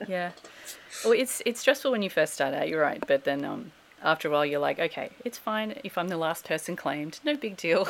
Yeah. 0.07 0.31
Well, 1.03 1.13
it's 1.13 1.41
it's 1.45 1.59
stressful 1.59 1.91
when 1.91 2.03
you 2.03 2.09
first 2.09 2.33
start 2.33 2.53
out. 2.53 2.67
You're 2.69 2.81
right, 2.81 3.03
but 3.07 3.23
then 3.23 3.43
um, 3.43 3.71
after 4.03 4.27
a 4.27 4.31
while, 4.31 4.45
you're 4.45 4.59
like, 4.59 4.79
okay, 4.79 5.09
it's 5.25 5.37
fine 5.37 5.79
if 5.83 5.97
I'm 5.97 6.09
the 6.09 6.17
last 6.17 6.45
person 6.45 6.75
claimed. 6.75 7.19
No 7.23 7.35
big 7.35 7.57
deal. 7.57 7.87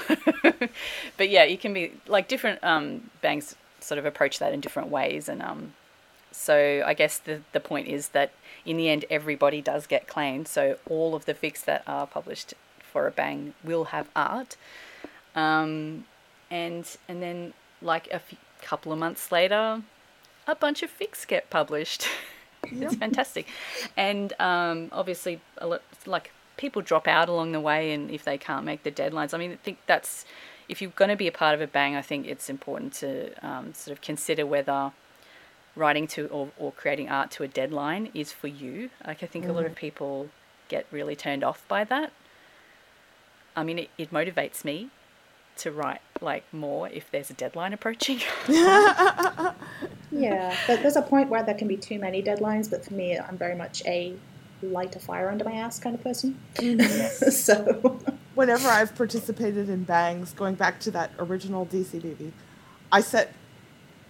but 1.18 1.30
yeah, 1.30 1.44
you 1.44 1.58
can 1.58 1.74
be 1.74 1.94
like 2.08 2.28
different 2.28 2.64
um, 2.64 3.10
bangs 3.22 3.56
sort 3.84 3.98
of 3.98 4.06
approach 4.06 4.40
that 4.40 4.54
in 4.54 4.62
different 4.62 4.90
ways, 4.90 5.28
and 5.28 5.42
um, 5.42 5.74
so 6.32 6.84
I 6.86 6.94
guess 6.94 7.18
the 7.18 7.42
the 7.52 7.60
point 7.60 7.88
is 7.88 8.10
that 8.10 8.32
in 8.66 8.78
the 8.78 8.90
end, 8.90 9.06
everybody 9.10 9.62
does 9.62 9.88
get 9.88 10.08
claimed. 10.08 10.48
So 10.48 10.78
all 10.90 11.16
of 11.16 11.26
the 11.26 11.34
fics 11.34 11.64
that 11.66 11.84
are 11.88 12.08
published 12.08 12.54
for 12.80 13.08
a 13.08 13.12
bang 13.12 13.54
will 13.64 13.86
have 13.86 14.10
art. 14.16 14.58
Um, 15.36 16.06
and 16.50 16.86
and 17.08 17.22
then 17.22 17.54
like 17.82 18.08
a 18.12 18.22
couple 18.62 18.92
of 18.92 19.00
months 19.00 19.32
later, 19.32 19.82
a 20.48 20.56
bunch 20.56 20.84
of 20.84 20.98
fics 20.98 21.26
get 21.26 21.50
published. 21.50 22.08
it's 22.64 22.96
fantastic, 22.96 23.48
and 23.98 24.34
um, 24.40 24.90
obviously 24.92 25.42
a 25.58 25.68
lot, 25.68 25.82
like 26.06 26.32
people 26.58 26.82
drop 26.82 27.08
out 27.08 27.28
along 27.28 27.54
the 27.54 27.60
way, 27.60 27.92
and 27.92 28.12
if 28.12 28.24
they 28.24 28.38
can't 28.38 28.66
make 28.66 28.84
the 28.84 28.92
deadlines, 28.92 29.34
I 29.34 29.38
mean, 29.38 29.52
I 29.52 29.56
think 29.56 29.80
that's 29.88 30.26
if 30.70 30.82
you're 30.82 30.92
going 30.92 31.10
to 31.10 31.16
be 31.16 31.28
a 31.28 31.32
part 31.32 31.56
of 31.56 31.62
a 31.62 31.68
bang, 31.68 31.96
I 31.96 32.02
think 32.02 32.28
it's 32.28 32.50
important 32.50 32.94
to 32.96 33.34
um, 33.46 33.74
sort 33.74 33.96
of 33.98 34.02
consider 34.02 34.46
whether 34.46 34.92
writing 35.76 36.06
to 36.06 36.28
or, 36.28 36.50
or 36.58 36.72
creating 36.72 37.10
art 37.10 37.32
to 37.32 37.44
a 37.44 37.48
deadline 37.48 38.10
is 38.14 38.32
for 38.32 38.48
you. 38.48 38.90
Like 39.06 39.24
I 39.24 39.26
think 39.26 39.48
a 39.48 39.54
lot 39.54 39.66
of 39.66 39.76
people 39.76 40.30
get 40.68 40.86
really 40.92 41.16
turned 41.16 41.44
off 41.44 41.66
by 41.68 41.84
that. 41.86 42.12
I 43.56 43.64
mean, 43.64 43.80
it, 43.80 43.90
it 43.98 44.12
motivates 44.12 44.64
me 44.64 44.90
to 45.58 45.72
write 45.72 46.02
like 46.22 46.46
more 46.54 46.88
if 46.90 47.12
there's 47.12 47.30
a 47.30 47.34
deadline 47.34 47.74
approaching. 47.74 48.22
Yeah, 50.12 50.56
but 50.68 50.82
there's 50.82 50.98
a 50.98 51.02
point 51.02 51.30
where 51.30 51.42
there 51.44 51.56
can 51.56 51.68
be 51.68 51.78
too 51.78 51.98
many 51.98 52.22
deadlines, 52.22 52.70
but 52.70 52.84
for 52.84 52.94
me, 52.94 53.18
I'm 53.18 53.38
very 53.38 53.56
much 53.56 53.82
a 53.86 54.14
light 54.62 54.96
a 54.96 55.00
fire 55.00 55.30
under 55.30 55.46
my 55.46 55.54
ass 55.54 55.80
kind 55.80 55.96
of 55.96 56.04
person. 56.04 56.38
so, 57.32 58.00
Whenever 58.36 58.70
I've 58.70 58.96
participated 58.96 59.70
in 59.70 59.84
bangs, 59.84 60.34
going 60.34 60.56
back 60.56 60.80
to 60.82 60.92
that 60.92 61.12
original 61.20 61.66
DCBB, 61.66 62.32
I 62.92 63.02
set, 63.02 63.34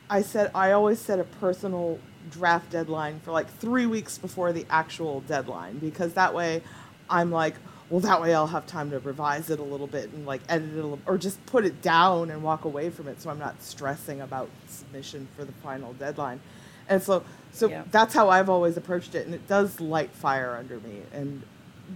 I 0.10 0.22
said 0.22 0.52
I 0.54 0.72
always 0.72 1.00
set 1.00 1.20
a 1.20 1.24
personal 1.24 2.00
draft 2.30 2.70
deadline 2.70 3.20
for 3.22 3.32
like 3.32 3.50
three 3.50 3.88
weeks 3.88 4.18
before 4.20 4.54
the 4.54 4.66
actual 4.70 5.22
deadline 5.22 5.80
because 5.80 6.14
that 6.14 6.34
way, 6.36 6.62
I'm 7.10 7.32
like, 7.32 7.56
well, 7.90 8.00
that 8.02 8.22
way 8.22 8.34
I'll 8.34 8.48
have 8.48 8.68
time 8.68 8.92
to 8.92 9.00
revise 9.00 9.50
it 9.50 9.60
a 9.60 9.64
little 9.64 9.88
bit 9.88 10.12
and 10.14 10.26
like 10.26 10.42
edit 10.48 10.70
it 10.70 10.74
a 10.74 10.84
little, 10.84 11.00
or 11.06 11.18
just 11.18 11.44
put 11.48 11.66
it 11.66 11.82
down 11.82 12.30
and 12.32 12.42
walk 12.44 12.64
away 12.66 12.90
from 12.90 13.08
it, 13.08 13.22
so 13.22 13.30
I'm 13.30 13.40
not 13.40 13.62
stressing 13.62 14.22
about 14.22 14.50
submission 14.68 15.28
for 15.36 15.44
the 15.44 15.52
final 15.64 15.94
deadline. 15.94 16.40
And 16.88 17.02
so, 17.02 17.24
so 17.52 17.68
Yeah. 17.70 17.84
that's 17.92 18.14
how 18.14 18.30
I've 18.30 18.50
always 18.50 18.78
approached 18.78 19.16
it, 19.16 19.26
and 19.26 19.36
it 19.36 19.48
does 19.48 19.82
light 19.82 20.12
fire 20.12 20.56
under 20.56 20.80
me. 20.80 21.02
And 21.12 21.44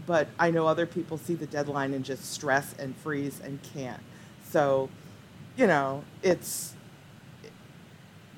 but 0.05 0.27
I 0.39 0.51
know 0.51 0.67
other 0.67 0.85
people 0.85 1.17
see 1.17 1.35
the 1.35 1.45
deadline 1.47 1.93
and 1.93 2.03
just 2.05 2.31
stress 2.31 2.73
and 2.79 2.95
freeze 2.97 3.39
and 3.43 3.59
can't. 3.73 4.01
So, 4.49 4.89
you 5.57 5.67
know, 5.67 6.03
it's 6.23 6.73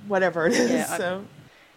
whatever 0.07 0.47
it 0.47 0.53
is. 0.53 0.69
Yeah, 0.71 0.87
I- 0.89 0.97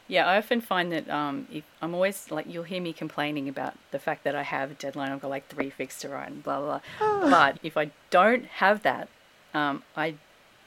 Yeah, 0.08 0.26
I 0.26 0.38
often 0.38 0.60
find 0.60 0.90
that 0.90 1.08
um, 1.08 1.46
if 1.52 1.62
I'm 1.80 1.94
always 1.94 2.30
like 2.32 2.46
you'll 2.48 2.64
hear 2.64 2.80
me 2.82 2.92
complaining 2.92 3.48
about 3.48 3.74
the 3.92 3.98
fact 4.00 4.24
that 4.24 4.34
I 4.34 4.42
have 4.42 4.72
a 4.72 4.74
deadline. 4.74 5.12
I've 5.12 5.20
got 5.22 5.30
like 5.30 5.46
three 5.48 5.70
fics 5.70 6.00
to 6.00 6.08
write 6.08 6.30
and 6.30 6.42
blah 6.42 6.58
blah 6.60 6.80
blah. 6.98 7.30
but 7.30 7.58
if 7.62 7.76
I 7.76 7.90
don't 8.10 8.44
have 8.46 8.82
that, 8.82 9.08
um, 9.54 9.84
I 9.96 10.14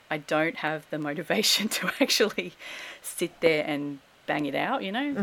I 0.09 0.17
don't 0.19 0.57
have 0.57 0.85
the 0.91 0.97
motivation 0.97 1.67
to 1.75 1.91
actually 1.99 2.53
sit 3.01 3.39
there 3.41 3.65
and 3.67 3.99
bang 4.27 4.45
it 4.45 4.55
out. 4.55 4.81
You 4.83 4.93
know. 4.93 5.13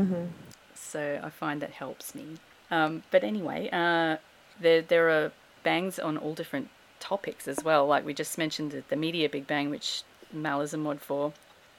So 0.75 1.21
I 1.23 1.31
find 1.31 1.63
that 1.63 1.71
helps 1.71 2.15
me. 2.15 2.37
Um, 2.71 3.03
but 3.11 3.25
anyway, 3.25 3.69
uh, 3.73 4.17
there 4.61 4.83
there 4.83 5.11
are 5.11 5.33
bangs 5.63 5.99
on 5.99 6.17
all 6.17 6.35
different 6.35 6.69
topics 7.01 7.49
as 7.49 7.65
well. 7.65 7.87
Like 7.87 8.05
we 8.05 8.15
just 8.15 8.39
mentioned 8.39 8.71
the, 8.73 8.83
the 8.89 8.97
media 8.97 9.29
big 9.29 9.47
bang, 9.47 9.71
which 9.71 10.03
Mal 10.33 10.61
is 10.61 10.73
a 10.75 10.77
mod 10.79 11.01
for, 11.01 11.33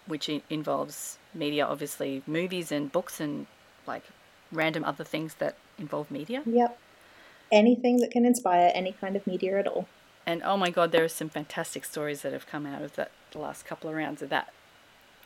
which 0.07 0.29
i- 0.29 0.41
involves 0.49 1.17
media, 1.33 1.65
obviously 1.65 2.21
movies 2.27 2.71
and 2.71 2.91
books 2.91 3.19
and 3.21 3.47
like 3.87 4.03
random 4.51 4.83
other 4.83 5.03
things 5.03 5.35
that 5.35 5.55
involve 5.77 6.11
media. 6.11 6.41
yep. 6.45 6.77
Anything 7.51 7.97
that 7.97 8.11
can 8.11 8.25
inspire 8.25 8.71
any 8.73 8.93
kind 8.93 9.15
of 9.15 9.27
media 9.27 9.59
at 9.59 9.67
all. 9.67 9.87
And 10.25 10.41
oh 10.43 10.55
my 10.55 10.69
god, 10.69 10.91
there 10.91 11.03
are 11.03 11.09
some 11.09 11.29
fantastic 11.29 11.83
stories 11.83 12.21
that 12.21 12.31
have 12.31 12.47
come 12.47 12.65
out 12.65 12.81
of 12.81 12.95
that 12.95 13.11
the 13.31 13.39
last 13.39 13.65
couple 13.65 13.89
of 13.89 13.95
rounds 13.95 14.21
of 14.21 14.29
that. 14.29 14.51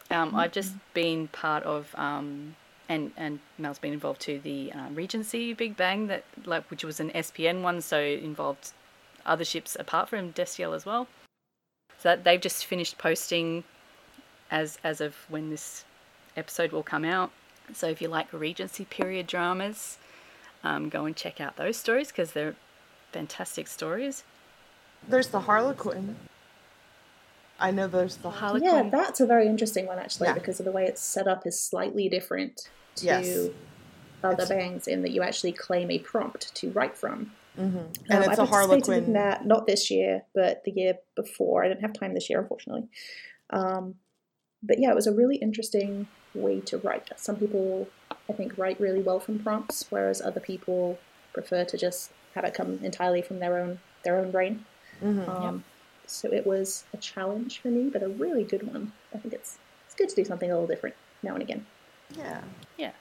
Um, 0.09 0.35
I've 0.35 0.51
just 0.51 0.73
been 0.93 1.27
part 1.27 1.63
of, 1.63 1.93
um, 1.95 2.55
and 2.87 3.11
and 3.17 3.39
Mel's 3.57 3.79
been 3.79 3.93
involved 3.93 4.21
too. 4.21 4.39
The 4.39 4.71
uh, 4.71 4.89
Regency 4.93 5.53
Big 5.53 5.75
Bang 5.77 6.07
that 6.07 6.23
like 6.45 6.69
which 6.69 6.83
was 6.83 6.99
an 6.99 7.11
SPN 7.11 7.61
one, 7.61 7.81
so 7.81 7.99
involved 7.99 8.71
other 9.25 9.45
ships 9.45 9.75
apart 9.79 10.09
from 10.09 10.33
Destiel 10.33 10.75
as 10.75 10.85
well. 10.85 11.07
So 11.99 12.09
that 12.09 12.23
they've 12.23 12.41
just 12.41 12.65
finished 12.65 12.97
posting 12.97 13.63
as 14.51 14.77
as 14.83 15.01
of 15.01 15.15
when 15.29 15.49
this 15.49 15.85
episode 16.37 16.71
will 16.71 16.83
come 16.83 17.05
out. 17.05 17.31
So 17.73 17.87
if 17.87 18.01
you 18.01 18.07
like 18.07 18.31
Regency 18.31 18.85
period 18.85 19.27
dramas, 19.27 19.97
um, 20.63 20.89
go 20.89 21.05
and 21.05 21.15
check 21.15 21.41
out 21.41 21.55
those 21.55 21.77
stories 21.77 22.09
because 22.09 22.33
they're 22.33 22.55
fantastic 23.11 23.67
stories. 23.67 24.23
There's 25.07 25.27
the 25.29 25.41
Harlequin. 25.41 26.15
I 27.59 27.71
know 27.71 27.87
there's 27.87 28.17
the 28.17 28.29
Harlequin. 28.29 28.63
Yeah, 28.69 28.89
that's 28.89 29.19
a 29.21 29.25
very 29.25 29.47
interesting 29.47 29.85
one 29.85 29.97
actually 29.99 30.27
Yeah. 30.27 30.33
because 30.33 30.59
of 30.59 30.65
the 30.65 30.71
way 30.71 30.85
it's 30.85 31.01
set 31.01 31.27
up 31.27 31.45
is 31.47 31.59
slightly 31.59 32.09
different 32.09 32.69
to 32.97 33.05
Yes. 33.05 33.49
other 34.23 34.33
It's- 34.43 34.49
bangs 34.49 34.87
in 34.87 35.01
that 35.03 35.11
you 35.11 35.21
actually 35.21 35.51
claim 35.53 35.89
a 35.91 35.99
prompt 35.99 36.53
to 36.55 36.69
write 36.71 36.97
from. 36.97 37.31
hmm 37.55 37.61
Um, 37.77 37.89
and 38.09 38.23
I 38.23 38.29
it's 38.31 38.39
a 38.39 38.45
Harlequin. 38.45 39.05
in 39.05 39.13
that 39.13 39.45
not 39.45 39.65
this 39.67 39.89
year, 39.89 40.23
but 40.33 40.63
the 40.65 40.71
year 40.71 40.97
before. 41.15 41.63
I 41.63 41.69
didn't 41.69 41.81
have 41.81 41.93
time 41.93 42.13
this 42.13 42.29
year, 42.29 42.39
unfortunately. 42.41 42.89
Um, 43.51 43.95
but 44.61 44.79
yeah, 44.79 44.89
it 44.91 44.95
was 44.95 45.07
a 45.07 45.13
really 45.13 45.37
interesting 45.37 46.07
way 46.33 46.59
to 46.61 46.77
write. 46.79 47.07
Some 47.17 47.37
people, 47.37 47.87
I 48.29 48.33
think, 48.33 48.57
write 48.57 48.79
really 48.81 49.01
well 49.01 49.19
from 49.21 49.39
prompts, 49.39 49.85
whereas 49.89 50.21
other 50.21 50.41
people 50.41 50.97
prefer 51.31 51.63
to 51.63 51.77
just 51.77 52.11
have 52.33 52.43
it 52.43 52.53
come 52.53 52.79
entirely 52.83 53.21
from 53.21 53.39
their 53.39 53.57
own 53.57 53.79
their 54.03 54.17
own 54.17 54.31
brain. 54.31 54.65
Mhm. 55.01 55.27
Um, 55.29 55.63
So 56.07 56.31
it 56.31 56.45
was 56.45 56.85
a 56.93 56.97
challenge 56.97 57.59
for 57.59 57.69
me, 57.69 57.89
but 57.89 58.03
a 58.03 58.09
really 58.09 58.43
good 58.43 58.71
one. 58.71 58.91
I 59.13 59.17
think 59.17 59.33
it's 59.33 59.57
it's 59.85 59.95
good 59.95 60.09
to 60.09 60.15
do 60.15 60.25
something 60.25 60.49
a 60.49 60.53
little 60.53 60.67
different 60.67 60.95
now 61.23 61.33
and 61.33 61.41
again. 61.41 61.65
Yeah. 62.17 62.41
Yeah. 62.77 62.91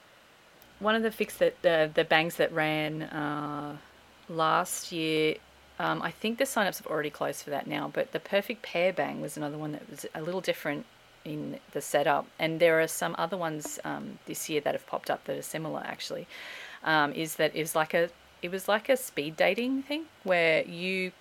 One 0.79 0.95
of 0.95 1.03
the 1.03 1.09
fics 1.09 1.37
that 1.37 1.61
the 1.61 1.89
the 1.93 2.03
bangs 2.03 2.35
that 2.35 2.51
ran 2.51 3.03
uh, 3.03 3.77
last 4.29 4.91
year, 4.91 5.35
um, 5.79 6.01
I 6.01 6.11
think 6.11 6.37
the 6.37 6.45
signups 6.45 6.77
have 6.77 6.87
already 6.87 7.09
closed 7.09 7.43
for 7.43 7.49
that 7.51 7.67
now. 7.67 7.89
But 7.93 8.11
the 8.11 8.19
perfect 8.19 8.61
pair 8.61 8.91
bang 8.91 9.21
was 9.21 9.37
another 9.37 9.57
one 9.57 9.71
that 9.73 9.89
was 9.89 10.05
a 10.13 10.21
little 10.21 10.41
different 10.41 10.85
in 11.23 11.59
the 11.71 11.81
setup, 11.81 12.27
and 12.37 12.59
there 12.59 12.79
are 12.81 12.87
some 12.87 13.15
other 13.17 13.35
ones 13.37 13.79
um, 13.83 14.19
this 14.25 14.47
year 14.49 14.61
that 14.61 14.73
have 14.73 14.85
popped 14.85 15.09
up 15.09 15.25
that 15.25 15.37
are 15.37 15.41
similar. 15.41 15.81
Actually, 15.85 16.27
um, 16.83 17.13
is 17.13 17.35
that 17.35 17.55
it 17.55 17.61
was 17.61 17.75
like 17.75 17.93
a 17.93 18.09
it 18.41 18.51
was 18.51 18.67
like 18.67 18.89
a 18.89 18.97
speed 18.97 19.35
dating 19.35 19.83
thing 19.83 20.05
where 20.23 20.63
you 20.65 21.11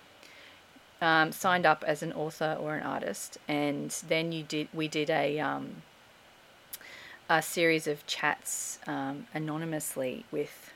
um, 1.01 1.33
signed 1.33 1.67
up 1.67 1.85
as 1.87 2.03
an 2.03 2.13
author 2.13 2.57
or 2.59 2.75
an 2.75 2.83
artist, 2.83 3.39
and 3.49 3.91
then 4.09 4.33
you 4.33 4.43
did 4.43 4.69
we 4.73 4.89
did 4.89 5.11
a 5.11 5.39
um, 5.41 5.83
a 7.29 7.43
series 7.43 7.87
of 7.87 8.07
chats 8.07 8.79
um, 8.87 9.27
anonymously 9.35 10.25
with 10.31 10.73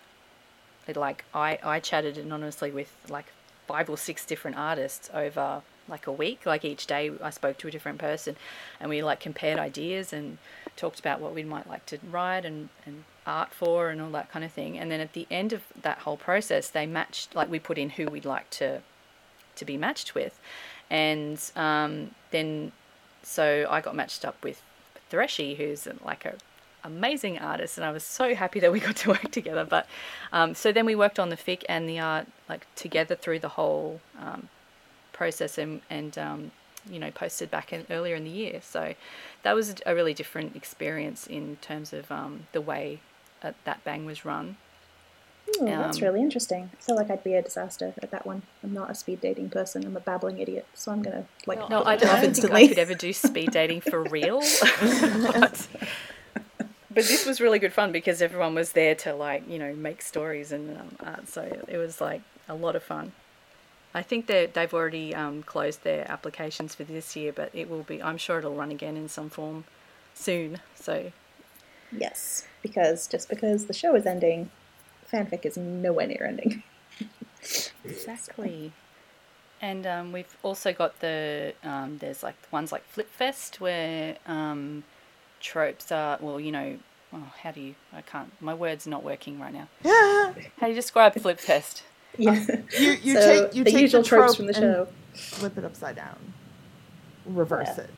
like 0.96 1.24
I, 1.34 1.58
I 1.62 1.80
chatted 1.80 2.16
anonymously 2.16 2.70
with 2.70 2.94
like 3.08 3.26
five 3.66 3.90
or 3.90 3.98
six 3.98 4.24
different 4.24 4.56
artists 4.56 5.10
over 5.12 5.62
like 5.88 6.06
a 6.06 6.12
week. 6.12 6.46
Like 6.46 6.64
each 6.64 6.86
day 6.86 7.10
i 7.22 7.30
spoke 7.30 7.58
to 7.58 7.68
a 7.68 7.70
different 7.70 7.98
person 7.98 8.36
and 8.80 8.88
we 8.88 9.02
like 9.02 9.20
compared 9.20 9.58
ideas 9.58 10.12
and 10.12 10.38
talked 10.76 11.00
about 11.00 11.20
what 11.20 11.34
we 11.34 11.42
might 11.42 11.68
like 11.68 11.84
to 11.86 11.98
write 12.10 12.44
and, 12.44 12.68
and 12.86 13.04
art 13.26 13.52
for 13.52 13.90
and 13.90 14.00
all 14.00 14.10
that 14.10 14.30
kind 14.30 14.44
of 14.44 14.52
thing. 14.52 14.78
And 14.78 14.90
then 14.90 15.00
at 15.00 15.12
the 15.12 15.26
end 15.30 15.52
of 15.52 15.62
that 15.82 15.98
whole 15.98 16.16
process 16.16 16.70
they 16.70 16.86
matched 16.86 17.34
like 17.34 17.50
we 17.50 17.58
put 17.58 17.76
in 17.76 17.90
who 17.90 18.06
we'd 18.06 18.24
like 18.24 18.48
to 18.50 18.80
to 19.58 19.64
be 19.64 19.76
matched 19.76 20.14
with 20.14 20.38
and 20.90 21.50
um, 21.56 22.10
then 22.30 22.72
so 23.22 23.66
i 23.70 23.80
got 23.80 23.94
matched 23.94 24.24
up 24.24 24.36
with 24.42 24.62
Threshy, 25.08 25.54
who's 25.54 25.88
like 26.04 26.24
a 26.24 26.34
amazing 26.84 27.38
artist, 27.38 27.76
and 27.76 27.84
I 27.84 27.90
was 27.90 28.04
so 28.04 28.34
happy 28.34 28.60
that 28.60 28.72
we 28.72 28.80
got 28.80 28.96
to 28.96 29.08
work 29.16 29.30
together. 29.30 29.64
But 29.64 29.86
um, 30.32 30.54
so 30.54 30.72
then 30.72 30.86
we 30.86 30.94
worked 30.94 31.18
on 31.18 31.28
the 31.28 31.36
fic 31.36 31.64
and 31.68 31.88
the 31.88 31.98
art 31.98 32.26
like 32.48 32.66
together 32.74 33.14
through 33.14 33.40
the 33.40 33.50
whole 33.50 34.00
um, 34.18 34.48
process, 35.12 35.58
and 35.58 35.80
and 35.90 36.16
um, 36.18 36.50
you 36.88 36.98
know 36.98 37.10
posted 37.10 37.50
back 37.50 37.72
in, 37.72 37.86
earlier 37.90 38.14
in 38.14 38.24
the 38.24 38.30
year. 38.30 38.60
So 38.62 38.94
that 39.42 39.54
was 39.54 39.74
a 39.86 39.94
really 39.94 40.14
different 40.14 40.56
experience 40.56 41.26
in 41.26 41.56
terms 41.60 41.92
of 41.92 42.10
um, 42.12 42.46
the 42.52 42.60
way 42.60 43.00
uh, 43.42 43.52
that 43.64 43.82
bang 43.84 44.04
was 44.04 44.24
run. 44.24 44.56
Ooh, 45.60 45.64
that's 45.66 45.98
Um, 45.98 46.04
really 46.04 46.20
interesting. 46.20 46.70
I 46.78 46.82
feel 46.82 46.96
like 46.96 47.10
I'd 47.10 47.24
be 47.24 47.34
a 47.34 47.42
disaster 47.42 47.94
at 48.02 48.10
that 48.10 48.26
one. 48.26 48.42
I'm 48.62 48.72
not 48.74 48.90
a 48.90 48.94
speed 48.94 49.20
dating 49.20 49.50
person. 49.50 49.84
I'm 49.84 49.96
a 49.96 50.00
babbling 50.00 50.38
idiot, 50.38 50.66
so 50.74 50.92
I'm 50.92 51.02
gonna 51.02 51.26
like 51.46 51.58
No, 51.70 51.82
I 51.84 51.96
put 51.96 52.02
it 52.02 52.06
don't 52.06 52.14
off 52.14 52.20
think 52.20 52.28
instantly. 52.30 52.64
I 52.64 52.68
could 52.68 52.78
ever 52.78 52.94
do 52.94 53.12
speed 53.12 53.50
dating 53.52 53.80
for 53.80 54.02
real. 54.16 54.40
but, 54.80 55.66
but 56.90 57.04
this 57.04 57.24
was 57.26 57.40
really 57.40 57.58
good 57.58 57.72
fun 57.72 57.92
because 57.92 58.20
everyone 58.20 58.54
was 58.54 58.72
there 58.72 58.94
to 58.96 59.14
like 59.14 59.48
you 59.48 59.58
know 59.58 59.74
make 59.74 60.02
stories 60.02 60.52
and 60.52 60.76
um, 60.76 60.96
art, 61.00 61.28
so 61.28 61.42
it 61.68 61.78
was 61.78 62.00
like 62.00 62.22
a 62.48 62.54
lot 62.54 62.76
of 62.76 62.82
fun. 62.82 63.12
I 63.94 64.02
think 64.02 64.26
that 64.26 64.52
they've 64.54 64.72
already 64.72 65.14
um, 65.14 65.42
closed 65.42 65.82
their 65.82 66.08
applications 66.10 66.74
for 66.74 66.84
this 66.84 67.16
year, 67.16 67.32
but 67.32 67.50
it 67.54 67.70
will 67.70 67.84
be. 67.84 68.02
I'm 68.02 68.18
sure 68.18 68.38
it'll 68.38 68.54
run 68.54 68.70
again 68.70 68.96
in 68.96 69.08
some 69.08 69.30
form 69.30 69.64
soon. 70.14 70.58
So 70.74 71.12
Yes, 71.90 72.46
because 72.62 73.06
just 73.06 73.28
because 73.30 73.64
the 73.66 73.72
show 73.72 73.94
is 73.94 74.04
ending, 74.04 74.50
fanfic 75.12 75.44
is 75.46 75.56
nowhere 75.56 76.06
near 76.06 76.24
ending. 76.26 76.62
Exactly. 77.84 78.72
And 79.60 79.86
um, 79.86 80.12
we've 80.12 80.36
also 80.42 80.72
got 80.72 81.00
the 81.00 81.52
um, 81.64 81.98
there's 81.98 82.22
like 82.22 82.36
ones 82.52 82.70
like 82.70 82.84
Flipfest 82.94 83.58
where 83.60 84.16
um, 84.26 84.84
tropes 85.40 85.90
are 85.90 86.18
well 86.20 86.38
you 86.38 86.52
know 86.52 86.76
oh, 87.12 87.32
how 87.42 87.50
do 87.50 87.60
you 87.60 87.74
I 87.92 88.02
can't 88.02 88.30
my 88.40 88.54
words 88.54 88.86
not 88.86 89.02
working 89.02 89.40
right 89.40 89.52
now. 89.52 89.68
Yeah. 89.84 90.34
How 90.58 90.66
do 90.66 90.68
you 90.68 90.74
describe 90.74 91.14
Flipfest? 91.14 91.82
Yeah, 92.16 92.44
You 92.78 92.92
you 93.02 93.14
so 93.14 93.44
take 93.46 93.54
you 93.54 93.64
the 93.64 93.70
take 93.70 93.80
usual 93.82 94.02
the 94.02 94.08
tropes 94.08 94.34
trope 94.34 94.36
from 94.36 94.46
the 94.46 94.54
show. 94.54 94.88
flip 95.14 95.58
it 95.58 95.64
upside 95.64 95.96
down. 95.96 96.16
Reverse 97.26 97.68
Yeah. 97.76 97.84
it. 97.84 97.90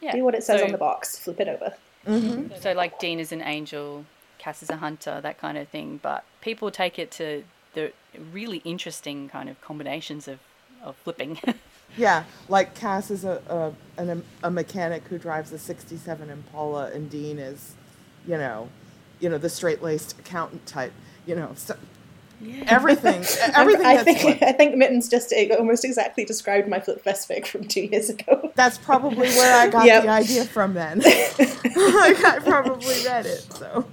Yeah. 0.00 0.12
Do 0.12 0.24
what 0.24 0.34
it 0.34 0.42
says 0.44 0.60
so, 0.60 0.66
on 0.66 0.72
the 0.72 0.78
box. 0.78 1.18
Flip 1.18 1.40
it 1.40 1.48
over. 1.48 1.74
Mm-hmm. 2.06 2.54
So 2.60 2.72
like 2.72 2.98
Dean 2.98 3.18
is 3.20 3.32
an 3.32 3.42
angel, 3.42 4.04
Cass 4.40 4.62
is 4.62 4.70
a 4.70 4.76
hunter, 4.76 5.20
that 5.20 5.38
kind 5.38 5.56
of 5.56 5.68
thing. 5.68 6.00
But 6.02 6.24
people 6.40 6.70
take 6.70 6.98
it 6.98 7.10
to 7.12 7.44
the 7.74 7.92
really 8.32 8.58
interesting 8.64 9.28
kind 9.28 9.48
of 9.48 9.60
combinations 9.60 10.26
of, 10.26 10.40
of 10.82 10.96
flipping. 10.96 11.38
Yeah, 11.96 12.22
like 12.48 12.74
Cass 12.74 13.10
is 13.10 13.24
a, 13.24 13.42
a 13.48 14.00
an, 14.00 14.22
a 14.44 14.50
mechanic 14.50 15.02
who 15.08 15.18
drives 15.18 15.50
a 15.50 15.58
'67 15.58 16.30
Impala, 16.30 16.90
and 16.92 17.10
Dean 17.10 17.38
is, 17.38 17.74
you 18.26 18.38
know, 18.38 18.68
you 19.18 19.28
know 19.28 19.38
the 19.38 19.48
straight 19.48 19.82
laced 19.82 20.18
accountant 20.18 20.66
type. 20.66 20.92
You 21.26 21.34
know, 21.34 21.50
so 21.56 21.76
everything 22.66 23.24
everything 23.54 23.86
I 23.86 23.92
gets 23.94 24.04
think 24.04 24.18
flipped. 24.20 24.42
I 24.42 24.52
think 24.52 24.76
Mittens 24.76 25.08
just 25.08 25.32
uh, 25.32 25.54
almost 25.56 25.84
exactly 25.84 26.24
described 26.24 26.68
my 26.68 26.80
flip 26.80 27.02
fest 27.02 27.28
fic 27.28 27.46
from 27.46 27.64
two 27.64 27.82
years 27.82 28.08
ago. 28.10 28.50
That's 28.54 28.78
probably 28.78 29.28
where 29.28 29.54
I 29.56 29.68
got 29.68 29.84
Yep. 29.86 30.02
the 30.04 30.08
idea 30.10 30.44
from. 30.44 30.74
Then, 30.74 30.98
like 31.00 31.08
I 32.24 32.38
probably 32.44 32.94
read 33.04 33.26
it. 33.26 33.46
So 33.52 33.86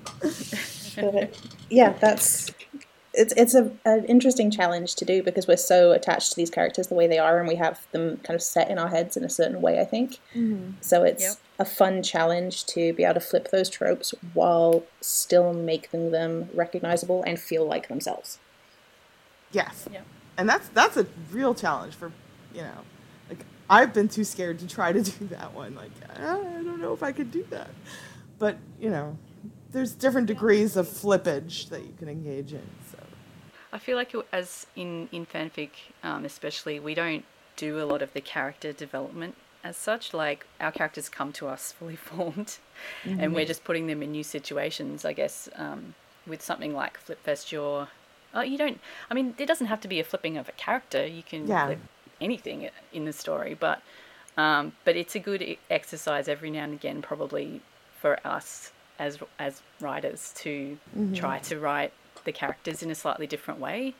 But 0.96 1.36
yeah, 1.70 1.94
that's 2.00 2.50
it's 3.18 3.34
it's 3.36 3.56
a, 3.56 3.72
an 3.86 4.06
interesting 4.06 4.50
challenge 4.52 4.96
to 4.96 5.06
do 5.06 5.22
because 5.24 5.48
we're 5.48 5.58
so 5.58 5.92
attached 5.92 6.30
to 6.32 6.36
these 6.36 6.50
characters 6.50 6.88
the 6.88 6.96
way 6.96 7.08
they 7.08 7.20
are, 7.20 7.40
and 7.40 7.48
we 7.48 7.56
have 7.56 7.86
them 7.92 8.18
kind 8.18 8.36
of 8.36 8.42
set 8.42 8.70
in 8.70 8.78
our 8.78 8.88
heads 8.88 9.18
in 9.18 9.24
a 9.24 9.30
certain 9.30 9.62
way. 9.62 9.80
I 9.82 9.86
think 9.86 10.20
so. 10.82 11.04
It's 11.04 11.24
Yep. 11.24 11.36
a 11.60 11.66
fun 11.66 12.04
challenge 12.04 12.66
to 12.68 12.94
be 12.94 13.04
able 13.04 13.16
to 13.16 13.20
flip 13.20 13.50
those 13.52 13.70
tropes 13.70 14.14
while 14.34 14.84
still 15.02 15.54
making 15.54 16.12
them 16.12 16.50
recognizable 16.54 17.24
and 17.24 17.40
feel 17.40 17.66
like 17.68 17.88
themselves. 17.90 18.38
yes, 19.52 19.88
Yeah. 19.92 20.02
and 20.38 20.48
that's 20.48 20.70
that's 20.70 20.98
a 20.98 21.06
real 21.32 21.54
challenge 21.56 21.96
for 21.96 22.12
you 22.54 22.62
know, 22.62 22.80
like 23.30 23.40
I've 23.70 23.94
been 23.94 24.08
too 24.08 24.24
scared 24.24 24.60
to 24.60 24.68
try 24.68 24.92
to 24.92 25.02
do 25.20 25.26
that 25.28 25.54
one. 25.54 25.76
Like 25.76 25.92
"Ah, 26.18 26.38
I 26.40 26.64
don't 26.64 26.80
know 26.82 26.94
if 26.94 27.04
I 27.04 27.12
could 27.12 27.32
do 27.32 27.44
that, 27.50 27.70
but 28.40 28.58
you 28.80 28.90
know, 28.90 29.18
there's 29.72 29.94
different 29.94 30.28
degrees 30.28 30.76
of 30.78 30.88
flippage 30.88 31.70
that 31.70 31.82
you 31.82 31.94
can 32.00 32.08
engage 32.10 32.54
in. 32.54 32.62
I 33.74 33.80
feel 33.80 33.98
like 33.98 34.14
it- 34.14 34.26
as 34.32 34.68
in 34.76 35.10
in 35.12 35.26
fanfic, 35.26 35.72
um, 36.04 36.26
especially, 36.26 36.80
we 36.80 36.94
don't 36.94 37.26
do 37.56 37.82
a 37.82 37.86
lot 37.86 38.02
of 38.02 38.14
the 38.14 38.22
character 38.22 38.72
development 38.72 39.36
as 39.64 39.76
such. 39.78 40.14
Like 40.14 40.46
our 40.60 40.72
characters 40.72 41.10
come 41.10 41.34
to 41.34 41.48
us 41.48 41.72
fully 41.72 41.96
formed, 42.10 42.58
and 43.06 43.34
we're 43.34 43.46
just 43.46 43.64
putting 43.64 43.88
them 43.88 44.02
in 44.04 44.12
new 44.12 44.24
situations. 44.24 45.06
I 45.06 45.14
guess 45.14 45.50
um, 45.56 45.96
with 46.26 46.42
something 46.42 46.74
like 46.74 46.98
Flipfest, 47.06 47.52
you're 47.52 47.88
oh, 48.34 48.42
you 48.42 48.58
don't. 48.58 48.80
I 49.10 49.14
mean, 49.14 49.36
it 49.38 49.46
doesn't 49.48 49.68
have 49.68 49.82
to 49.82 49.88
be 49.88 50.00
a 50.00 50.04
flipping 50.04 50.38
of 50.38 50.48
a 50.48 50.54
character. 50.54 51.06
You 51.06 51.24
can 51.24 51.48
Yeah. 51.48 51.66
flip 51.66 51.80
anything 52.22 52.70
in 52.94 53.06
the 53.06 53.14
story, 53.14 53.54
but 53.54 53.82
um, 54.38 54.74
but 54.86 54.96
it's 54.96 55.16
a 55.16 55.20
good 55.20 55.58
exercise 55.70 56.28
every 56.28 56.52
now 56.52 56.64
and 56.64 56.74
again, 56.74 57.02
probably 57.02 57.62
for 58.00 58.20
us 58.26 58.72
as 59.00 59.20
as 59.40 59.62
writers 59.82 60.34
to 60.38 60.78
try 61.16 61.40
to 61.40 61.60
write 61.60 61.92
the 62.28 62.32
characters 62.32 62.84
in 62.84 62.92
a 62.92 62.96
slightly 62.96 63.26
different 63.26 63.60
way, 63.60 63.96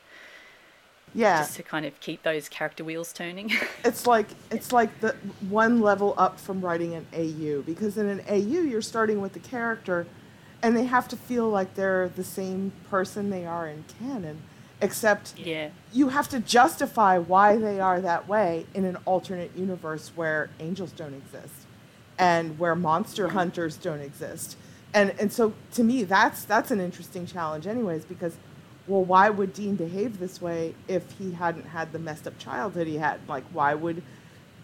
yeah, 1.14 1.38
just 1.38 1.56
to 1.56 1.62
kind 1.64 1.84
of 1.86 1.98
keep 2.00 2.22
those 2.22 2.48
character 2.48 2.84
wheels 2.84 3.12
turning. 3.12 3.50
it's 3.84 4.06
like 4.06 4.28
it's 4.52 4.70
like 4.72 5.00
the 5.00 5.16
one 5.48 5.80
level 5.80 6.14
up 6.16 6.38
from 6.38 6.60
writing 6.60 6.94
an 6.94 7.06
AU 7.12 7.62
because 7.62 7.98
in 7.98 8.06
an 8.08 8.20
AU 8.28 8.36
you're 8.62 8.82
starting 8.82 9.20
with 9.20 9.32
the 9.32 9.40
character 9.40 10.06
and 10.62 10.76
they 10.76 10.84
have 10.84 11.08
to 11.08 11.16
feel 11.16 11.48
like 11.48 11.74
they're 11.74 12.08
the 12.10 12.24
same 12.24 12.72
person 12.90 13.30
they 13.30 13.46
are 13.46 13.66
in 13.68 13.84
canon 13.98 14.42
except 14.80 15.36
Yeah. 15.38 15.70
you 15.92 16.08
have 16.10 16.28
to 16.28 16.38
justify 16.40 17.18
why 17.18 17.56
they 17.56 17.80
are 17.80 18.00
that 18.00 18.28
way 18.28 18.66
in 18.74 18.84
an 18.84 18.96
alternate 19.06 19.50
universe 19.56 20.12
where 20.14 20.50
angels 20.60 20.92
don't 20.92 21.14
exist 21.14 21.66
and 22.18 22.58
where 22.58 22.74
monster 22.76 23.28
hunters 23.30 23.76
don't 23.76 24.00
exist. 24.00 24.56
And 24.94 25.14
and 25.20 25.32
so 25.32 25.52
to 25.72 25.84
me 25.84 26.04
that's 26.04 26.44
that's 26.44 26.70
an 26.70 26.80
interesting 26.80 27.26
challenge 27.26 27.66
anyways 27.66 28.04
because 28.04 28.36
well 28.86 29.04
why 29.04 29.28
would 29.30 29.52
Dean 29.52 29.76
behave 29.76 30.18
this 30.18 30.40
way 30.40 30.74
if 30.88 31.10
he 31.18 31.32
hadn't 31.32 31.66
had 31.66 31.92
the 31.92 31.98
messed 31.98 32.26
up 32.26 32.38
childhood 32.38 32.86
he 32.86 32.96
had? 32.96 33.20
Like 33.28 33.44
why 33.52 33.74
would 33.74 34.02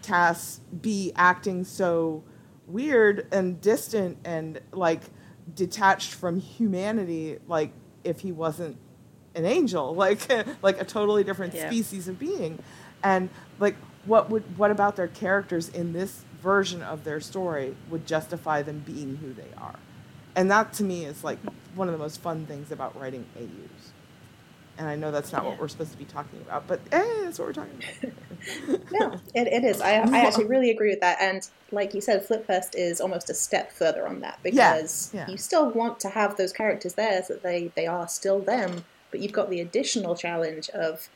Cass 0.01 0.59
be 0.81 1.11
acting 1.15 1.63
so 1.63 2.23
weird 2.67 3.27
and 3.31 3.61
distant 3.61 4.17
and 4.25 4.59
like 4.71 5.01
detached 5.55 6.13
from 6.13 6.39
humanity 6.39 7.37
like 7.47 7.71
if 8.03 8.19
he 8.21 8.31
wasn't 8.31 8.75
an 9.35 9.45
angel 9.45 9.93
like 10.05 10.27
like 10.63 10.81
a 10.81 10.85
totally 10.85 11.23
different 11.23 11.53
Yeah. 11.53 11.67
species 11.69 12.07
of 12.07 12.17
being 12.17 12.57
and 13.03 13.29
like 13.59 13.75
what 14.05 14.29
would 14.31 14.57
what 14.57 14.71
about 14.71 14.95
their 14.95 15.07
characters 15.07 15.69
in 15.69 15.93
this 15.93 16.23
version 16.41 16.81
of 16.81 17.03
their 17.03 17.19
story 17.19 17.75
would 17.89 18.05
justify 18.07 18.61
them 18.63 18.79
being 18.85 19.17
who 19.17 19.33
they 19.33 19.49
are 19.57 19.75
and 20.35 20.51
that 20.51 20.73
to 20.73 20.83
me 20.83 21.05
is 21.05 21.23
like 21.23 21.39
one 21.75 21.87
of 21.87 21.91
the 21.93 21.99
most 21.99 22.21
fun 22.21 22.45
things 22.45 22.71
about 22.71 22.99
writing 22.99 23.25
AUs 23.37 23.91
and 24.77 24.89
I 24.89 24.95
know 24.95 25.09
that's 25.11 25.31
not 25.31 25.45
what 25.45 25.57
we're 25.57 25.69
supposed 25.69 25.91
to 25.93 25.97
be 25.97 26.05
talking 26.05 26.41
about 26.41 26.67
but 26.67 26.79
hey 26.91 27.21
that's 27.23 27.39
what 27.39 27.47
we're 27.47 27.53
talking 27.53 27.77
about 27.77 28.13
No, 28.91 29.13
it, 29.33 29.47
it 29.47 29.63
is. 29.63 29.81
I, 29.81 29.93
I 29.93 30.19
actually 30.19 30.45
really 30.45 30.69
agree 30.69 30.89
with 30.89 30.99
that. 31.01 31.17
And 31.19 31.47
like 31.71 31.93
you 31.93 32.01
said, 32.01 32.27
Flipfest 32.27 32.75
is 32.75 33.01
almost 33.01 33.29
a 33.29 33.33
step 33.33 33.71
further 33.71 34.07
on 34.07 34.19
that 34.21 34.39
Yeah, 34.43 34.73
because 34.73 35.11
yeah. 35.13 35.27
you 35.27 35.37
still 35.37 35.71
want 35.71 35.99
to 36.01 36.09
have 36.09 36.37
those 36.37 36.53
characters 36.53 36.93
there 36.93 37.23
so 37.23 37.33
that 37.33 37.43
they, 37.43 37.71
they 37.75 37.87
are 37.87 38.07
still 38.07 38.39
them, 38.39 38.85
but 39.11 39.19
you've 39.19 39.31
got 39.31 39.49
the 39.49 39.61
additional 39.61 40.15
challenge 40.15 40.69
of 40.69 41.09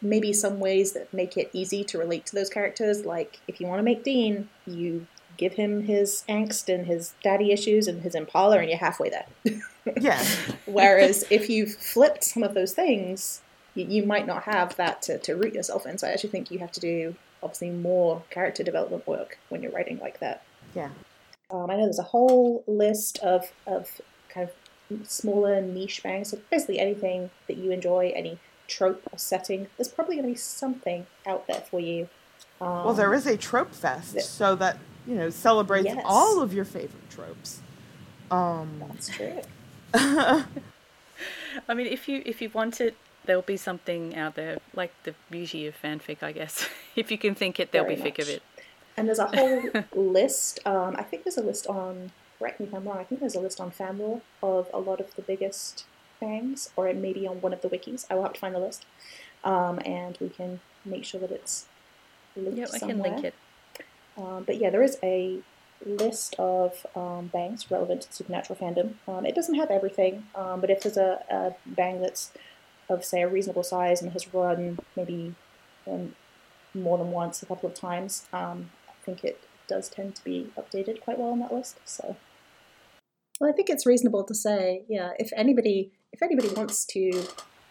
maybe 0.00 0.32
some 0.32 0.60
ways 0.60 0.92
that 0.92 1.12
make 1.12 1.36
it 1.36 1.50
easy 1.52 1.84
to 1.84 1.98
relate 1.98 2.24
to 2.26 2.34
those 2.34 2.48
characters. 2.48 3.04
Like 3.04 3.40
if 3.48 3.60
you 3.60 3.66
want 3.66 3.80
to 3.80 3.84
make 3.84 4.04
Dean, 4.04 4.48
you 4.66 5.06
give 5.38 5.54
him 5.54 5.84
his 5.84 6.24
angst 6.28 6.72
and 6.72 6.86
his 6.86 7.14
daddy 7.22 7.52
issues 7.52 7.88
and 7.88 8.02
his 8.02 8.14
Impala, 8.14 8.58
and 8.58 8.68
you're 8.68 8.78
halfway 8.78 9.08
there. 9.08 9.26
yeah 10.00 10.22
Whereas 10.66 11.24
if 11.30 11.48
you've 11.48 11.74
flipped 11.74 12.24
some 12.24 12.42
of 12.42 12.52
those 12.54 12.74
things, 12.74 13.40
you, 13.74 13.86
you 13.86 14.02
might 14.04 14.26
not 14.26 14.42
have 14.42 14.76
that 14.76 15.00
to, 15.02 15.18
to 15.18 15.34
root 15.34 15.54
yourself 15.54 15.86
in. 15.86 15.96
So 15.96 16.06
I 16.06 16.10
actually 16.10 16.30
think 16.30 16.50
you 16.50 16.58
have 16.58 16.72
to 16.72 16.80
do 16.80 17.14
obviously 17.42 17.70
more 17.70 18.22
character 18.30 18.62
development 18.62 19.06
work 19.06 19.38
when 19.48 19.62
you're 19.62 19.72
writing 19.72 19.98
like 20.00 20.20
that. 20.20 20.42
yeah 20.74 20.90
Um, 21.50 21.70
I 21.70 21.76
know 21.76 21.84
there's 21.84 21.98
a 21.98 22.02
whole 22.02 22.64
list 22.66 23.18
of, 23.20 23.52
of 23.66 24.00
kind 24.28 24.48
of 24.48 25.08
smaller 25.08 25.60
niche 25.60 26.02
bangs. 26.02 26.30
So 26.30 26.38
basically 26.50 26.80
anything 26.80 27.30
that 27.46 27.56
you 27.56 27.70
enjoy, 27.70 28.12
any 28.14 28.38
trope 28.66 29.02
or 29.12 29.18
setting, 29.18 29.68
there's 29.76 29.88
probably 29.88 30.16
going 30.16 30.26
to 30.26 30.32
be 30.32 30.38
something 30.38 31.06
out 31.26 31.46
there 31.46 31.60
for 31.60 31.80
you. 31.80 32.08
Um, 32.60 32.84
Well, 32.84 32.94
there 32.94 33.14
is 33.14 33.26
a 33.26 33.36
trope 33.36 33.72
fest, 33.72 34.20
so 34.20 34.56
that 34.56 34.78
you 35.08 35.14
know 35.14 35.30
celebrates 35.30 35.86
Yes. 35.86 36.02
all 36.04 36.40
of 36.40 36.52
your 36.52 36.64
favorite 36.66 37.08
tropes. 37.10 37.60
Um, 38.30 38.84
That's 38.88 39.08
true. 39.08 39.40
I 39.94 40.44
mean, 41.74 41.86
if 41.86 42.08
you 42.08 42.22
if 42.26 42.42
you 42.42 42.50
want 42.50 42.80
it, 42.80 42.94
there'll 43.24 43.42
be 43.42 43.56
something 43.56 44.14
out 44.14 44.34
there, 44.34 44.58
like 44.74 44.92
the 45.04 45.14
beauty 45.30 45.66
of 45.66 45.74
fanfic, 45.80 46.22
I 46.22 46.32
guess. 46.32 46.68
if 46.96 47.10
you 47.10 47.18
can 47.18 47.34
think 47.34 47.58
it, 47.58 47.72
there'll 47.72 47.88
Very 47.88 48.00
be 48.00 48.10
fic 48.10 48.18
of 48.20 48.28
it. 48.28 48.42
And 48.96 49.08
there's 49.08 49.18
a 49.18 49.26
whole 49.34 49.62
list. 49.94 50.60
Um, 50.66 50.94
I 50.98 51.02
think 51.02 51.24
there's 51.24 51.38
a 51.38 51.42
list 51.42 51.66
on. 51.66 52.12
Correct 52.38 52.60
me 52.60 52.66
if 52.66 52.74
I'm 52.74 52.84
wrong. 52.84 52.98
I 52.98 53.04
think 53.04 53.20
there's 53.20 53.34
a 53.34 53.40
list 53.40 53.60
on 53.60 53.72
FanLore 53.72 54.20
of 54.42 54.68
a 54.72 54.78
lot 54.78 55.00
of 55.00 55.12
the 55.16 55.22
biggest 55.22 55.84
bangs, 56.20 56.70
or 56.76 56.86
it 56.86 56.96
may 56.96 57.12
be 57.12 57.26
on 57.26 57.40
one 57.40 57.52
of 57.52 57.62
the 57.62 57.68
wikis. 57.68 58.06
I 58.10 58.14
will 58.14 58.22
have 58.24 58.34
to 58.34 58.40
find 58.40 58.54
the 58.54 58.60
list, 58.60 58.86
um, 59.42 59.80
and 59.84 60.16
we 60.20 60.28
can 60.28 60.60
make 60.84 61.04
sure 61.04 61.20
that 61.20 61.32
it's 61.32 61.66
linked 62.36 62.58
Yep, 62.58 62.68
I 62.74 62.78
can 62.78 62.98
link 63.00 63.24
it. 63.24 63.34
Um, 64.18 64.44
but 64.44 64.58
yeah, 64.58 64.70
there 64.70 64.82
is 64.82 64.98
a 65.02 65.38
list 65.86 66.34
of 66.38 66.86
um, 66.96 67.28
bangs 67.28 67.70
relevant 67.70 68.02
to 68.02 68.12
supernatural 68.12 68.58
fandom. 68.58 68.94
Um, 69.06 69.24
it 69.24 69.34
doesn't 69.34 69.54
have 69.54 69.70
everything, 69.70 70.24
um, 70.34 70.60
but 70.60 70.70
if 70.70 70.82
there's 70.82 70.96
a, 70.96 71.22
a 71.30 71.54
bang 71.66 72.00
that's 72.00 72.32
of 72.88 73.04
say 73.04 73.22
a 73.22 73.28
reasonable 73.28 73.62
size 73.62 74.02
and 74.02 74.12
has 74.12 74.32
run 74.32 74.78
maybe 74.96 75.34
um, 75.86 76.14
more 76.74 76.98
than 76.98 77.10
once, 77.10 77.42
a 77.42 77.46
couple 77.46 77.68
of 77.68 77.74
times, 77.74 78.26
um, 78.32 78.70
I 78.88 79.04
think 79.04 79.22
it 79.24 79.40
does 79.68 79.88
tend 79.88 80.14
to 80.16 80.24
be 80.24 80.50
updated 80.58 81.00
quite 81.00 81.18
well 81.18 81.30
on 81.30 81.38
that 81.40 81.52
list. 81.52 81.78
So, 81.84 82.16
well, 83.40 83.50
I 83.50 83.52
think 83.52 83.70
it's 83.70 83.86
reasonable 83.86 84.24
to 84.24 84.34
say, 84.34 84.82
yeah, 84.88 85.12
if 85.18 85.30
anybody 85.36 85.92
if 86.12 86.22
anybody 86.22 86.48
wants 86.48 86.84
to 86.86 87.24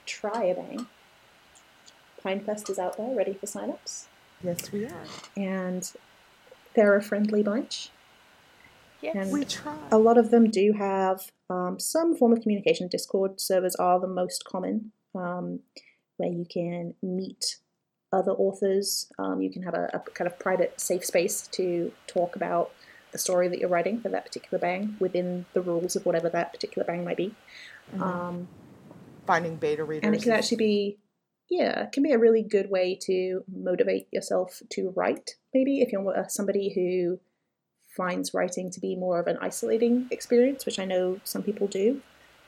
try 0.05 0.43
a 0.43 0.55
bang, 0.55 0.87
Pinefest 2.23 2.69
is 2.69 2.79
out 2.79 2.97
there 2.97 3.13
ready 3.15 3.33
for 3.33 3.47
signups 3.47 4.05
yes, 4.43 4.71
we 4.71 4.85
are. 4.85 5.03
and 5.35 5.91
they're 6.77 6.95
a 6.95 7.01
friendly 7.01 7.43
bunch. 7.43 7.89
Yes. 9.01 9.15
And 9.17 9.31
We 9.31 9.43
try. 9.43 9.75
a 9.91 9.97
lot 9.97 10.17
of 10.17 10.31
them 10.31 10.49
do 10.49 10.73
have 10.73 11.29
um, 11.49 11.77
some 11.79 12.15
form 12.15 12.31
of 12.31 12.41
communication. 12.41 12.87
Discord 12.87 13.41
servers 13.41 13.75
are 13.75 13.99
the 13.99 14.07
most 14.07 14.45
common, 14.45 14.91
um, 15.13 15.59
where 16.15 16.29
you 16.29 16.45
can 16.49 16.93
meet 17.03 17.57
other 18.13 18.31
authors. 18.31 19.11
Um, 19.19 19.41
you 19.41 19.51
can 19.51 19.63
have 19.63 19.73
a, 19.73 19.89
a 19.93 19.99
kind 20.11 20.27
of 20.31 20.39
private, 20.39 20.79
safe 20.79 21.03
space 21.05 21.47
to 21.49 21.91
talk 22.07 22.35
about 22.35 22.71
the 23.11 23.17
story 23.17 23.47
that 23.49 23.59
you're 23.59 23.69
writing 23.69 23.99
for 24.01 24.09
that 24.09 24.25
particular 24.25 24.59
bang 24.59 24.95
within 24.99 25.45
the 25.53 25.61
rules 25.61 25.95
of 25.95 26.05
whatever 26.05 26.29
that 26.29 26.51
particular 26.53 26.85
bang 26.85 27.03
might 27.03 27.17
be. 27.17 27.35
Mhm. 27.95 28.01
Um, 28.01 28.47
Finding 29.25 29.57
beta 29.57 29.83
readers. 29.83 30.05
and 30.07 30.15
it 30.15 30.21
can 30.23 30.31
actually 30.31 30.57
be 30.57 30.97
yeah 31.49 31.83
it 31.83 31.91
can 31.91 32.03
be 32.03 32.11
a 32.11 32.17
really 32.17 32.41
good 32.41 32.69
way 32.69 32.95
to 32.95 33.43
motivate 33.53 34.07
yourself 34.11 34.61
to 34.69 34.93
write 34.95 35.35
maybe 35.53 35.81
if 35.81 35.91
you're 35.91 36.17
uh, 36.17 36.27
somebody 36.27 36.73
who 36.73 37.19
finds 37.95 38.33
writing 38.33 38.69
to 38.69 38.79
be 38.79 38.95
more 38.95 39.19
of 39.19 39.27
an 39.27 39.37
isolating 39.41 40.07
experience 40.11 40.65
which 40.65 40.79
i 40.79 40.85
know 40.85 41.19
some 41.23 41.43
people 41.43 41.67
do 41.67 42.01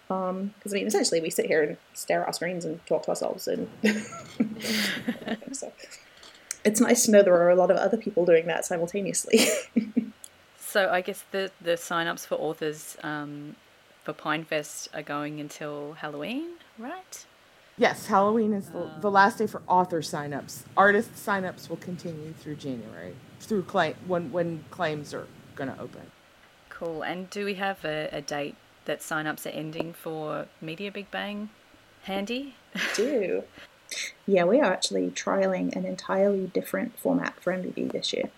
because 0.07 0.73
i 0.73 0.75
mean 0.75 0.87
essentially 0.87 1.21
we 1.21 1.29
sit 1.29 1.45
here 1.45 1.63
and 1.63 1.77
stare 1.93 2.21
at 2.21 2.27
our 2.27 2.33
screens 2.33 2.65
and 2.65 2.85
talk 2.85 3.03
to 3.03 3.09
ourselves 3.09 3.47
and 3.47 3.69
so 5.51 5.71
it's 6.65 6.81
nice 6.81 7.05
to 7.05 7.11
know 7.11 7.23
there 7.23 7.33
are 7.33 7.49
a 7.49 7.55
lot 7.55 7.71
of 7.71 7.77
other 7.77 7.97
people 7.97 8.25
doing 8.25 8.47
that 8.47 8.65
simultaneously 8.65 9.45
So 10.69 10.87
I 10.91 11.01
guess 11.01 11.23
the 11.31 11.49
the 11.59 11.77
sign-ups 11.77 12.27
for 12.27 12.35
authors 12.35 12.95
um, 13.01 13.55
for 14.03 14.13
Pinefest 14.13 14.87
are 14.93 15.01
going 15.01 15.39
until 15.39 15.93
Halloween, 15.93 16.57
right? 16.77 17.25
Yes, 17.79 18.07
Halloween 18.07 18.53
is 18.53 18.67
the, 18.69 18.91
the 18.99 19.09
last 19.09 19.37
day 19.37 19.47
for 19.47 19.61
author 19.67 20.01
signups. 20.01 20.63
Artist 20.75 21.13
signups 21.15 21.69
will 21.69 21.77
continue 21.77 22.33
through 22.33 22.55
January, 22.55 23.15
through 23.39 23.63
claim 23.63 23.95
when 24.05 24.31
when 24.33 24.65
claims 24.69 25.13
are 25.13 25.27
going 25.55 25.73
to 25.73 25.79
open. 25.81 26.11
Cool. 26.69 27.01
And 27.03 27.29
do 27.29 27.45
we 27.45 27.53
have 27.55 27.83
a, 27.85 28.09
a 28.11 28.21
date 28.21 28.55
that 28.85 29.01
sign-ups 29.01 29.45
are 29.47 29.49
ending 29.51 29.93
for 29.93 30.47
Media 30.61 30.91
Big 30.91 31.09
Bang? 31.09 31.49
Handy. 32.03 32.55
do. 32.95 33.43
Yeah, 34.25 34.43
we 34.43 34.59
are 34.59 34.71
actually 34.71 35.09
trialing 35.11 35.75
an 35.75 35.85
entirely 35.85 36.47
different 36.47 36.97
format 36.99 37.41
for 37.41 37.51
MBB 37.53 37.91
this 37.93 38.11
year. 38.13 38.29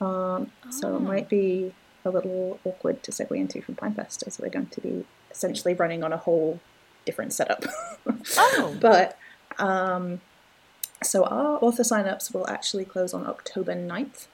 Um, 0.00 0.50
So 0.70 0.92
Oh. 0.92 0.96
it 0.96 1.00
might 1.02 1.28
be 1.28 1.72
a 2.04 2.10
little 2.10 2.58
awkward 2.64 3.02
to 3.04 3.12
segue 3.12 3.36
into 3.36 3.62
from 3.62 3.76
Pinefest, 3.76 4.26
as 4.26 4.38
we're 4.40 4.48
going 4.50 4.66
to 4.66 4.80
be 4.80 5.04
essentially 5.30 5.72
running 5.74 6.02
on 6.04 6.12
a 6.12 6.16
whole 6.16 6.58
different 7.04 7.32
setup. 7.32 7.64
Oh. 8.36 8.76
but 8.80 9.18
um, 9.58 10.20
so 11.02 11.24
our 11.24 11.58
author 11.62 11.82
signups 11.82 12.32
will 12.32 12.48
actually 12.48 12.84
close 12.84 13.12
on 13.14 13.26
October 13.26 13.74
9th. 13.74 14.26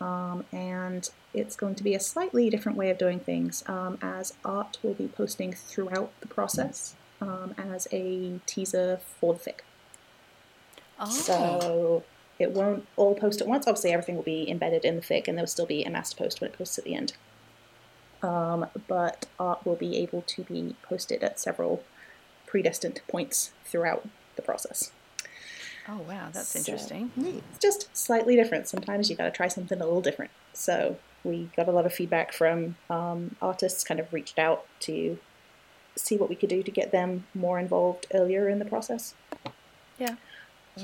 Um, 0.00 0.44
and 0.52 1.08
it's 1.34 1.56
going 1.56 1.74
to 1.74 1.82
be 1.82 1.94
a 1.94 2.00
slightly 2.00 2.50
different 2.50 2.78
way 2.78 2.90
of 2.90 2.98
doing 2.98 3.18
things, 3.18 3.64
um, 3.66 3.98
as 4.00 4.34
Art 4.44 4.78
will 4.82 4.94
be 4.94 5.08
posting 5.08 5.52
throughout 5.52 6.12
the 6.20 6.28
process 6.28 6.94
um, 7.20 7.54
as 7.58 7.88
a 7.90 8.40
teaser 8.46 9.00
for 9.02 9.34
the 9.34 9.40
fic. 9.40 9.60
Oh. 11.00 11.10
So 11.10 12.04
it 12.38 12.52
won't 12.52 12.86
all 12.96 13.14
post 13.14 13.40
at 13.40 13.48
once. 13.48 13.66
Obviously, 13.66 13.92
everything 13.92 14.16
will 14.16 14.22
be 14.22 14.48
embedded 14.48 14.84
in 14.84 14.96
the 14.96 15.02
fic, 15.02 15.26
and 15.26 15.36
there 15.36 15.42
will 15.42 15.48
still 15.48 15.66
be 15.66 15.82
a 15.84 15.90
master 15.90 16.16
post 16.16 16.40
when 16.40 16.50
it 16.50 16.56
posts 16.56 16.78
at 16.78 16.84
the 16.84 16.94
end. 16.94 17.14
Um, 18.22 18.66
but 18.88 19.26
art 19.38 19.64
will 19.64 19.76
be 19.76 19.96
able 19.98 20.22
to 20.22 20.42
be 20.42 20.74
posted 20.82 21.22
at 21.22 21.38
several 21.38 21.84
predestined 22.46 23.00
points 23.08 23.52
throughout 23.64 24.08
the 24.36 24.42
process. 24.42 24.90
Oh 25.88 25.98
wow, 26.08 26.28
that's 26.32 26.48
So- 26.48 26.58
interesting. 26.58 27.12
It's 27.16 27.58
just 27.58 27.96
slightly 27.96 28.36
different. 28.36 28.68
Sometimes 28.68 29.08
you 29.08 29.16
got 29.16 29.24
to 29.24 29.30
try 29.30 29.48
something 29.48 29.80
a 29.80 29.84
little 29.84 30.02
different. 30.02 30.30
So 30.52 30.96
we 31.24 31.50
got 31.56 31.68
a 31.68 31.72
lot 31.72 31.86
of 31.86 31.92
feedback 31.92 32.32
from 32.32 32.76
um, 32.90 33.36
artists. 33.40 33.84
Kind 33.84 34.00
of 34.00 34.12
reached 34.12 34.38
out 34.38 34.66
to 34.80 35.18
see 35.96 36.16
what 36.16 36.28
we 36.28 36.36
could 36.36 36.48
do 36.50 36.62
to 36.62 36.70
get 36.70 36.92
them 36.92 37.26
more 37.34 37.58
involved 37.58 38.06
earlier 38.12 38.48
in 38.48 38.58
the 38.58 38.64
process. 38.64 39.14
Yeah. 39.98 40.16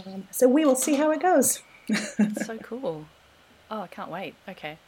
Um, 0.06 0.26
so 0.30 0.48
we 0.48 0.64
will 0.64 0.74
see 0.74 0.94
how 0.94 1.10
it 1.10 1.20
goes. 1.20 1.62
so 2.44 2.58
cool. 2.62 3.06
Oh, 3.70 3.82
I 3.82 3.86
can't 3.88 4.10
wait. 4.10 4.34
Okay. 4.48 4.78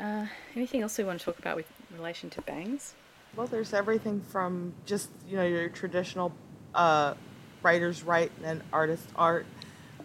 Uh, 0.00 0.26
anything 0.54 0.80
else 0.82 0.96
we 0.96 1.04
want 1.04 1.18
to 1.18 1.24
talk 1.24 1.38
about 1.38 1.56
with 1.56 1.66
relation 1.96 2.30
to 2.30 2.40
bangs? 2.42 2.94
Well, 3.34 3.46
there's 3.46 3.74
everything 3.74 4.20
from 4.20 4.72
just 4.86 5.10
you 5.28 5.36
know 5.36 5.44
your 5.44 5.68
traditional 5.68 6.32
uh, 6.74 7.14
writers 7.62 8.02
write 8.02 8.30
and 8.44 8.62
artists 8.72 9.06
art, 9.16 9.46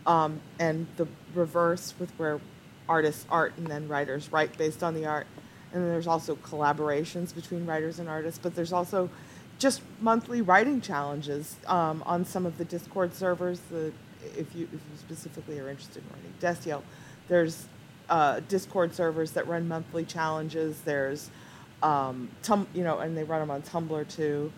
um, 0.08 0.42
and 0.60 0.88
the 0.98 1.08
reverse 1.36 1.94
with 2.00 2.12
where 2.18 2.42
artists 2.90 3.26
art 3.30 3.54
and 3.58 3.68
then 3.68 3.88
writers 3.88 4.32
write 4.32 4.58
based 4.58 4.84
on 4.84 4.94
the 4.94 5.06
art. 5.06 5.28
And 5.72 5.84
then 5.84 5.90
there's 5.90 6.08
also 6.08 6.36
collaborations 6.38 7.34
between 7.34 7.66
writers 7.66 8.00
and 8.00 8.08
artists, 8.08 8.40
but 8.42 8.56
there's 8.56 8.74
also 8.74 9.10
just 9.58 9.82
monthly 10.00 10.42
writing 10.42 10.82
challenges 10.82 11.56
um, 11.68 12.04
on 12.06 12.26
some 12.26 12.46
of 12.46 12.58
the 12.58 12.66
Discord 12.66 13.14
servers. 13.14 13.60
The, 13.72 13.92
if 14.38 14.56
you 14.56 14.66
if 14.66 14.72
you 14.74 14.98
specifically 14.98 15.60
are 15.60 15.70
interested 15.70 16.04
in 16.04 16.10
writing 16.10 16.34
Destiel, 16.40 16.82
there's 17.28 17.68
uh, 18.14 18.42
Discord 18.48 18.94
servers 18.94 19.32
that 19.32 19.48
run 19.48 19.68
monthly 19.68 20.06
challenges. 20.06 20.80
There's 20.82 21.32
um, 21.82 22.30
tum- 22.44 22.68
you 22.72 22.84
know, 22.84 23.00
and 23.00 23.18
they 23.18 23.24
run 23.24 23.40
them 23.40 23.50
on 23.50 23.64
Tumblr 23.64 24.08
too. 24.08 24.54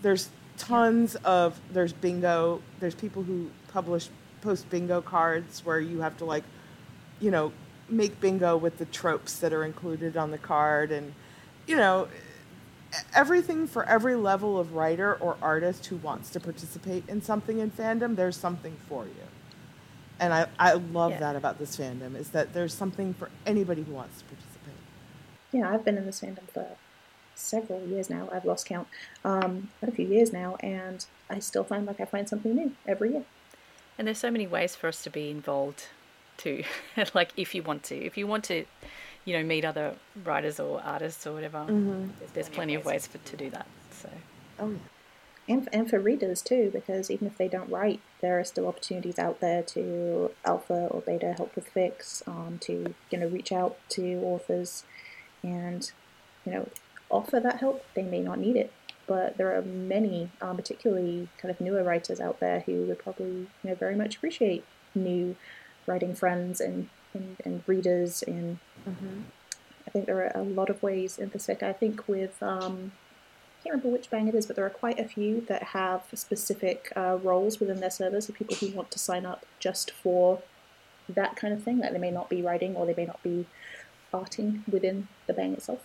There's 0.00 0.28
tons 0.58 1.16
of 1.16 1.60
there's 1.72 1.92
bingo. 1.92 2.62
There's 2.78 2.94
people 2.94 3.24
who 3.24 3.50
publish 3.72 4.08
post 4.42 4.70
bingo 4.70 5.02
cards 5.02 5.64
where 5.64 5.80
you 5.80 6.02
have 6.02 6.16
to 6.18 6.24
like, 6.24 6.44
you 7.18 7.32
know, 7.32 7.52
make 7.88 8.20
bingo 8.20 8.56
with 8.56 8.78
the 8.78 8.84
tropes 8.84 9.40
that 9.40 9.52
are 9.52 9.64
included 9.64 10.16
on 10.16 10.30
the 10.30 10.38
card, 10.38 10.92
and 10.92 11.12
you 11.66 11.74
know, 11.74 12.06
everything 13.12 13.66
for 13.66 13.84
every 13.86 14.14
level 14.14 14.56
of 14.56 14.74
writer 14.74 15.14
or 15.16 15.36
artist 15.42 15.86
who 15.86 15.96
wants 15.96 16.30
to 16.30 16.38
participate 16.38 17.02
in 17.08 17.22
something 17.22 17.58
in 17.58 17.72
fandom. 17.72 18.14
There's 18.14 18.36
something 18.36 18.76
for 18.88 19.04
you. 19.04 19.37
And 20.20 20.34
I, 20.34 20.46
I 20.58 20.72
love 20.74 21.12
Yeah. 21.12 21.20
that 21.20 21.36
about 21.36 21.58
this 21.58 21.76
fandom 21.76 22.16
is 22.16 22.30
that 22.30 22.52
there's 22.52 22.74
something 22.74 23.14
for 23.14 23.30
anybody 23.46 23.82
who 23.82 23.92
wants 23.92 24.18
to 24.18 24.24
participate. 24.24 24.74
Yeah, 25.52 25.72
I've 25.72 25.84
been 25.84 25.96
in 25.96 26.06
this 26.06 26.20
fandom 26.20 26.48
for 26.52 26.66
several 27.34 27.86
years 27.86 28.10
now. 28.10 28.28
I've 28.32 28.44
lost 28.44 28.66
count. 28.66 28.88
Um, 29.24 29.68
quite 29.78 29.92
a 29.92 29.94
few 29.94 30.06
years 30.06 30.32
now, 30.32 30.56
and 30.60 31.04
I 31.30 31.38
still 31.38 31.64
find 31.64 31.86
like 31.86 32.00
I 32.00 32.04
find 32.04 32.28
something 32.28 32.54
new 32.54 32.72
every 32.86 33.12
year. 33.12 33.24
And 33.96 34.06
there's 34.06 34.18
so 34.18 34.30
many 34.30 34.46
ways 34.46 34.74
for 34.76 34.88
us 34.88 35.02
to 35.04 35.10
be 35.10 35.30
involved 35.30 35.84
too. 36.36 36.64
like 37.14 37.32
if 37.36 37.54
you 37.54 37.62
want 37.62 37.82
to, 37.84 37.96
if 37.96 38.16
you 38.16 38.26
want 38.26 38.44
to, 38.44 38.64
you 39.24 39.36
know, 39.36 39.42
meet 39.42 39.64
other 39.64 39.94
writers 40.24 40.58
or 40.60 40.80
artists 40.82 41.26
or 41.26 41.32
whatever, 41.32 41.64
there's, 41.68 42.30
there's 42.32 42.48
plenty 42.48 42.74
of 42.74 42.84
ways 42.84 43.06
for, 43.06 43.18
to 43.18 43.36
do 43.36 43.50
that. 43.50 43.66
So 43.92 44.08
Oh 44.60 44.70
yeah. 44.70 44.76
And 45.48 45.64
for, 45.64 45.70
and 45.72 45.88
for 45.88 45.98
readers 45.98 46.42
too, 46.42 46.70
because 46.72 47.10
even 47.10 47.26
if 47.26 47.38
they 47.38 47.48
don't 47.48 47.70
write, 47.70 48.00
there 48.20 48.38
are 48.38 48.44
still 48.44 48.66
opportunities 48.66 49.18
out 49.18 49.40
there 49.40 49.62
to 49.62 50.30
alpha 50.44 50.88
or 50.90 51.00
beta 51.00 51.32
help 51.32 51.54
with 51.56 51.72
fics, 51.72 52.26
um, 52.28 52.58
to 52.62 52.94
you 53.10 53.18
know 53.18 53.28
reach 53.28 53.50
out 53.50 53.78
to 53.90 54.20
authors, 54.22 54.84
and 55.42 55.90
you 56.44 56.52
know 56.52 56.68
offer 57.10 57.40
that 57.40 57.60
help. 57.60 57.84
They 57.94 58.02
may 58.02 58.20
not 58.20 58.38
need 58.38 58.56
it, 58.56 58.72
but 59.06 59.38
there 59.38 59.56
are 59.56 59.62
many, 59.62 60.30
um, 60.42 60.56
particularly 60.56 61.28
kind 61.38 61.50
of 61.50 61.60
newer 61.60 61.82
writers 61.82 62.20
out 62.20 62.40
there 62.40 62.60
who 62.60 62.82
would 62.82 62.98
probably 62.98 63.48
you 63.62 63.70
know 63.70 63.74
very 63.74 63.96
much 63.96 64.16
appreciate 64.16 64.64
new 64.94 65.34
writing 65.86 66.14
friends 66.14 66.60
and 66.60 66.90
and, 67.14 67.36
and 67.44 67.62
readers 67.66 68.22
and 68.22 68.58
I 69.88 69.90
think 69.90 70.04
there 70.04 70.18
are 70.18 70.38
a 70.38 70.44
lot 70.44 70.68
of 70.68 70.82
ways 70.82 71.18
in 71.18 71.30
this 71.30 71.46
fic. 71.46 71.62
I 71.62 71.72
think 71.72 72.06
with 72.06 72.42
um, 72.42 72.92
can't 73.68 73.82
remember 73.82 73.98
which 73.98 74.10
bang 74.10 74.28
it 74.28 74.34
is, 74.34 74.46
but 74.46 74.56
there 74.56 74.64
are 74.64 74.70
quite 74.70 74.98
a 74.98 75.04
few 75.04 75.42
that 75.42 75.62
have 75.62 76.02
specific 76.14 76.90
uh, 76.96 77.18
roles 77.22 77.60
within 77.60 77.80
their 77.80 77.90
servers 77.90 78.26
for 78.26 78.32
people 78.32 78.56
who 78.56 78.68
want 78.68 78.90
to 78.90 78.98
sign 78.98 79.26
up 79.26 79.44
just 79.58 79.90
for 79.90 80.40
that 81.08 81.36
kind 81.36 81.52
of 81.52 81.62
thing. 81.62 81.78
Like 81.78 81.92
they 81.92 81.98
may 81.98 82.10
not 82.10 82.30
be 82.30 82.40
writing 82.40 82.74
or 82.74 82.86
they 82.86 82.94
may 82.94 83.04
not 83.04 83.22
be 83.22 83.46
arting 84.12 84.66
within 84.68 85.08
the 85.26 85.34
bang 85.34 85.52
itself, 85.52 85.84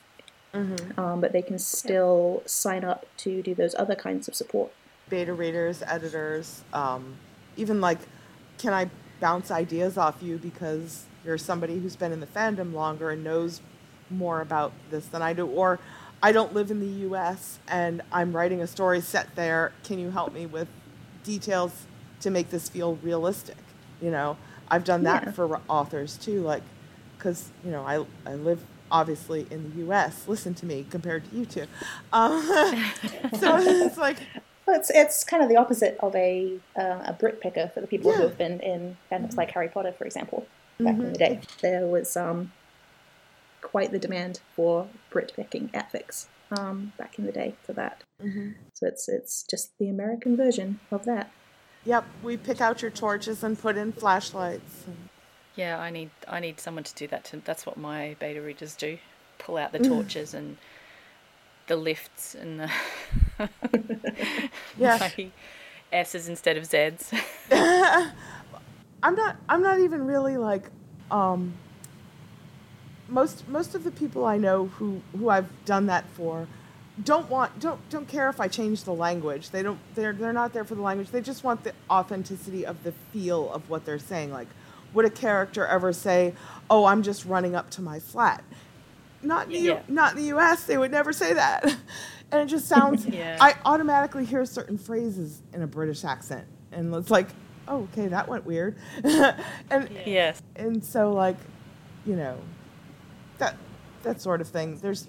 um, 0.98 1.20
but 1.20 1.34
they 1.34 1.42
can 1.42 1.60
still 1.60 2.42
sign 2.46 2.86
up 2.86 3.06
to 3.18 3.42
do 3.42 3.54
those 3.54 3.76
other 3.76 3.96
kinds 3.96 4.30
of 4.30 4.36
support. 4.36 4.72
Beta 5.10 5.34
readers, 5.34 5.84
editors, 5.86 6.64
um, 6.72 7.18
even 7.58 7.82
like, 7.82 8.00
can 8.58 8.74
I 8.74 8.90
bounce 9.20 9.52
ideas 9.52 9.98
off 9.98 10.18
you 10.22 10.38
because 10.38 11.06
you're 11.26 11.38
somebody 11.38 11.80
who's 11.80 11.98
been 11.98 12.14
in 12.14 12.22
the 12.22 12.28
fandom 12.28 12.74
longer 12.74 13.10
and 13.10 13.24
knows 13.26 13.62
more 14.10 14.40
about 14.40 14.72
this 14.90 15.06
than 15.08 15.22
I 15.22 15.34
do, 15.34 15.46
or 15.48 15.80
I 16.24 16.32
don't 16.32 16.54
live 16.54 16.72
in 16.72 16.80
the 16.80 17.02
U.S. 17.10 17.60
and 17.68 18.02
I'm 18.12 18.36
writing 18.36 18.62
a 18.62 18.68
story 18.68 19.02
set 19.02 19.36
there. 19.36 19.74
Can 19.84 20.00
you 20.00 20.10
help 20.10 20.34
me 20.34 20.46
with 20.48 20.70
details 21.24 21.86
to 22.22 22.32
make 22.32 22.50
this 22.50 22.70
feel 22.70 22.96
realistic? 23.04 23.58
You 24.02 24.10
know, 24.10 24.38
I've 24.70 24.86
done 24.86 25.04
that 25.04 25.24
Yeah. 25.26 25.32
for 25.32 25.60
authors 25.70 26.18
too, 26.18 26.42
like, 26.42 26.64
because 27.18 27.52
you 27.66 27.72
know 27.72 27.84
I 27.86 28.06
I 28.30 28.36
live 28.36 28.62
obviously 28.92 29.48
in 29.52 29.72
the 29.72 29.80
U.S. 29.82 30.26
Listen 30.28 30.54
to 30.56 30.66
me 30.66 30.86
compared 30.90 31.30
to 31.30 31.36
you 31.38 31.46
two, 31.46 31.66
um, 32.14 32.42
so 33.40 33.58
it's 33.60 33.98
like 33.98 34.18
Well, 34.66 34.78
it's 34.80 34.90
it's 34.90 35.24
kind 35.26 35.44
of 35.44 35.50
the 35.50 35.58
opposite 35.58 35.98
of 36.00 36.16
a 36.16 36.58
uh, 36.78 37.04
a 37.06 37.14
Brit 37.20 37.42
picker 37.42 37.70
for 37.74 37.82
the 37.82 37.88
people 37.88 38.14
who 38.14 38.22
have 38.24 38.38
been 38.38 38.60
in 38.62 38.96
fandoms 39.12 39.36
like 39.36 39.52
Harry 39.52 39.68
Potter, 39.68 39.92
for 39.92 40.06
example. 40.06 40.48
Back 40.80 40.96
in 40.96 41.12
the 41.12 41.18
day, 41.18 41.40
there 41.62 41.86
was 41.86 42.16
um, 42.18 42.52
quite 43.64 43.92
the 43.92 43.98
demand 44.00 44.42
for 44.56 44.88
Brit 45.10 45.34
picking 45.36 45.72
ethics 45.74 46.28
um, 46.52 46.94
back 47.00 47.18
in 47.18 47.26
the 47.26 47.32
day 47.32 47.56
for 47.64 47.74
that. 47.74 48.04
So 48.74 48.86
it's 48.88 49.10
it's 49.10 49.44
just 49.50 49.78
the 49.80 49.90
American 49.90 50.38
version 50.38 50.80
of 50.92 51.06
that. 51.06 51.32
Yep, 51.86 52.06
we 52.22 52.38
pick 52.38 52.62
out 52.62 52.82
your 52.82 52.92
torches 52.92 53.44
and 53.44 53.58
put 53.60 53.76
in 53.76 53.92
flashlights. 53.92 54.86
yeah, 55.56 55.80
I 55.80 55.90
need 55.90 56.12
I 56.28 56.40
need 56.40 56.60
someone 56.60 56.84
to 56.86 56.94
do 56.96 57.08
that. 57.08 57.24
To, 57.26 57.42
that's 57.44 57.66
what 57.66 57.76
my 57.78 58.16
beta 58.20 58.42
readers 58.42 58.76
do. 58.76 58.98
Pull 59.40 59.58
out 59.58 59.72
the 59.74 59.80
torches 59.80 60.34
and 60.34 60.58
the 61.68 61.76
lifts 61.76 62.36
and 62.36 62.60
the 62.60 63.50
Yeah. 64.78 65.10
S's 65.92 66.28
instead 66.30 66.56
of 66.58 66.66
Z's. 66.66 67.12
I'm 67.52 69.16
not 69.16 69.36
I'm 69.50 69.62
not 69.62 69.80
even 69.80 70.06
really 70.06 70.38
like 70.38 70.70
um 71.12 71.54
most 73.14 73.48
most 73.48 73.76
of 73.76 73.84
the 73.84 73.92
people 73.92 74.26
I 74.26 74.38
know 74.38 74.68
who 74.68 75.02
who 75.18 75.30
I've 75.30 75.50
done 75.66 75.86
that 75.86 76.06
for 76.10 76.48
don't 77.04 77.30
want 77.30 77.60
don't 77.60 77.80
don't 77.90 78.08
care 78.08 78.30
if 78.30 78.40
I 78.40 78.48
change 78.48 78.84
the 78.84 78.94
language. 78.94 79.52
They 79.52 79.64
don't 79.64 79.80
they're 79.96 80.14
they're 80.14 80.34
not 80.34 80.54
there 80.54 80.64
for 80.66 80.76
the 80.76 80.82
language. 80.82 81.10
They 81.10 81.22
just 81.22 81.44
want 81.44 81.64
the 81.64 81.74
authenticity 81.90 82.66
of 82.66 82.84
the 82.84 82.92
feel 83.12 83.52
of 83.52 83.70
what 83.70 83.86
they're 83.86 84.00
saying. 84.00 84.32
Like 84.32 84.48
would 84.94 85.06
a 85.06 85.10
character 85.10 85.66
ever 85.66 85.92
say, 85.94 86.34
"Oh, 86.70 86.86
I'm 86.86 87.02
just 87.02 87.26
running 87.26 87.56
up 87.56 87.70
to 87.72 87.82
my 87.82 88.00
flat?" 88.00 88.44
Not 89.24 89.46
in 89.48 89.54
the, 89.54 89.60
Yeah. 89.60 89.80
not 89.88 90.12
in 90.16 90.18
the 90.22 90.36
US, 90.38 90.66
they 90.66 90.78
would 90.78 90.92
never 90.92 91.14
say 91.14 91.34
that. 91.34 91.64
and 92.32 92.42
it 92.42 92.48
just 92.48 92.68
sounds 92.68 93.06
Yeah. 93.08 93.38
I 93.40 93.56
automatically 93.66 94.26
hear 94.26 94.46
certain 94.46 94.78
phrases 94.78 95.42
in 95.54 95.62
a 95.62 95.68
British 95.68 96.04
accent 96.04 96.46
and 96.72 96.94
it's 96.96 97.10
like, 97.12 97.30
"Oh, 97.68 97.88
okay, 97.94 98.08
that 98.08 98.28
went 98.28 98.46
weird." 98.46 98.76
and 99.04 99.90
yes. 100.06 100.42
and 100.56 100.84
so 100.84 101.12
like 101.12 101.38
you 102.06 102.16
know 102.16 102.38
that 103.38 103.56
that 104.04 104.22
sort 104.22 104.42
of 104.42 104.48
thing 104.48 104.78
there's 104.78 105.08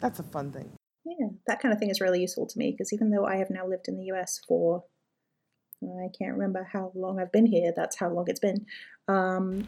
that's 0.00 0.18
a 0.18 0.22
fun 0.22 0.52
thing 0.52 0.70
Yeah, 1.04 1.28
that 1.46 1.60
kind 1.60 1.72
of 1.72 1.78
thing 1.78 1.90
is 1.90 2.00
really 2.00 2.20
useful 2.20 2.46
to 2.46 2.58
me 2.58 2.72
because 2.72 2.92
even 2.92 3.10
though 3.10 3.24
I 3.24 3.36
have 3.36 3.50
now 3.50 3.66
lived 3.66 3.88
in 3.88 3.96
the 3.96 4.04
US 4.06 4.40
for 4.46 4.84
I 5.82 6.08
can't 6.18 6.32
remember 6.32 6.68
how 6.72 6.90
long 6.94 7.20
I've 7.20 7.32
been 7.32 7.46
here. 7.46 7.72
That's 7.76 7.98
how 7.98 8.08
long 8.08 8.24
it's 8.28 8.40
been. 8.40 8.64
Um, 9.08 9.66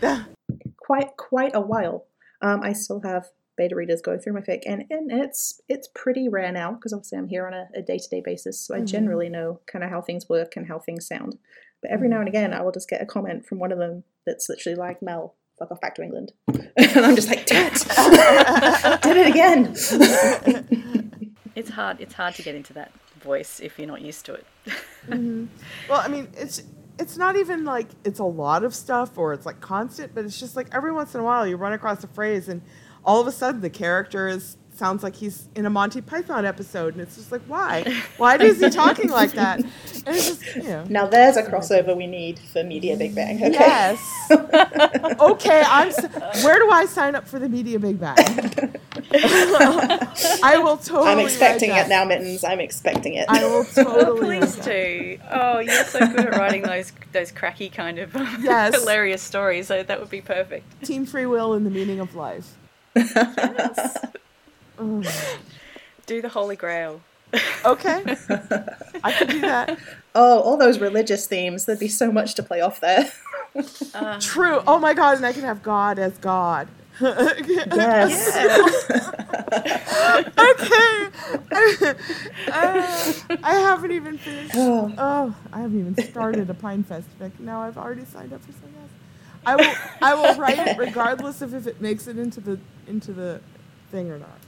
quite 0.76 1.16
quite 1.16 1.54
a 1.54 1.60
while. 1.60 2.06
Um, 2.42 2.60
I 2.62 2.72
still 2.72 3.00
have 3.00 3.26
beta 3.56 3.74
readers 3.74 4.00
go 4.00 4.16
through 4.16 4.34
my 4.34 4.40
fic, 4.40 4.62
and, 4.66 4.84
and 4.88 5.10
it's 5.10 5.60
it's 5.68 5.88
pretty 5.94 6.28
rare 6.28 6.52
now 6.52 6.72
because 6.72 6.92
obviously 6.92 7.18
I'm 7.18 7.28
here 7.28 7.46
on 7.46 7.54
a 7.74 7.82
day 7.82 7.98
to 7.98 8.08
day 8.08 8.22
basis, 8.24 8.60
so 8.60 8.74
I 8.74 8.80
Mhm. 8.80 8.86
generally 8.86 9.28
know 9.28 9.60
kind 9.66 9.84
of 9.84 9.90
how 9.90 10.00
things 10.00 10.28
work 10.28 10.56
and 10.56 10.66
how 10.68 10.78
things 10.78 11.06
sound. 11.06 11.38
But 11.82 11.90
every 11.90 12.08
now 12.08 12.20
and 12.20 12.28
again, 12.28 12.52
I 12.54 12.62
will 12.62 12.72
just 12.72 12.88
get 12.88 13.02
a 13.02 13.06
comment 13.06 13.46
from 13.46 13.58
one 13.58 13.72
of 13.72 13.78
them 13.78 14.04
that's 14.26 14.48
literally 14.48 14.76
like, 14.76 15.02
"Mel, 15.02 15.34
fuck 15.58 15.70
off 15.70 15.80
back 15.80 15.94
to 15.96 16.02
England," 16.02 16.32
and 16.48 17.04
I'm 17.04 17.16
just 17.16 17.28
like, 17.28 17.46
"Damn 17.46 17.72
it, 17.72 19.02
did 19.02 19.16
it 19.16 19.26
again." 19.28 19.74
It's 21.54 21.70
hard. 21.70 22.00
It's 22.00 22.14
hard 22.14 22.34
to 22.36 22.42
get 22.42 22.54
into 22.54 22.72
that 22.74 22.92
voice 23.18 23.60
if 23.60 23.78
you're 23.78 23.88
not 23.88 24.00
used 24.00 24.24
to 24.26 24.34
it. 24.34 24.46
Mm-hmm. 25.06 25.46
well 25.88 26.00
i 26.00 26.08
mean 26.08 26.28
it's 26.36 26.62
it's 26.98 27.16
not 27.16 27.36
even 27.36 27.64
like 27.64 27.88
it's 28.04 28.18
a 28.18 28.24
lot 28.24 28.64
of 28.64 28.74
stuff 28.74 29.16
or 29.16 29.32
it's 29.32 29.46
like 29.46 29.60
constant 29.60 30.14
but 30.14 30.24
it's 30.24 30.38
just 30.38 30.56
like 30.56 30.68
every 30.72 30.92
once 30.92 31.14
in 31.14 31.20
a 31.20 31.24
while 31.24 31.46
you 31.46 31.56
run 31.56 31.72
across 31.72 32.04
a 32.04 32.08
phrase 32.08 32.48
and 32.48 32.60
all 33.04 33.20
of 33.20 33.26
a 33.26 33.32
sudden 33.32 33.60
the 33.60 33.70
character 33.70 34.28
is 34.28 34.56
sounds 34.78 35.02
like 35.02 35.16
he's 35.16 35.48
in 35.56 35.66
a 35.66 35.70
monty 35.70 36.00
python 36.00 36.46
episode 36.46 36.94
and 36.94 37.02
it's 37.02 37.16
just 37.16 37.32
like 37.32 37.42
why 37.48 37.82
why 38.16 38.36
is 38.36 38.60
he 38.60 38.70
talking 38.70 39.10
like 39.10 39.32
that 39.32 39.58
and 39.58 39.68
it's 40.06 40.28
just 40.38 40.56
you 40.56 40.62
know 40.62 40.84
Now 40.88 41.06
there's 41.06 41.36
a 41.36 41.42
crossover 41.42 41.96
we 41.96 42.06
need 42.06 42.38
for 42.38 42.62
Media 42.62 42.96
Big 42.96 43.14
Bang. 43.14 43.36
Okay. 43.36 43.50
Yes. 43.50 43.98
okay, 45.20 45.62
I'm. 45.66 45.88
s- 45.88 46.44
Where 46.44 46.58
do 46.58 46.70
I 46.70 46.86
sign 46.86 47.14
up 47.14 47.26
for 47.26 47.38
the 47.38 47.48
Media 47.48 47.78
Big 47.78 47.98
Bang? 48.00 48.16
I 50.42 50.58
will 50.62 50.76
totally. 50.76 51.08
I'm 51.08 51.18
expecting 51.18 51.70
write 51.70 51.86
it 51.86 51.88
now, 51.88 52.04
Mittens. 52.04 52.44
I'm 52.44 52.60
expecting 52.60 53.14
it. 53.14 53.26
I 53.28 53.44
will 53.44 53.64
Oh, 53.78 53.84
totally. 53.84 54.38
please 54.40 54.56
write 54.58 54.64
do. 54.66 55.18
Oh, 55.30 55.58
you're 55.58 55.84
so 55.84 55.98
good 56.00 56.20
at 56.26 56.32
writing 56.34 56.62
those 56.62 56.92
those 57.12 57.32
cracky 57.32 57.68
kind 57.68 57.98
of 57.98 58.14
Yes. 58.40 58.74
hilarious 58.78 59.22
stories. 59.22 59.66
So 59.66 59.82
that 59.82 59.98
would 60.00 60.10
be 60.10 60.20
perfect. 60.20 60.84
Team 60.84 61.04
free 61.06 61.26
will 61.26 61.52
and 61.54 61.66
the 61.66 61.70
meaning 61.70 62.00
of 62.00 62.14
life. 62.14 62.56
Oh. 62.96 63.84
Do 66.06 66.22
the 66.22 66.28
Holy 66.28 66.56
Grail. 66.56 67.00
Okay, 67.64 68.02
I 69.04 69.12
could 69.12 69.28
do 69.28 69.40
that. 69.42 69.78
Oh, 70.14 70.40
all 70.40 70.56
those 70.56 70.78
religious 70.78 71.26
themes. 71.26 71.66
There'd 71.66 71.78
be 71.78 71.88
so 71.88 72.10
much 72.10 72.34
to 72.36 72.42
play 72.42 72.62
off 72.62 72.80
there. 72.80 73.12
Uh, 73.94 74.18
True. 74.18 74.62
Oh 74.66 74.78
my 74.78 74.94
god, 74.94 75.18
and 75.18 75.26
I 75.26 75.34
can 75.34 75.42
have 75.42 75.62
God 75.62 75.98
as 75.98 76.16
God. 76.18 76.68
Yes. 77.00 78.34
okay. 80.38 81.10
Uh, 82.48 83.12
I 83.42 83.54
haven't 83.54 83.92
even 83.92 84.18
finished. 84.18 84.52
Oh. 84.54 84.92
Oh, 84.98 85.36
I 85.52 85.60
haven't 85.60 85.78
even 85.78 85.96
started 86.10 86.48
a 86.50 86.54
Pine 86.54 86.82
Fest 86.84 87.08
fic. 87.20 87.32
Now 87.38 87.62
I've 87.62 87.78
already 87.78 88.04
signed 88.04 88.32
up 88.32 88.42
for 88.42 88.52
something 88.52 88.74
else. 88.80 88.90
I 89.46 89.56
will. 89.56 89.74
I 90.02 90.14
will 90.14 90.34
write 90.38 90.58
it 90.58 90.78
regardless 90.78 91.42
of 91.42 91.54
if 91.54 91.66
it 91.66 91.80
makes 91.80 92.06
it 92.06 92.18
into 92.18 92.40
the 92.40 92.58
into 92.86 93.12
the 93.12 93.40
thing 93.90 94.10
or 94.10 94.18
not. 94.18 94.38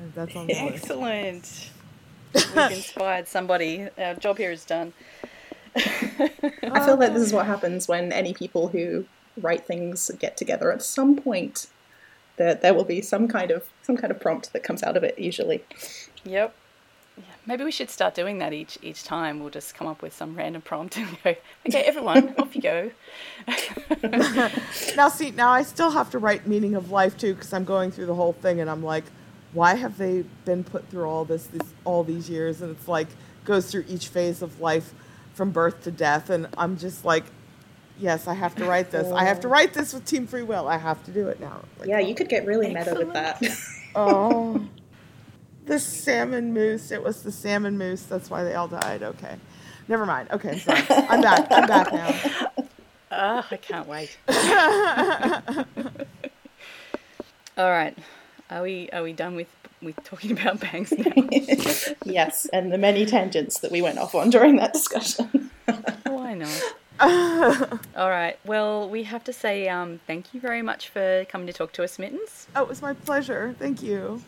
I, 0.00 0.04
I, 0.04 0.08
that's 0.14 0.36
on 0.36 0.46
the. 0.46 0.54
Excellent. 0.54 1.70
We've 2.34 2.70
inspired 2.70 3.28
somebody. 3.28 3.88
Our 3.98 4.14
job 4.14 4.38
here 4.38 4.52
is 4.52 4.64
done. 4.64 4.92
I 5.76 6.84
feel 6.84 6.96
like 6.96 7.12
this 7.12 7.22
is 7.22 7.32
what 7.32 7.46
happens 7.46 7.88
when 7.88 8.12
any 8.12 8.34
people 8.34 8.68
who 8.68 9.06
write 9.36 9.66
things 9.66 10.10
get 10.18 10.36
together 10.36 10.72
at 10.72 10.82
some 10.82 11.16
point. 11.16 11.66
There, 12.36 12.54
there 12.54 12.74
will 12.74 12.84
be 12.84 13.02
some 13.02 13.28
kind 13.28 13.50
of 13.50 13.68
some 13.82 13.96
kind 13.96 14.10
of 14.10 14.20
prompt 14.20 14.52
that 14.52 14.62
comes 14.62 14.82
out 14.82 14.96
of 14.96 15.04
it 15.04 15.18
usually. 15.18 15.64
Yep. 16.24 16.54
Yeah, 17.18 17.24
maybe 17.44 17.64
we 17.64 17.70
should 17.70 17.90
start 17.90 18.14
doing 18.14 18.38
that 18.38 18.52
each 18.52 18.78
each 18.82 19.04
time. 19.04 19.40
We'll 19.40 19.50
just 19.50 19.74
come 19.74 19.86
up 19.86 20.00
with 20.00 20.14
some 20.14 20.34
random 20.34 20.62
prompt 20.62 20.96
and 20.96 21.08
go, 21.22 21.34
okay, 21.68 21.82
everyone, 21.82 22.34
off 22.38 22.54
you 22.54 22.62
go. 22.62 22.90
Now, 24.96 25.08
see, 25.08 25.30
now 25.30 25.50
I 25.50 25.62
still 25.62 25.90
have 25.90 26.10
to 26.10 26.18
write 26.18 26.46
meaning 26.46 26.74
of 26.74 26.90
life 26.90 27.18
too, 27.18 27.34
because 27.34 27.52
I'm 27.52 27.64
going 27.64 27.90
through 27.90 28.06
the 28.06 28.14
whole 28.14 28.32
thing, 28.32 28.60
and 28.60 28.70
I'm 28.70 28.82
like, 28.82 29.04
why 29.52 29.74
have 29.74 29.98
they 29.98 30.24
been 30.44 30.64
put 30.64 30.88
through 30.88 31.04
all 31.04 31.24
this, 31.24 31.46
this 31.46 31.68
all 31.84 32.04
these 32.04 32.28
years? 32.30 32.62
And 32.62 32.70
it's 32.76 32.88
like 32.88 33.08
goes 33.44 33.70
through 33.70 33.84
each 33.88 34.08
phase 34.08 34.42
of 34.42 34.60
life, 34.60 34.92
from 35.34 35.50
birth 35.50 35.82
to 35.84 35.90
death, 35.90 36.28
and 36.28 36.48
I'm 36.58 36.76
just 36.76 37.04
like, 37.04 37.24
yes, 37.98 38.28
I 38.28 38.34
have 38.34 38.54
to 38.56 38.66
write 38.66 38.90
this. 38.90 39.10
I 39.10 39.24
have 39.24 39.40
to 39.40 39.48
write 39.48 39.72
this 39.72 39.94
with 39.94 40.04
Team 40.04 40.26
Free 40.26 40.42
Will. 40.42 40.68
I 40.68 40.76
have 40.76 41.02
to 41.04 41.10
do 41.10 41.28
it 41.28 41.40
now. 41.40 41.62
Like, 41.78 41.88
Yeah, 41.88 41.98
you 41.98 42.14
could 42.14 42.28
get 42.28 42.44
really 42.46 42.68
meta 42.74 42.94
with 42.94 43.12
that. 43.14 43.42
Oh, 43.96 44.64
the 45.66 45.80
salmon 45.80 46.54
mousse. 46.54 46.92
It 46.92 47.02
was 47.02 47.24
the 47.24 47.32
salmon 47.32 47.76
mousse. 47.76 48.02
That's 48.02 48.30
why 48.30 48.44
they 48.44 48.54
all 48.54 48.68
died. 48.68 49.02
Okay, 49.02 49.34
never 49.88 50.06
mind. 50.06 50.30
Okay, 50.30 50.60
sorry. 50.60 50.82
I'm 50.90 51.20
back. 51.20 51.48
I'm 51.50 51.66
back 51.66 51.92
now. 51.92 52.14
Ah, 53.10 53.44
I 53.50 53.56
can't 53.56 53.88
wait. 53.88 54.16
All 57.58 57.68
right. 57.70 57.98
Are 58.50 58.62
we 58.62 58.88
are 58.90 59.02
we 59.02 59.12
done 59.12 59.36
with 59.36 59.48
with 59.80 60.02
talking 60.04 60.32
about 60.32 60.60
bangs 60.72 60.92
now? 60.92 61.12
yes, 62.04 62.46
and 62.46 62.72
the 62.72 62.78
many 62.78 63.06
tangents 63.06 63.60
that 63.60 63.70
we 63.70 63.80
went 63.80 63.98
off 63.98 64.14
on 64.14 64.30
during 64.30 64.56
that 64.56 64.72
discussion. 64.72 65.50
Why 66.04 66.34
not? 66.34 66.62
All 67.96 68.10
right. 68.10 68.38
Well, 68.44 68.88
we 68.90 69.04
have 69.04 69.24
to 69.24 69.32
say 69.32 69.68
um, 69.68 70.00
thank 70.06 70.34
you 70.34 70.40
very 70.40 70.62
much 70.62 70.88
for 70.88 71.24
coming 71.26 71.46
to 71.46 71.52
talk 71.52 71.72
to 71.72 71.84
us, 71.84 71.98
Mittens. 71.98 72.46
Oh, 72.54 72.62
it 72.62 72.68
was 72.68 72.82
my 72.82 72.92
pleasure. 72.92 73.54
Thank 73.58 73.82
you. 73.82 74.22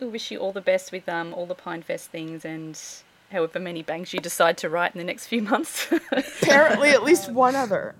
We 0.00 0.06
wish 0.06 0.30
you 0.30 0.38
all 0.38 0.52
the 0.52 0.62
best 0.62 0.90
with 0.90 1.08
um, 1.08 1.34
all 1.34 1.46
the 1.46 1.54
Pine 1.54 1.82
Fest 1.82 2.10
things 2.10 2.44
and 2.44 2.80
however 3.30 3.60
many 3.60 3.82
bangs 3.82 4.12
you 4.12 4.20
decide 4.20 4.56
to 4.58 4.68
write 4.68 4.94
in 4.94 4.98
the 4.98 5.04
next 5.04 5.26
few 5.26 5.42
months. 5.42 5.92
Apparently, 6.10 6.90
at 6.90 7.04
least 7.04 7.30
one 7.30 7.54
other. 7.54 7.94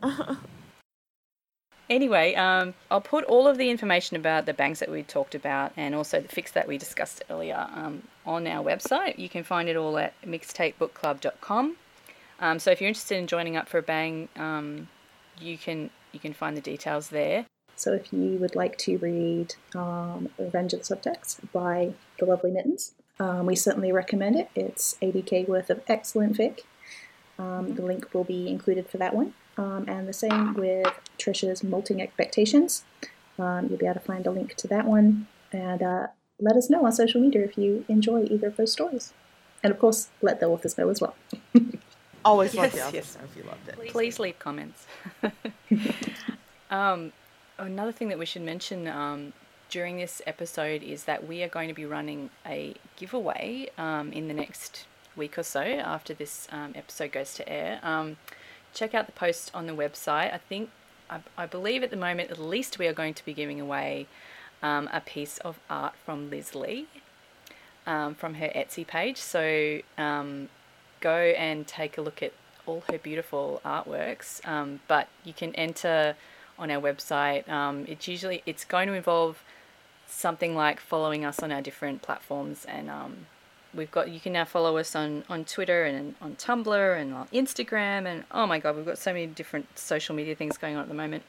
Anyway, 1.91 2.35
um, 2.35 2.74
I'll 2.91 3.01
put 3.01 3.24
all 3.24 3.47
of 3.47 3.59
the 3.59 3.68
information 3.68 4.16
about 4.16 4.47
the 4.47 4.55
bangs 4.55 4.78
that 4.78 4.91
we 4.91 5.03
talked 5.03 5.35
about 5.35 5.72
and 5.76 5.95
also 5.95 6.20
the 6.20 6.28
fics 6.28 6.53
that 6.53 6.66
we 6.68 6.78
discussed 6.78 7.22
earlier 7.28 7.68
um, 7.74 8.05
on 8.24 8.47
our 8.47 8.64
website. 8.64 9.18
You 9.18 9.28
can 9.28 9.45
find 9.45 9.68
it 9.68 9.76
all 9.76 9.99
at 9.99 10.14
mixtapebookclub.com. 10.22 11.76
Um, 12.41 12.59
so 12.59 12.70
if 12.70 12.80
you're 12.80 12.89
interested 12.89 13.18
in 13.18 13.26
joining 13.26 13.57
up 13.57 13.68
for 13.68 13.78
a 13.78 13.83
bang, 13.83 14.28
um, 14.37 14.89
you 15.39 15.59
can 15.59 15.91
you 16.12 16.20
can 16.20 16.33
find 16.33 16.57
the 16.57 16.61
details 16.61 17.09
there. 17.09 17.47
So 17.76 17.93
if 17.93 18.12
you 18.12 18.37
would 18.39 18.55
like 18.55 18.76
to 18.78 18.99
read 18.99 19.55
um, 19.74 20.28
Revenge 20.39 20.72
of 20.72 20.87
the 20.87 20.97
Subtext 20.97 21.41
by 21.53 21.95
the 22.18 22.26
lovely 22.26 22.51
Mittens, 22.51 22.93
um, 23.18 23.47
we 23.47 23.57
certainly 23.57 23.93
recommend 23.93 24.37
it. 24.37 24.51
It's 24.55 24.97
80k 25.03 25.49
worth 25.49 25.70
of 25.70 25.83
excellent 25.89 26.37
fic. 26.37 26.61
Um, 27.39 27.74
the 27.74 27.83
link 27.83 28.12
will 28.12 28.24
be 28.24 28.49
included 28.49 28.89
for 28.89 28.99
that 28.99 29.14
one. 29.14 29.35
Um, 29.57 29.84
and 29.88 30.09
the 30.09 30.12
same 30.12 30.55
with 30.55 30.86
Trisha's 31.18 31.62
Molting 31.62 32.00
Expectations. 32.00 32.84
Um, 33.38 33.68
you'll 33.68 33.78
be 33.78 33.86
able 33.86 33.94
to 33.94 34.00
find 34.00 34.26
a 34.26 34.30
link 34.30 34.55
to 34.57 34.68
that 34.68 34.86
one. 34.86 35.26
And 35.53 35.82
uh, 35.82 36.07
let 36.40 36.57
us 36.57 36.70
know 36.70 36.84
on 36.84 36.92
social 36.92 37.20
media 37.20 37.44
if 37.44 37.59
you 37.59 37.84
enjoy 37.88 38.24
either 38.24 38.48
of 38.48 38.57
those 38.57 38.72
stories. 38.72 39.12
And 39.62 39.72
of 39.72 39.78
course, 39.78 40.09
let 40.20 40.40
the 40.40 40.46
authors 40.46 40.76
know 40.76 40.88
as 40.88 41.00
well. 41.00 41.14
Always 42.24 42.55
love 42.55 42.66
Yes, 42.66 42.74
the 42.74 42.80
authors 42.82 42.94
yes. 42.94 43.16
know 43.16 43.24
if 43.24 43.36
you 43.36 43.42
loved 43.48 43.68
it. 43.68 43.90
Please 43.90 44.18
leave 44.18 44.38
comments. 44.38 44.86
um, 46.70 47.12
another 47.59 47.92
thing 47.92 48.09
that 48.09 48.18
we 48.18 48.26
should 48.26 48.42
mention 48.42 48.86
um, 48.88 49.32
during 49.68 49.96
this 49.96 50.22
episode 50.26 50.82
is 50.82 51.05
that 51.05 51.26
we 51.26 51.42
are 51.42 51.48
going 51.48 51.68
to 51.68 51.74
be 51.74 51.84
running 51.84 52.30
a 52.46 52.74
giveaway 52.96 53.68
um, 53.78 54.12
in 54.12 54.28
the 54.28 54.34
next 54.34 54.86
week 55.16 55.36
or 55.38 55.42
so 55.42 55.61
after 55.61 56.14
this 56.14 56.48
um, 56.53 56.72
episode 56.74 57.12
goes 57.12 57.34
to 57.34 57.48
air. 57.48 57.80
Um, 57.82 58.16
check 58.75 58.95
out 58.95 59.07
the 59.07 59.12
post 59.12 59.51
on 59.55 59.66
the 59.66 59.73
website. 59.73 60.33
I 60.33 60.39
think, 60.39 60.70
I, 61.09 61.20
I 61.37 61.47
believe 61.47 61.83
at 61.83 61.91
the 61.91 61.97
moment, 61.97 62.31
at 62.31 62.39
least 62.39 62.79
we 62.79 62.87
are 62.87 62.93
going 62.93 63.14
to 63.14 63.25
be 63.25 63.35
giving 63.35 63.61
away 63.61 64.07
um, 64.62 64.89
a 64.93 65.01
piece 65.01 65.39
of 65.39 65.59
art 65.68 65.95
from 66.05 66.31
Liz 66.31 66.55
Lee 66.55 66.87
um, 67.87 68.14
from 68.14 68.35
her 68.35 68.49
Etsy 68.49 68.87
page. 68.87 69.16
So 69.16 69.81
um, 69.99 70.49
go 71.01 71.16
and 71.16 71.66
take 71.66 71.99
a 71.99 72.01
look 72.01 72.23
at 72.23 72.33
all 72.66 72.83
her 72.91 72.99
beautiful 72.99 73.61
artworks. 73.64 74.47
Um, 74.47 74.81
but 74.89 75.09
you 75.25 75.33
can 75.33 75.55
enter 75.55 76.16
on 76.59 76.70
our 76.70 76.81
website. 76.81 77.49
Um, 77.49 77.85
it's 77.89 78.07
usually 78.07 78.43
it's 78.47 78.64
going 78.64 78.89
to 78.89 78.95
involve 78.95 79.43
something 80.07 80.55
like 80.55 80.79
following 80.79 81.25
us 81.25 81.43
on 81.43 81.51
our 81.51 81.62
different 81.62 82.03
platforms 82.03 82.64
and 82.66 82.91
um, 82.91 83.27
we've 83.75 83.91
got 83.91 84.11
you 84.11 84.20
can 84.20 84.33
now 84.33 84.45
follow 84.45 84.77
us 84.77 84.95
on 84.95 85.25
on 85.29 85.45
Twitter 85.45 85.85
and 85.85 86.14
on 86.20 86.37
Tumblr 86.37 87.01
and 87.01 87.14
on 87.14 87.27
Instagram 87.29 88.07
and 88.07 88.25
oh 88.31 88.47
my 88.47 88.59
god 88.59 88.77
we've 88.77 88.85
got 88.85 88.99
so 88.99 89.12
many 89.12 89.27
different 89.27 89.79
social 89.79 90.14
media 90.14 90.35
things 90.35 90.57
going 90.57 90.77
on 90.77 90.83
at 90.83 90.89
the 90.89 90.95
moment 90.95 91.23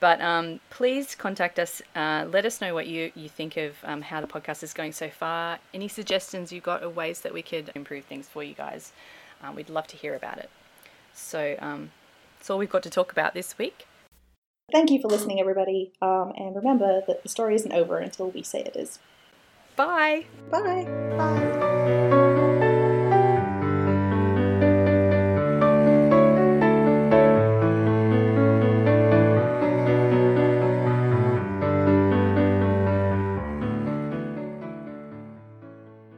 but 0.00 0.20
um, 0.20 0.60
please 0.70 1.14
contact 1.14 1.58
us 1.58 1.82
uh, 1.94 2.26
let 2.30 2.44
us 2.44 2.60
know 2.60 2.74
what 2.74 2.86
you 2.86 3.12
you 3.14 3.28
think 3.28 3.56
of 3.56 3.76
um, 3.84 4.02
how 4.02 4.20
the 4.20 4.26
podcast 4.26 4.62
is 4.62 4.72
going 4.72 4.92
so 4.92 5.08
far 5.08 5.58
any 5.72 5.88
suggestions 5.88 6.52
you've 6.52 6.64
got 6.64 6.82
of 6.82 6.96
ways 6.96 7.20
that 7.20 7.32
we 7.32 7.42
could 7.42 7.70
improve 7.74 8.04
things 8.04 8.28
for 8.28 8.42
you 8.42 8.54
guys 8.54 8.92
uh, 9.42 9.52
we'd 9.52 9.70
love 9.70 9.86
to 9.86 9.96
hear 9.96 10.14
about 10.14 10.38
it 10.38 10.50
so 11.12 11.56
um, 11.58 11.90
that's 12.38 12.50
all 12.50 12.58
we've 12.58 12.70
got 12.70 12.82
to 12.82 12.90
talk 12.90 13.12
about 13.12 13.34
this 13.34 13.58
week 13.58 13.86
Thank 14.72 14.90
you 14.90 14.98
for 15.00 15.08
listening, 15.08 15.40
everybody. 15.40 15.92
Um, 16.00 16.32
and 16.36 16.56
remember 16.56 17.02
that 17.06 17.22
the 17.22 17.28
story 17.28 17.54
isn't 17.54 17.72
over 17.72 17.98
until 17.98 18.30
we 18.30 18.42
say 18.42 18.60
it 18.60 18.74
is. 18.74 18.98
Bye 19.76 20.26
Bye. 20.50 20.86
Bye. 21.16 22.20